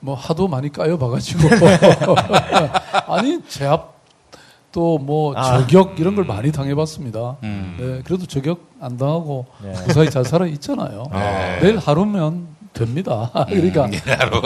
뭐 0.00 0.14
하도 0.14 0.46
많이 0.46 0.70
까여 0.70 0.96
봐가지고 0.96 1.48
아니 3.08 3.42
제압 3.48 3.97
또뭐 4.78 5.34
아. 5.36 5.42
저격 5.58 5.98
이런 5.98 6.14
걸 6.14 6.24
많이 6.24 6.52
당해봤습니다. 6.52 7.38
음. 7.42 7.76
네, 7.80 8.02
그래도 8.04 8.26
저격 8.26 8.60
안 8.80 8.96
당하고 8.96 9.46
네. 9.62 9.72
무사히 9.86 10.08
잘 10.08 10.24
살아 10.24 10.46
있잖아요. 10.46 11.04
네. 11.12 11.58
내일 11.60 11.78
하루면 11.78 12.46
됩니다. 12.72 13.32
그러니까 13.48 13.86
음, 13.86 13.94
예, 13.94 14.12
하루. 14.12 14.40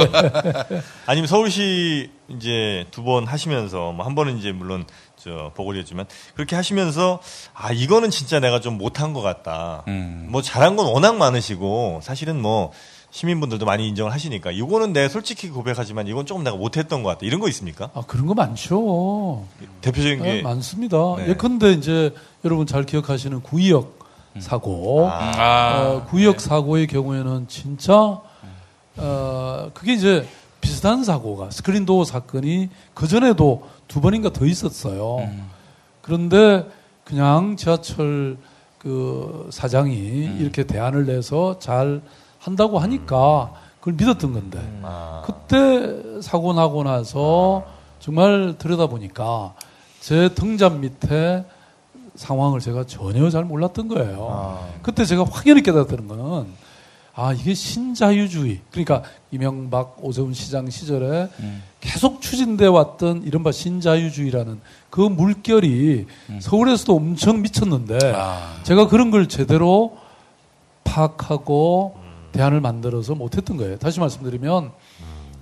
아니면 1.05 1.27
서울시 1.27 2.11
이제 2.29 2.87
두 2.91 3.03
번 3.03 3.27
하시면서 3.27 3.93
뭐 3.93 4.07
한 4.07 4.15
번은 4.15 4.39
이제 4.39 4.53
물론 4.53 4.87
저 5.17 5.51
보궐이었지만 5.55 6.07
그렇게 6.35 6.57
하시면서 6.57 7.21
아 7.53 7.71
이거는 7.73 8.09
진짜 8.09 8.41
내가 8.41 8.61
좀 8.61 8.79
못한 8.79 9.13
것 9.13 9.21
같다. 9.21 9.83
음. 9.89 10.29
뭐 10.31 10.41
잘한 10.41 10.77
건 10.77 10.87
워낙 10.87 11.17
많으시고 11.17 12.01
사실은 12.03 12.41
뭐 12.41 12.73
시민분들도 13.13 13.67
많이 13.67 13.87
인정을 13.89 14.11
하시니까 14.11 14.51
이거는 14.51 14.95
내 14.95 15.09
솔직히 15.09 15.51
고백하지만 15.51 16.09
이건 16.09 16.25
조금 16.25 16.43
내가 16.43 16.57
못했던 16.57 17.03
것 17.03 17.11
같다. 17.11 17.21
이런 17.23 17.41
거 17.41 17.49
있습니까? 17.51 17.91
아 17.95 18.03
그런 18.07 18.27
거 18.27 18.35
많죠. 18.35 19.45
대표적인 19.83 20.23
네, 20.23 20.37
게 20.37 20.43
많습니다. 20.43 20.97
네. 21.19 21.29
예컨대 21.29 21.73
이제 21.73 22.15
여러분 22.45 22.67
잘 22.67 22.85
기억하시는 22.85 23.43
구의역 23.43 24.03
사고, 24.39 25.11
아. 25.11 25.79
어, 25.79 26.07
구의역 26.09 26.41
사고의 26.41 26.87
경우에는 26.87 27.49
진짜 27.49 28.19
어, 28.97 29.71
그게 29.75 29.93
이제 29.93 30.27
비슷한 30.63 31.05
사고가 31.05 31.51
스크린 31.51 31.85
도어 31.85 32.05
사건이 32.05 32.71
그 32.95 33.07
전에도 33.07 33.69
두 33.89 34.01
번인가 34.01 34.33
더 34.33 34.47
있었어요. 34.47 35.19
음. 35.19 35.51
그런데 36.01 36.67
그냥 37.05 37.57
지하철 37.57 38.39
그 38.79 39.51
사장이 39.53 39.97
음. 39.99 40.39
이렇게 40.41 40.65
대안을 40.65 41.05
내서 41.05 41.59
잘 41.59 42.01
한다고 42.43 42.81
하니까 42.81 43.53
그걸 43.79 43.95
믿었던 43.95 44.33
건데. 44.33 44.61
아, 44.83 45.23
그때 45.25 46.21
사고 46.21 46.53
나고 46.53 46.83
나서 46.83 47.65
정말 48.01 48.57
들여다보니까 48.59 49.55
제 50.01 50.29
등잔 50.31 50.81
밑에 50.81 51.45
상황을 52.17 52.61
제가 52.61 52.85
전혀 52.85 53.31
잘 53.31 53.45
몰랐던 53.45 53.89
거예요. 53.89 54.69
그때 54.83 55.05
제가 55.05 55.25
확연히 55.25 55.63
깨달았다는 55.63 56.09
거는 56.09 56.47
아 57.15 57.33
이게 57.33 57.55
신자유주의. 57.55 58.61
그러니까 58.71 59.03
이명박 59.31 59.97
오세훈 60.03 60.35
시장 60.35 60.69
시절에 60.69 61.29
계속 61.81 62.21
추진돼 62.21 62.67
왔던 62.67 63.23
이른바 63.25 63.53
신자유주의라는 63.53 64.61
그 64.91 65.01
물결이 65.01 66.07
서울에서도 66.41 66.95
엄청 66.95 67.41
미쳤는데 67.43 67.99
아. 68.17 68.57
제가 68.65 68.89
그런 68.89 69.11
걸 69.11 69.29
제대로 69.29 69.97
파악하고 70.85 72.02
대안을 72.33 72.61
만들어서 72.61 73.15
못했던 73.15 73.57
거예요. 73.57 73.79
다시 73.79 74.01
말씀드리면 74.01 74.71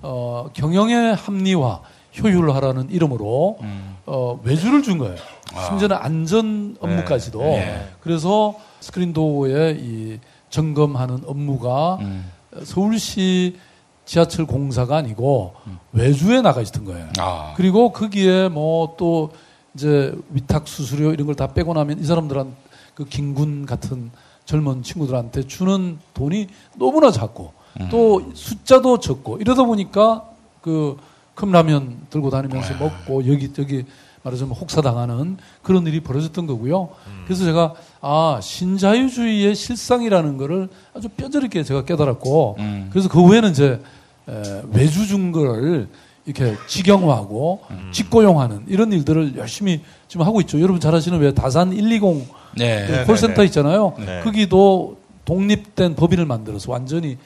어, 0.02 0.50
경영의 0.54 1.14
합리화, 1.14 1.80
효율화라는 2.22 2.90
이름으로 2.90 3.58
음. 3.60 3.96
어, 4.06 4.40
외주를 4.42 4.82
준 4.82 4.98
거예요. 4.98 5.16
아. 5.54 5.64
심지어는 5.66 5.96
안전 5.96 6.76
업무까지도. 6.80 7.40
네. 7.40 7.88
그래서 8.00 8.54
스크린 8.80 9.12
도어의 9.12 9.78
이 9.80 10.18
점검하는 10.50 11.22
업무가 11.26 11.96
음. 12.00 12.30
서울시 12.64 13.56
지하철 14.04 14.44
공사가 14.46 14.96
아니고 14.96 15.54
외주에 15.92 16.40
나가 16.42 16.60
있었던 16.60 16.84
거예요. 16.84 17.08
아. 17.18 17.54
그리고 17.56 17.92
거기에 17.92 18.48
뭐 18.48 18.96
또 18.96 19.30
이제 19.76 20.12
위탁 20.30 20.66
수수료 20.66 21.12
이런 21.12 21.26
걸 21.26 21.36
다 21.36 21.46
빼고 21.54 21.72
나면 21.74 22.00
이 22.00 22.04
사람들한 22.04 22.56
그 22.96 23.04
김군 23.04 23.66
같은 23.66 24.10
젊은 24.50 24.82
친구들한테 24.82 25.46
주는 25.46 25.98
돈이 26.12 26.48
너무나 26.76 27.12
작고 27.12 27.52
또 27.88 28.32
숫자도 28.34 28.98
적고 28.98 29.38
이러다 29.38 29.62
보니까 29.62 30.24
그 30.60 30.96
컵라면 31.36 32.08
들고 32.10 32.30
다니면서 32.30 32.74
먹고 32.74 33.30
여기 33.30 33.52
저기 33.52 33.84
말하자면 34.24 34.54
혹사당하는 34.54 35.38
그런 35.62 35.86
일이 35.86 36.00
벌어졌던 36.00 36.48
거고요. 36.48 36.90
그래서 37.24 37.44
제가 37.44 37.74
아 38.02 38.40
신자유주의의 38.42 39.54
실상이라는 39.54 40.36
거를 40.36 40.68
아주 40.94 41.08
뼈저리게 41.08 41.62
제가 41.62 41.84
깨달았고 41.84 42.56
음. 42.58 42.88
그래서 42.90 43.08
그 43.08 43.22
후에는 43.22 43.50
이제 43.52 43.80
에, 44.28 44.62
외주 44.72 45.06
준 45.06 45.30
거를 45.30 45.88
이렇게 46.26 46.56
직영화하고 46.66 47.62
직고용하는 47.92 48.64
이런 48.68 48.92
일들을 48.92 49.36
열심히 49.36 49.82
지금 50.08 50.26
하고 50.26 50.40
있죠. 50.42 50.60
여러분 50.60 50.80
잘 50.80 50.94
아시는 50.94 51.18
왜 51.18 51.32
다산 51.32 51.70
120 51.70 52.28
네. 52.56 52.86
그 52.86 53.06
콜센터 53.06 53.44
있잖아요. 53.44 53.94
네. 53.98 54.20
거기도 54.22 54.98
독립된 55.24 55.94
법인을 55.96 56.26
만들어서 56.26 56.70
완전히 56.72 57.16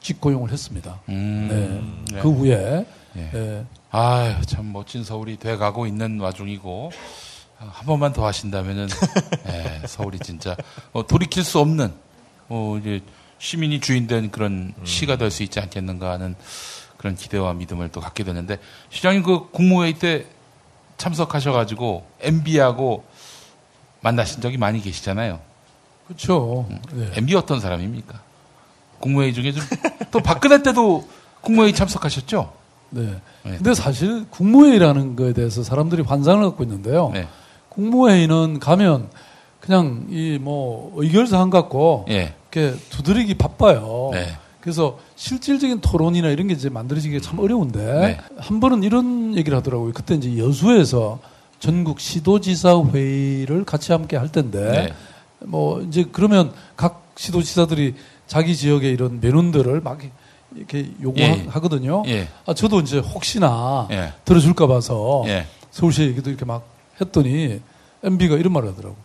직고용을 0.00 0.50
했습니다. 0.50 1.00
음. 1.08 1.48
네. 2.08 2.14
네. 2.16 2.22
그 2.22 2.30
후에 2.30 2.86
예. 3.16 3.30
예. 3.34 3.64
아유, 3.90 4.34
참 4.46 4.72
멋진 4.72 5.02
서울이 5.02 5.36
돼가고 5.36 5.84
있는 5.86 6.20
와중이고, 6.20 6.92
아, 7.58 7.68
한 7.72 7.86
번만 7.86 8.12
더 8.12 8.24
하신다면은, 8.24 8.86
예, 9.48 9.82
서울이 9.88 10.20
진짜, 10.20 10.56
어, 10.92 11.04
돌이킬 11.04 11.42
수 11.42 11.58
없는, 11.58 11.92
어, 12.48 12.78
이제, 12.80 13.00
시민이 13.38 13.80
주인된 13.80 14.30
그런 14.30 14.74
시가 14.84 15.16
될 15.16 15.32
수 15.32 15.42
있지 15.42 15.58
않겠는가 15.58 16.12
하는 16.12 16.36
그런 17.00 17.14
기대와 17.16 17.54
믿음을 17.54 17.88
또 17.88 17.98
갖게 18.02 18.24
되는데, 18.24 18.58
시장님 18.90 19.22
그 19.22 19.48
국무회의 19.52 19.94
때 19.94 20.26
참석하셔가지고, 20.98 22.04
MB하고 22.20 23.04
만나신 24.02 24.42
적이 24.42 24.58
많이 24.58 24.82
계시잖아요. 24.82 25.40
그렇죠. 26.06 26.68
네. 26.92 27.10
MB 27.14 27.34
어떤 27.36 27.58
사람입니까? 27.58 28.20
국무회의 28.98 29.32
중에 29.32 29.52
좀, 29.52 29.62
또 30.10 30.20
박근혜 30.20 30.62
때도 30.62 31.08
국무회의 31.40 31.72
참석하셨죠? 31.74 32.52
네. 32.90 33.02
네. 33.44 33.56
근데 33.56 33.72
사실 33.72 34.26
국무회의라는 34.28 35.16
거에 35.16 35.32
대해서 35.32 35.62
사람들이 35.62 36.02
환상을 36.02 36.44
갖고 36.44 36.62
있는데요. 36.64 37.12
네. 37.14 37.26
국무회의는 37.70 38.58
가면 38.60 39.08
그냥 39.60 40.06
이 40.10 40.38
뭐 40.38 40.92
의결사항 40.96 41.48
갖고 41.48 42.04
예. 42.10 42.34
이렇게 42.52 42.76
두드리기 42.90 43.34
바빠요. 43.34 44.10
네. 44.12 44.36
그래서 44.60 44.98
실질적인 45.16 45.80
토론이나 45.80 46.28
이런 46.28 46.48
게 46.48 46.54
이제 46.54 46.68
만들어지기가 46.68 47.22
참 47.22 47.38
어려운데 47.38 47.78
네. 47.78 48.18
한 48.38 48.60
번은 48.60 48.82
이런 48.82 49.36
얘기를 49.36 49.56
하더라고요. 49.58 49.92
그때 49.92 50.14
이제 50.14 50.36
여수에서 50.38 51.18
전국 51.58 52.00
시도지사 52.00 52.82
회의를 52.92 53.64
같이 53.64 53.92
함께 53.92 54.16
할 54.16 54.30
텐데 54.30 54.70
네. 54.70 54.92
뭐 55.46 55.80
이제 55.82 56.06
그러면 56.10 56.52
각 56.76 57.12
시도지사들이 57.16 57.94
자기 58.26 58.54
지역의 58.54 58.92
이런 58.92 59.20
면원들을 59.20 59.80
막 59.80 59.98
이렇게 60.54 60.78
예. 60.78 61.02
요구하거든요. 61.02 62.02
예. 62.06 62.28
아, 62.46 62.54
저도 62.54 62.80
이제 62.80 62.98
혹시나 62.98 63.86
예. 63.90 64.12
들어줄까 64.24 64.66
봐서 64.66 65.22
예. 65.26 65.46
서울시 65.70 66.02
얘기도 66.02 66.30
이렇게 66.30 66.44
막 66.44 66.64
했더니 67.00 67.60
MB가 68.02 68.36
이런 68.36 68.52
말을 68.52 68.70
하더라고. 68.70 68.96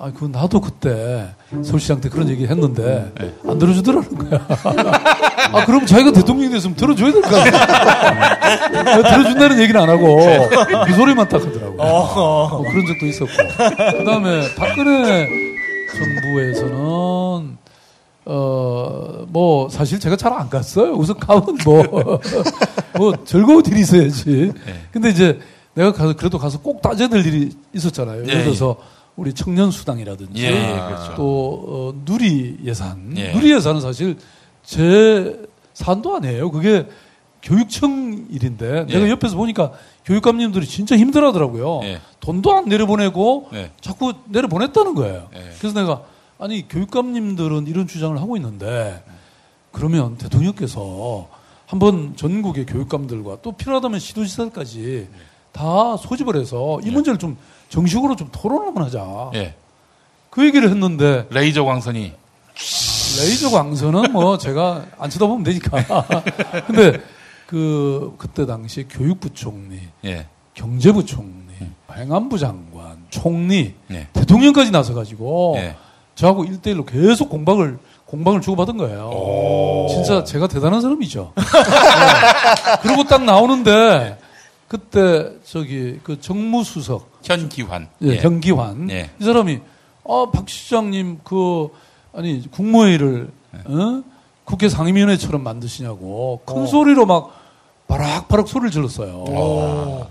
아, 0.00 0.12
그 0.16 0.26
나도 0.26 0.60
그때 0.60 1.28
서울시장한테 1.50 2.08
그런 2.08 2.28
얘기 2.28 2.46
했는데 2.46 3.12
예. 3.20 3.34
안 3.48 3.58
들어주더라는 3.58 4.30
거야. 4.30 4.46
아, 5.52 5.64
그럼 5.64 5.86
자기가 5.86 6.12
대통령이 6.12 6.50
됐으면 6.52 6.76
들어줘야 6.76 7.10
될 7.12 7.20
거 7.22 7.36
아니야. 7.36 8.38
왜 8.96 9.02
들어준다는 9.02 9.60
얘기는 9.60 9.80
안 9.80 9.88
하고 9.88 10.18
그 10.86 10.94
소리만 10.94 11.28
딱 11.28 11.44
하더라고. 11.44 11.82
어, 11.82 12.62
그런 12.62 12.86
적도 12.86 13.06
있었고. 13.06 13.32
그 13.98 14.04
다음에 14.04 14.54
박근혜 14.54 15.28
정부에서는 15.96 17.58
어, 18.30 19.24
뭐, 19.28 19.68
사실 19.70 19.98
제가 19.98 20.14
잘 20.16 20.32
안 20.34 20.50
갔어요. 20.50 20.92
우선 20.92 21.18
가면 21.18 21.56
뭐, 21.64 22.20
뭐, 22.98 23.24
즐거운 23.24 23.64
일이 23.66 23.80
있어야지. 23.80 24.52
네. 24.66 24.74
근데 24.92 25.08
이제 25.08 25.40
내가 25.72 25.92
가서, 25.92 26.14
그래도 26.14 26.38
가서 26.38 26.60
꼭 26.60 26.82
따져야 26.82 27.08
될 27.08 27.24
일이 27.24 27.50
있었잖아요. 27.72 28.24
예, 28.24 28.28
예를 28.28 28.44
들어서 28.44 28.76
우리 29.18 29.34
청년 29.34 29.72
수당이라든지 29.72 30.44
예, 30.44 30.46
예, 30.46 30.86
그렇죠. 30.86 31.14
또, 31.16 31.64
어, 31.66 32.02
누리 32.04 32.56
예산. 32.64 33.12
예. 33.16 33.32
누리 33.32 33.52
예산은 33.52 33.80
사실 33.80 34.16
제 34.62 35.42
산도 35.74 36.14
아니에요. 36.16 36.52
그게 36.52 36.86
교육청 37.42 38.26
일인데 38.30 38.86
내가 38.86 39.06
예. 39.06 39.10
옆에서 39.10 39.36
보니까 39.36 39.72
교육감님들이 40.04 40.66
진짜 40.66 40.96
힘들어 40.96 41.28
하더라고요. 41.28 41.80
예. 41.82 42.00
돈도 42.20 42.52
안 42.52 42.66
내려보내고 42.66 43.48
예. 43.54 43.72
자꾸 43.80 44.12
내려보냈다는 44.26 44.94
거예요. 44.94 45.28
예. 45.34 45.50
그래서 45.58 45.80
내가 45.80 46.02
아니 46.38 46.68
교육감님들은 46.68 47.66
이런 47.66 47.88
주장을 47.88 48.16
하고 48.20 48.36
있는데 48.36 49.02
그러면 49.72 50.16
대통령께서 50.16 51.28
한번 51.66 52.14
전국의 52.14 52.66
교육감들과 52.66 53.38
또 53.42 53.50
필요하다면 53.50 53.98
시도지사까지 53.98 55.08
다 55.50 55.96
소집을 55.96 56.36
해서 56.36 56.78
이 56.84 56.90
문제를 56.90 57.18
좀 57.18 57.36
정식으로 57.68 58.16
좀 58.16 58.28
토론을 58.32 58.66
한번 58.66 58.84
하자. 58.84 59.30
예. 59.34 59.54
그 60.30 60.44
얘기를 60.46 60.70
했는데 60.70 61.26
레이저 61.30 61.64
광선이 61.64 62.12
레이저 63.20 63.50
광선은 63.50 64.12
뭐 64.12 64.38
제가 64.38 64.84
안 64.98 65.10
쳐다보면 65.10 65.44
되니까. 65.44 66.04
근데 66.66 67.00
그 67.46 68.14
그때 68.18 68.46
당시 68.46 68.86
교육부 68.88 69.32
총리, 69.32 69.80
예. 70.04 70.26
경제부 70.54 71.06
총리, 71.06 71.54
행안부 71.92 72.38
장관, 72.38 72.98
총리, 73.10 73.74
예. 73.90 74.08
대통령까지 74.12 74.70
나서 74.70 74.94
가지고 74.94 75.54
예. 75.56 75.76
저하고 76.14 76.44
일대일로 76.44 76.84
계속 76.84 77.30
공박을 77.30 77.78
공방을 78.06 78.40
주고받은 78.40 78.78
거예요. 78.78 79.86
진짜 79.90 80.24
제가 80.24 80.48
대단한 80.48 80.80
사람이죠. 80.80 81.32
네. 81.36 81.42
그리고 82.82 83.04
딱 83.04 83.22
나오는데 83.22 84.18
그때 84.66 85.30
저기 85.44 86.00
그 86.02 86.20
정무수석 86.20 87.17
현기환. 87.28 87.88
예, 88.02 88.16
현기환 88.16 88.90
예. 88.90 89.10
이 89.20 89.24
사람이 89.24 89.60
아박 90.08 90.48
시장님 90.48 91.20
그 91.22 91.68
아니 92.14 92.50
국무회의를 92.50 93.30
어? 93.66 94.02
국회 94.44 94.68
상임위원회처럼 94.68 95.42
만드시냐고 95.42 96.40
큰 96.46 96.66
소리로 96.66 97.04
막 97.04 97.34
바락바락 97.86 98.48
소리를 98.48 98.70
질렀어요. 98.70 99.24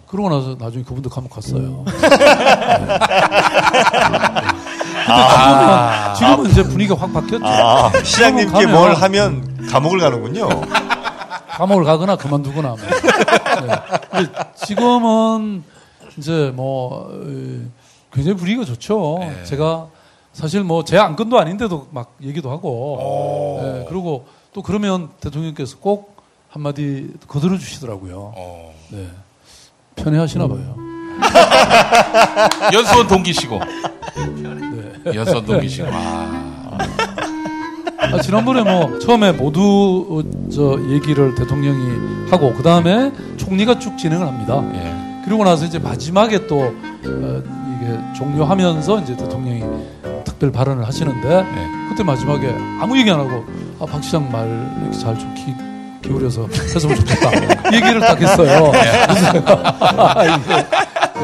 그러고 0.08 0.30
나서 0.30 0.56
나중에 0.60 0.84
그분도 0.84 1.10
감옥 1.10 1.32
갔어요. 1.32 1.86
근데 5.08 5.24
지금은, 6.16 6.16
지금은 6.16 6.50
이제 6.52 6.64
분위기가 6.64 6.96
확 7.00 7.14
바뀌었죠. 7.14 7.46
아, 7.46 7.92
시장님께 8.04 8.66
뭘 8.68 8.94
하면 8.94 9.68
감옥을 9.70 10.00
가는군요. 10.00 10.50
감옥을 11.50 11.84
가거나 11.86 12.16
그만두거나. 12.18 12.70
뭐. 12.70 12.78
네. 13.68 14.26
지금은 14.66 15.64
이제 16.18 16.52
뭐 16.56 17.10
에, 17.26 17.62
굉장히 18.14 18.38
분위기가 18.38 18.66
좋죠. 18.66 19.20
제가 19.44 19.88
사실 20.34 20.64
뭐 20.64 20.84
제 20.84 20.98
안건도 20.98 21.38
아닌데도 21.40 21.88
막 21.92 22.16
얘기도 22.22 22.52
하고. 22.52 23.60
네, 23.64 23.86
그리고 23.90 24.26
또 24.54 24.62
그러면 24.62 25.10
대통령께서 25.20 25.78
꼭 25.80 26.16
한마디 26.50 27.12
거들어 27.28 27.58
주시더라고요. 27.58 28.34
네. 28.90 29.08
편해하시나 29.96 30.48
봐요. 30.48 30.76
연수원 32.74 33.08
동기시고. 33.08 33.60
네. 33.60 35.16
연수원 35.16 35.46
동기시고. 35.46 35.88
아. 35.92 36.78
아, 38.00 38.22
지난번에 38.22 38.62
뭐 38.64 39.00
처음에 39.00 39.32
모두 39.34 40.06
어, 40.10 40.50
저 40.52 40.80
얘기를 40.90 41.34
대통령이 41.36 42.30
하고 42.30 42.54
그 42.54 42.64
다음에 42.64 43.12
총리가 43.38 43.80
쭉 43.80 43.98
진행을 43.98 44.26
합니다. 44.26 44.64
예. 44.76 44.97
그리고 45.28 45.44
나서 45.44 45.66
이제 45.66 45.78
마지막에 45.78 46.48
또 46.48 46.62
어, 46.62 46.74
이게 47.04 48.00
종료하면서 48.18 49.02
이제 49.02 49.18
대통령이 49.18 49.62
특별 50.24 50.52
발언을 50.54 50.88
하시는데 50.88 51.46
그때 51.90 52.04
마지막에 52.04 52.56
아무 52.82 52.98
얘기 52.98 53.12
안 53.12 53.20
하고 53.20 53.44
아, 53.80 53.86
박 53.86 54.02
시장 54.02 54.32
말 54.32 54.48
이렇게 54.82 54.98
잘좀 54.98 55.36
기울여서 56.02 56.48
했으면 56.48 56.96
좋겠다 56.96 57.32
이 57.72 57.76
얘기를 57.76 58.00
딱 58.00 58.22
했어요. 58.22 58.72
아, 59.82 60.24
이제, 60.24 60.66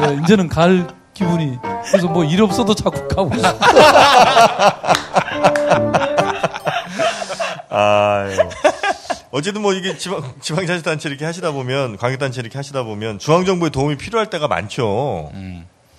예, 0.12 0.18
이제는 0.22 0.48
갈 0.50 0.86
기분이 1.14 1.58
그래서 1.90 2.06
뭐 2.08 2.24
일 2.24 2.42
없어도 2.42 2.74
자꾸 2.74 3.08
가고 3.08 3.30
있어요. 3.34 3.54
아유. 7.70 8.36
어쨌든 9.34 9.62
뭐 9.62 9.72
이게 9.72 9.98
지방, 9.98 10.22
지방자치단체 10.40 11.08
이렇게 11.08 11.24
하시다 11.24 11.50
보면, 11.50 11.96
광역단체 11.96 12.40
이렇게 12.40 12.56
하시다 12.56 12.84
보면, 12.84 13.18
중앙정부의 13.18 13.72
도움이 13.72 13.96
필요할 13.96 14.30
때가 14.30 14.46
많죠. 14.46 15.32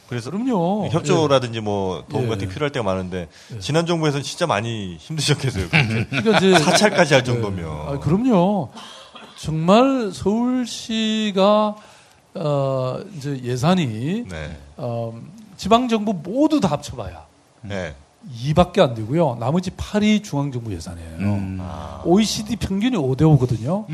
그래서 0.07 0.31
그럼요. 0.31 0.87
협조라든지 0.87 1.59
뭐 1.59 2.05
도움 2.07 2.25
예. 2.25 2.29
같은 2.29 2.47
게 2.47 2.53
필요할 2.53 2.71
때가 2.71 2.83
많은데, 2.85 3.27
지난 3.59 3.85
정부에서는 3.85 4.23
진짜 4.23 4.47
많이 4.47 4.95
힘드셨겠어요. 4.95 5.67
그렇게. 5.67 6.05
그러니까 6.05 6.37
이제 6.37 6.57
사찰까지 6.63 7.13
할 7.13 7.23
네. 7.23 7.31
정도면. 7.33 7.69
아, 7.69 7.99
그럼요. 7.99 8.69
정말 9.37 10.11
서울시가 10.13 11.75
어, 12.35 12.99
이제 13.17 13.37
예산이 13.43 14.25
네. 14.29 14.57
어, 14.77 15.21
지방 15.57 15.89
정부 15.89 16.13
모두 16.13 16.61
다 16.61 16.69
합쳐봐야 16.69 17.25
네. 17.63 17.93
2밖에 18.33 18.79
안 18.79 18.95
되고요. 18.95 19.37
나머지 19.39 19.71
8이 19.71 20.23
중앙 20.23 20.51
정부 20.51 20.73
예산이에요. 20.73 21.09
음. 21.19 21.59
OECD 22.05 22.55
평균이 22.55 22.97
5대 22.97 23.21
5거든요. 23.21 23.85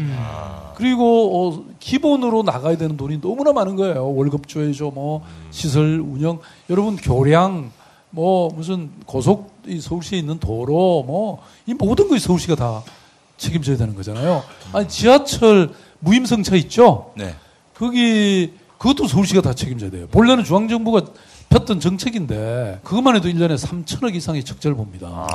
그리고 0.75 1.49
어, 1.49 1.63
기본으로 1.79 2.43
나가야 2.43 2.77
되는 2.77 2.97
돈이 2.97 3.21
너무나 3.21 3.51
많은 3.53 3.75
거예요. 3.75 4.13
월급 4.15 4.47
줘야죠. 4.47 4.91
뭐 4.91 5.23
시설 5.51 5.99
운영, 5.99 6.39
여러분 6.69 6.95
교량, 6.95 7.71
뭐 8.09 8.49
무슨 8.53 8.89
고속 9.05 9.51
이 9.67 9.79
서울시에 9.79 10.17
있는 10.19 10.39
도로, 10.39 11.03
뭐 11.05 11.39
이 11.67 11.73
모든 11.73 12.07
것이 12.09 12.25
서울시가 12.25 12.55
다 12.55 12.83
책임져야 13.37 13.77
되는 13.77 13.95
거잖아요. 13.95 14.43
아니 14.73 14.87
지하철 14.87 15.71
무임승차 15.99 16.55
있죠. 16.57 17.11
네. 17.15 17.35
거기 17.75 18.53
그것도 18.77 19.07
서울시가 19.07 19.41
다 19.41 19.53
책임져야 19.53 19.91
돼요. 19.91 20.07
본래는 20.11 20.43
중앙정부가 20.43 21.01
폈던 21.51 21.79
정책인데 21.81 22.79
그것만 22.83 23.15
해도 23.17 23.27
1년에 23.27 23.57
3천억 23.57 24.15
이상의 24.15 24.43
적자를 24.43 24.75
봅니다. 24.75 25.27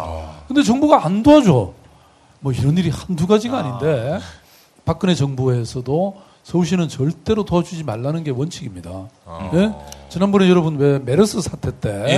근데 0.48 0.62
정부가 0.62 1.04
안 1.04 1.22
도와줘. 1.22 1.74
뭐 2.40 2.52
이런 2.52 2.76
일이 2.78 2.88
한두 2.90 3.26
가지가 3.26 3.58
아닌데 3.58 4.18
박근혜 4.84 5.14
정부에서도 5.14 6.16
서울시는 6.42 6.88
절대로 6.88 7.44
도와주지 7.44 7.84
말라는 7.84 8.24
게 8.24 8.30
원칙입니다. 8.30 9.08
예? 9.54 9.72
지난번에 10.08 10.48
여러분 10.48 10.76
왜 10.78 10.98
메르스 11.00 11.40
사태 11.42 11.78
때 11.80 11.90
예, 12.08 12.12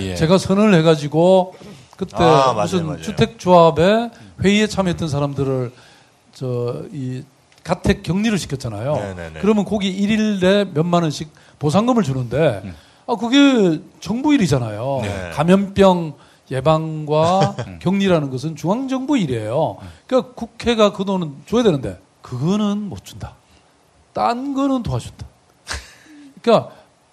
예, 0.00 0.10
예. 0.10 0.14
제가 0.14 0.38
선언을 0.38 0.74
해가지고 0.76 1.54
그때 1.96 2.16
아, 2.16 2.52
맞아요, 2.52 2.62
무슨 2.62 2.86
맞아요. 2.86 3.02
주택조합에 3.02 4.10
회의에 4.42 4.66
참여했던 4.66 5.08
사람들을 5.08 5.72
저 6.32 6.82
이 6.92 7.22
가택 7.64 8.02
격리를 8.02 8.36
시켰잖아요. 8.38 8.94
네네네. 8.96 9.40
그러면 9.40 9.64
거기 9.64 9.88
일일에 9.88 10.64
몇만 10.74 11.02
원씩 11.04 11.30
보상금을 11.60 12.02
주는데 12.02 12.72
아 13.06 13.16
그게 13.16 13.80
정부 14.00 14.32
일이잖아요. 14.34 15.00
네. 15.02 15.30
감염병 15.34 16.14
예방과 16.50 17.56
격리라는 17.80 18.30
것은 18.30 18.56
중앙 18.56 18.88
정부 18.88 19.16
일이에요. 19.18 19.78
그러니까 20.06 20.32
국회가 20.34 20.92
그 20.92 21.04
돈은 21.04 21.34
줘야 21.46 21.62
되는데 21.62 22.00
그거는 22.20 22.88
못 22.88 23.04
준다. 23.04 23.34
딴 24.12 24.54
거는 24.54 24.82
도와준다. 24.82 25.26
그러니까 26.42 26.70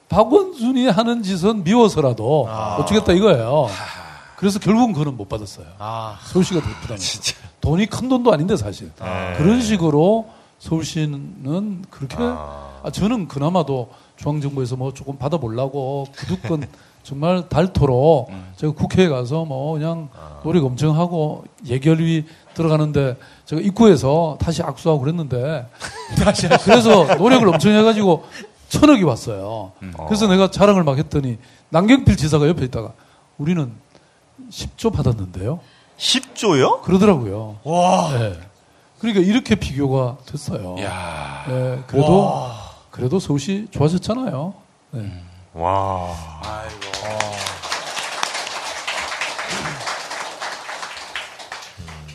박원순이 0.09 0.87
하는 0.87 1.23
짓은 1.23 1.63
미워서라도 1.63 2.47
못 2.77 2.85
주겠다 2.87 3.13
이거예요. 3.13 3.67
그래서 4.35 4.59
결국은 4.59 4.93
그거는 4.93 5.15
못 5.17 5.29
받았어요. 5.29 5.65
서울시가 6.25 6.61
더 6.61 6.67
부담했어요. 6.81 7.35
돈이 7.61 7.85
큰 7.87 8.09
돈도 8.09 8.33
아닌데 8.33 8.55
사실. 8.57 8.91
네. 8.99 9.33
그런 9.37 9.61
식으로 9.61 10.29
서울시는 10.59 11.85
그렇게 11.89 12.15
아, 12.19 12.89
저는 12.91 13.27
그나마도 13.27 13.89
중앙정부에서 14.19 14.75
뭐 14.75 14.93
조금 14.93 15.17
받아보려고 15.17 16.07
구두권 16.17 16.67
정말 17.03 17.47
달토록 17.49 18.29
제가 18.57 18.73
국회에 18.73 19.07
가서 19.07 19.45
뭐 19.45 19.73
그냥 19.73 20.09
노력 20.43 20.65
엄청 20.65 20.97
하고 20.99 21.43
예결위 21.65 22.25
들어가는데 22.53 23.17
제가 23.45 23.61
입구에서 23.61 24.37
다시 24.39 24.61
악수하고 24.61 24.99
그랬는데 24.99 25.67
그래서 26.63 27.15
노력을 27.15 27.47
엄청 27.47 27.71
해가지고 27.71 28.25
천억이 28.67 29.03
왔어요. 29.03 29.71
그래서 30.07 30.27
내가 30.27 30.51
자랑을 30.51 30.83
막 30.83 30.97
했더니 30.97 31.37
남경필 31.69 32.17
지사가 32.17 32.47
옆에 32.47 32.65
있다가 32.65 32.91
우리는 33.37 33.71
10조 34.51 34.93
받았는데요. 34.93 35.59
10조요? 35.97 36.81
그러더라고요. 36.81 37.57
와. 37.63 38.09
그러니까 38.99 39.23
이렇게 39.23 39.55
비교가 39.55 40.17
됐어요. 40.25 40.75
야. 40.81 41.45
네, 41.47 41.79
그래도 41.87 42.07
그래도 42.99 43.17
서울시 43.17 43.65
좋아졌잖아요. 43.71 44.53
네. 44.91 45.23
와. 45.53 46.13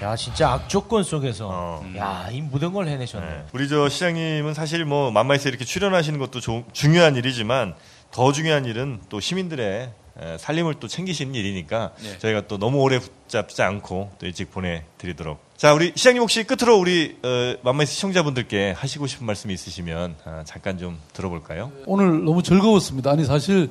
야 0.02 0.16
진짜 0.16 0.50
악조건 0.52 1.02
속에서 1.04 1.48
어. 1.50 1.84
야이 1.96 2.42
모든 2.42 2.72
걸 2.72 2.88
해내셨네. 2.88 3.26
네. 3.26 3.44
우리 3.52 3.68
저 3.68 3.88
시장님은 3.88 4.52
사실 4.52 4.84
뭐 4.84 5.10
만마에서 5.10 5.48
이렇게 5.48 5.64
출연하시는 5.64 6.18
것도 6.18 6.40
조- 6.40 6.64
중요한 6.72 7.16
일이지만 7.16 7.74
더 8.10 8.32
중요한 8.32 8.64
일은 8.66 9.00
또 9.08 9.20
시민들의 9.20 9.66
에, 9.66 9.92
살림을 10.38 10.74
또 10.80 10.88
챙기시는 10.88 11.34
일이니까 11.34 11.90
네. 12.02 12.18
저희가 12.18 12.42
또 12.46 12.58
너무 12.58 12.78
오래 12.78 12.98
붙잡지 12.98 13.62
않고 13.62 14.12
또 14.18 14.26
일찍 14.26 14.50
보내드리도록. 14.52 15.38
자, 15.56 15.74
우리 15.74 15.92
시장님 15.94 16.22
혹시 16.22 16.44
끝으로 16.44 16.78
우리 16.78 17.16
어, 17.22 17.56
만마의 17.62 17.86
시청자분들께 17.86 18.74
하시고 18.76 19.06
싶은 19.06 19.26
말씀이 19.26 19.52
있으시면 19.52 20.16
아, 20.24 20.42
잠깐 20.44 20.78
좀 20.78 20.98
들어볼까요? 21.12 21.70
오늘 21.86 22.24
너무 22.24 22.42
즐거웠습니다. 22.42 23.10
아니 23.10 23.24
사실 23.24 23.70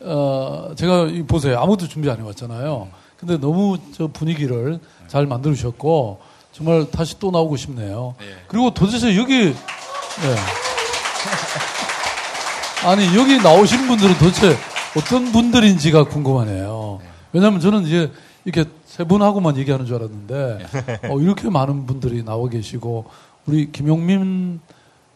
어, 0.00 0.72
제가 0.76 1.06
이 1.06 1.22
보세요. 1.22 1.60
아무도 1.60 1.88
준비 1.88 2.10
안 2.10 2.18
해왔잖아요. 2.18 2.88
근데 3.18 3.38
너무 3.38 3.78
저 3.94 4.08
분위기를 4.08 4.80
잘 5.06 5.26
만들어 5.26 5.54
주셨고 5.54 6.20
정말 6.52 6.90
다시 6.90 7.18
또 7.18 7.30
나오고 7.30 7.56
싶네요. 7.56 8.14
그리고 8.48 8.74
도대체 8.74 9.16
여기 9.16 9.52
네. 9.52 9.54
아니 12.84 13.06
여기 13.16 13.38
나오신 13.38 13.86
분들은 13.86 14.18
도대체 14.18 14.56
어떤 14.96 15.32
분들인지가 15.32 16.04
궁금하네요. 16.04 17.00
왜냐하면 17.32 17.60
저는 17.60 17.84
이제 17.86 18.10
이렇게 18.44 18.68
세 18.84 19.04
분하고만 19.04 19.56
얘기하는 19.56 19.86
줄 19.86 19.96
알았는데 19.96 21.08
어, 21.08 21.18
이렇게 21.20 21.48
많은 21.48 21.86
분들이 21.86 22.22
나와 22.22 22.48
계시고 22.48 23.06
우리 23.46 23.72
김용민 23.72 24.60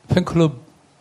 팬클럽 0.09 0.55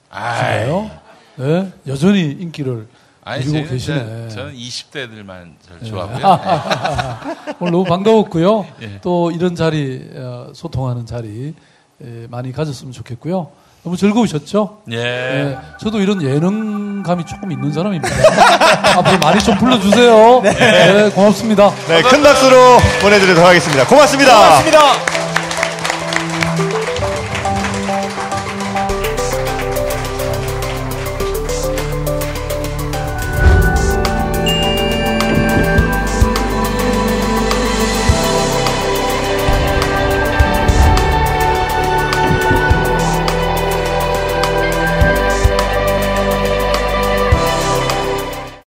아이. 0.10 0.64
인가요? 0.64 0.92
네, 1.38 1.72
여전히 1.88 2.32
인기를 2.32 2.88
아니, 3.24 3.44
저희는 3.44 3.70
계시네. 3.70 4.30
저는 4.30 4.54
20대들만 4.54 5.54
잘 5.62 5.84
좋아하고요. 5.84 7.56
오늘 7.60 7.72
너무 7.72 7.84
반가웠고요. 7.84 8.68
예. 8.82 9.00
또 9.02 9.32
이런 9.32 9.56
자리, 9.56 10.08
어, 10.14 10.52
소통하는 10.54 11.06
자리 11.08 11.54
에, 12.02 12.28
많이 12.30 12.52
가졌으면 12.52 12.92
좋겠고요. 12.94 13.50
너무 13.86 13.96
즐거우셨죠? 13.96 14.80
예. 14.92 14.98
예, 14.98 15.58
저도 15.80 16.02
이런 16.02 16.20
예능감이 16.20 17.24
조금 17.26 17.52
있는 17.52 17.72
사람입니다. 17.72 18.10
앞으로 18.98 19.20
많이 19.20 19.40
좀 19.44 19.56
불러주세요. 19.60 20.42
네, 20.44 21.12
고맙습니다. 21.14 21.72
네, 21.88 22.02
큰 22.02 22.24
박수로 22.24 22.80
보내드리도록 23.02 23.48
하겠습니다. 23.48 23.86
고맙습니다. 23.86 24.34
고맙습니다. 24.34 25.25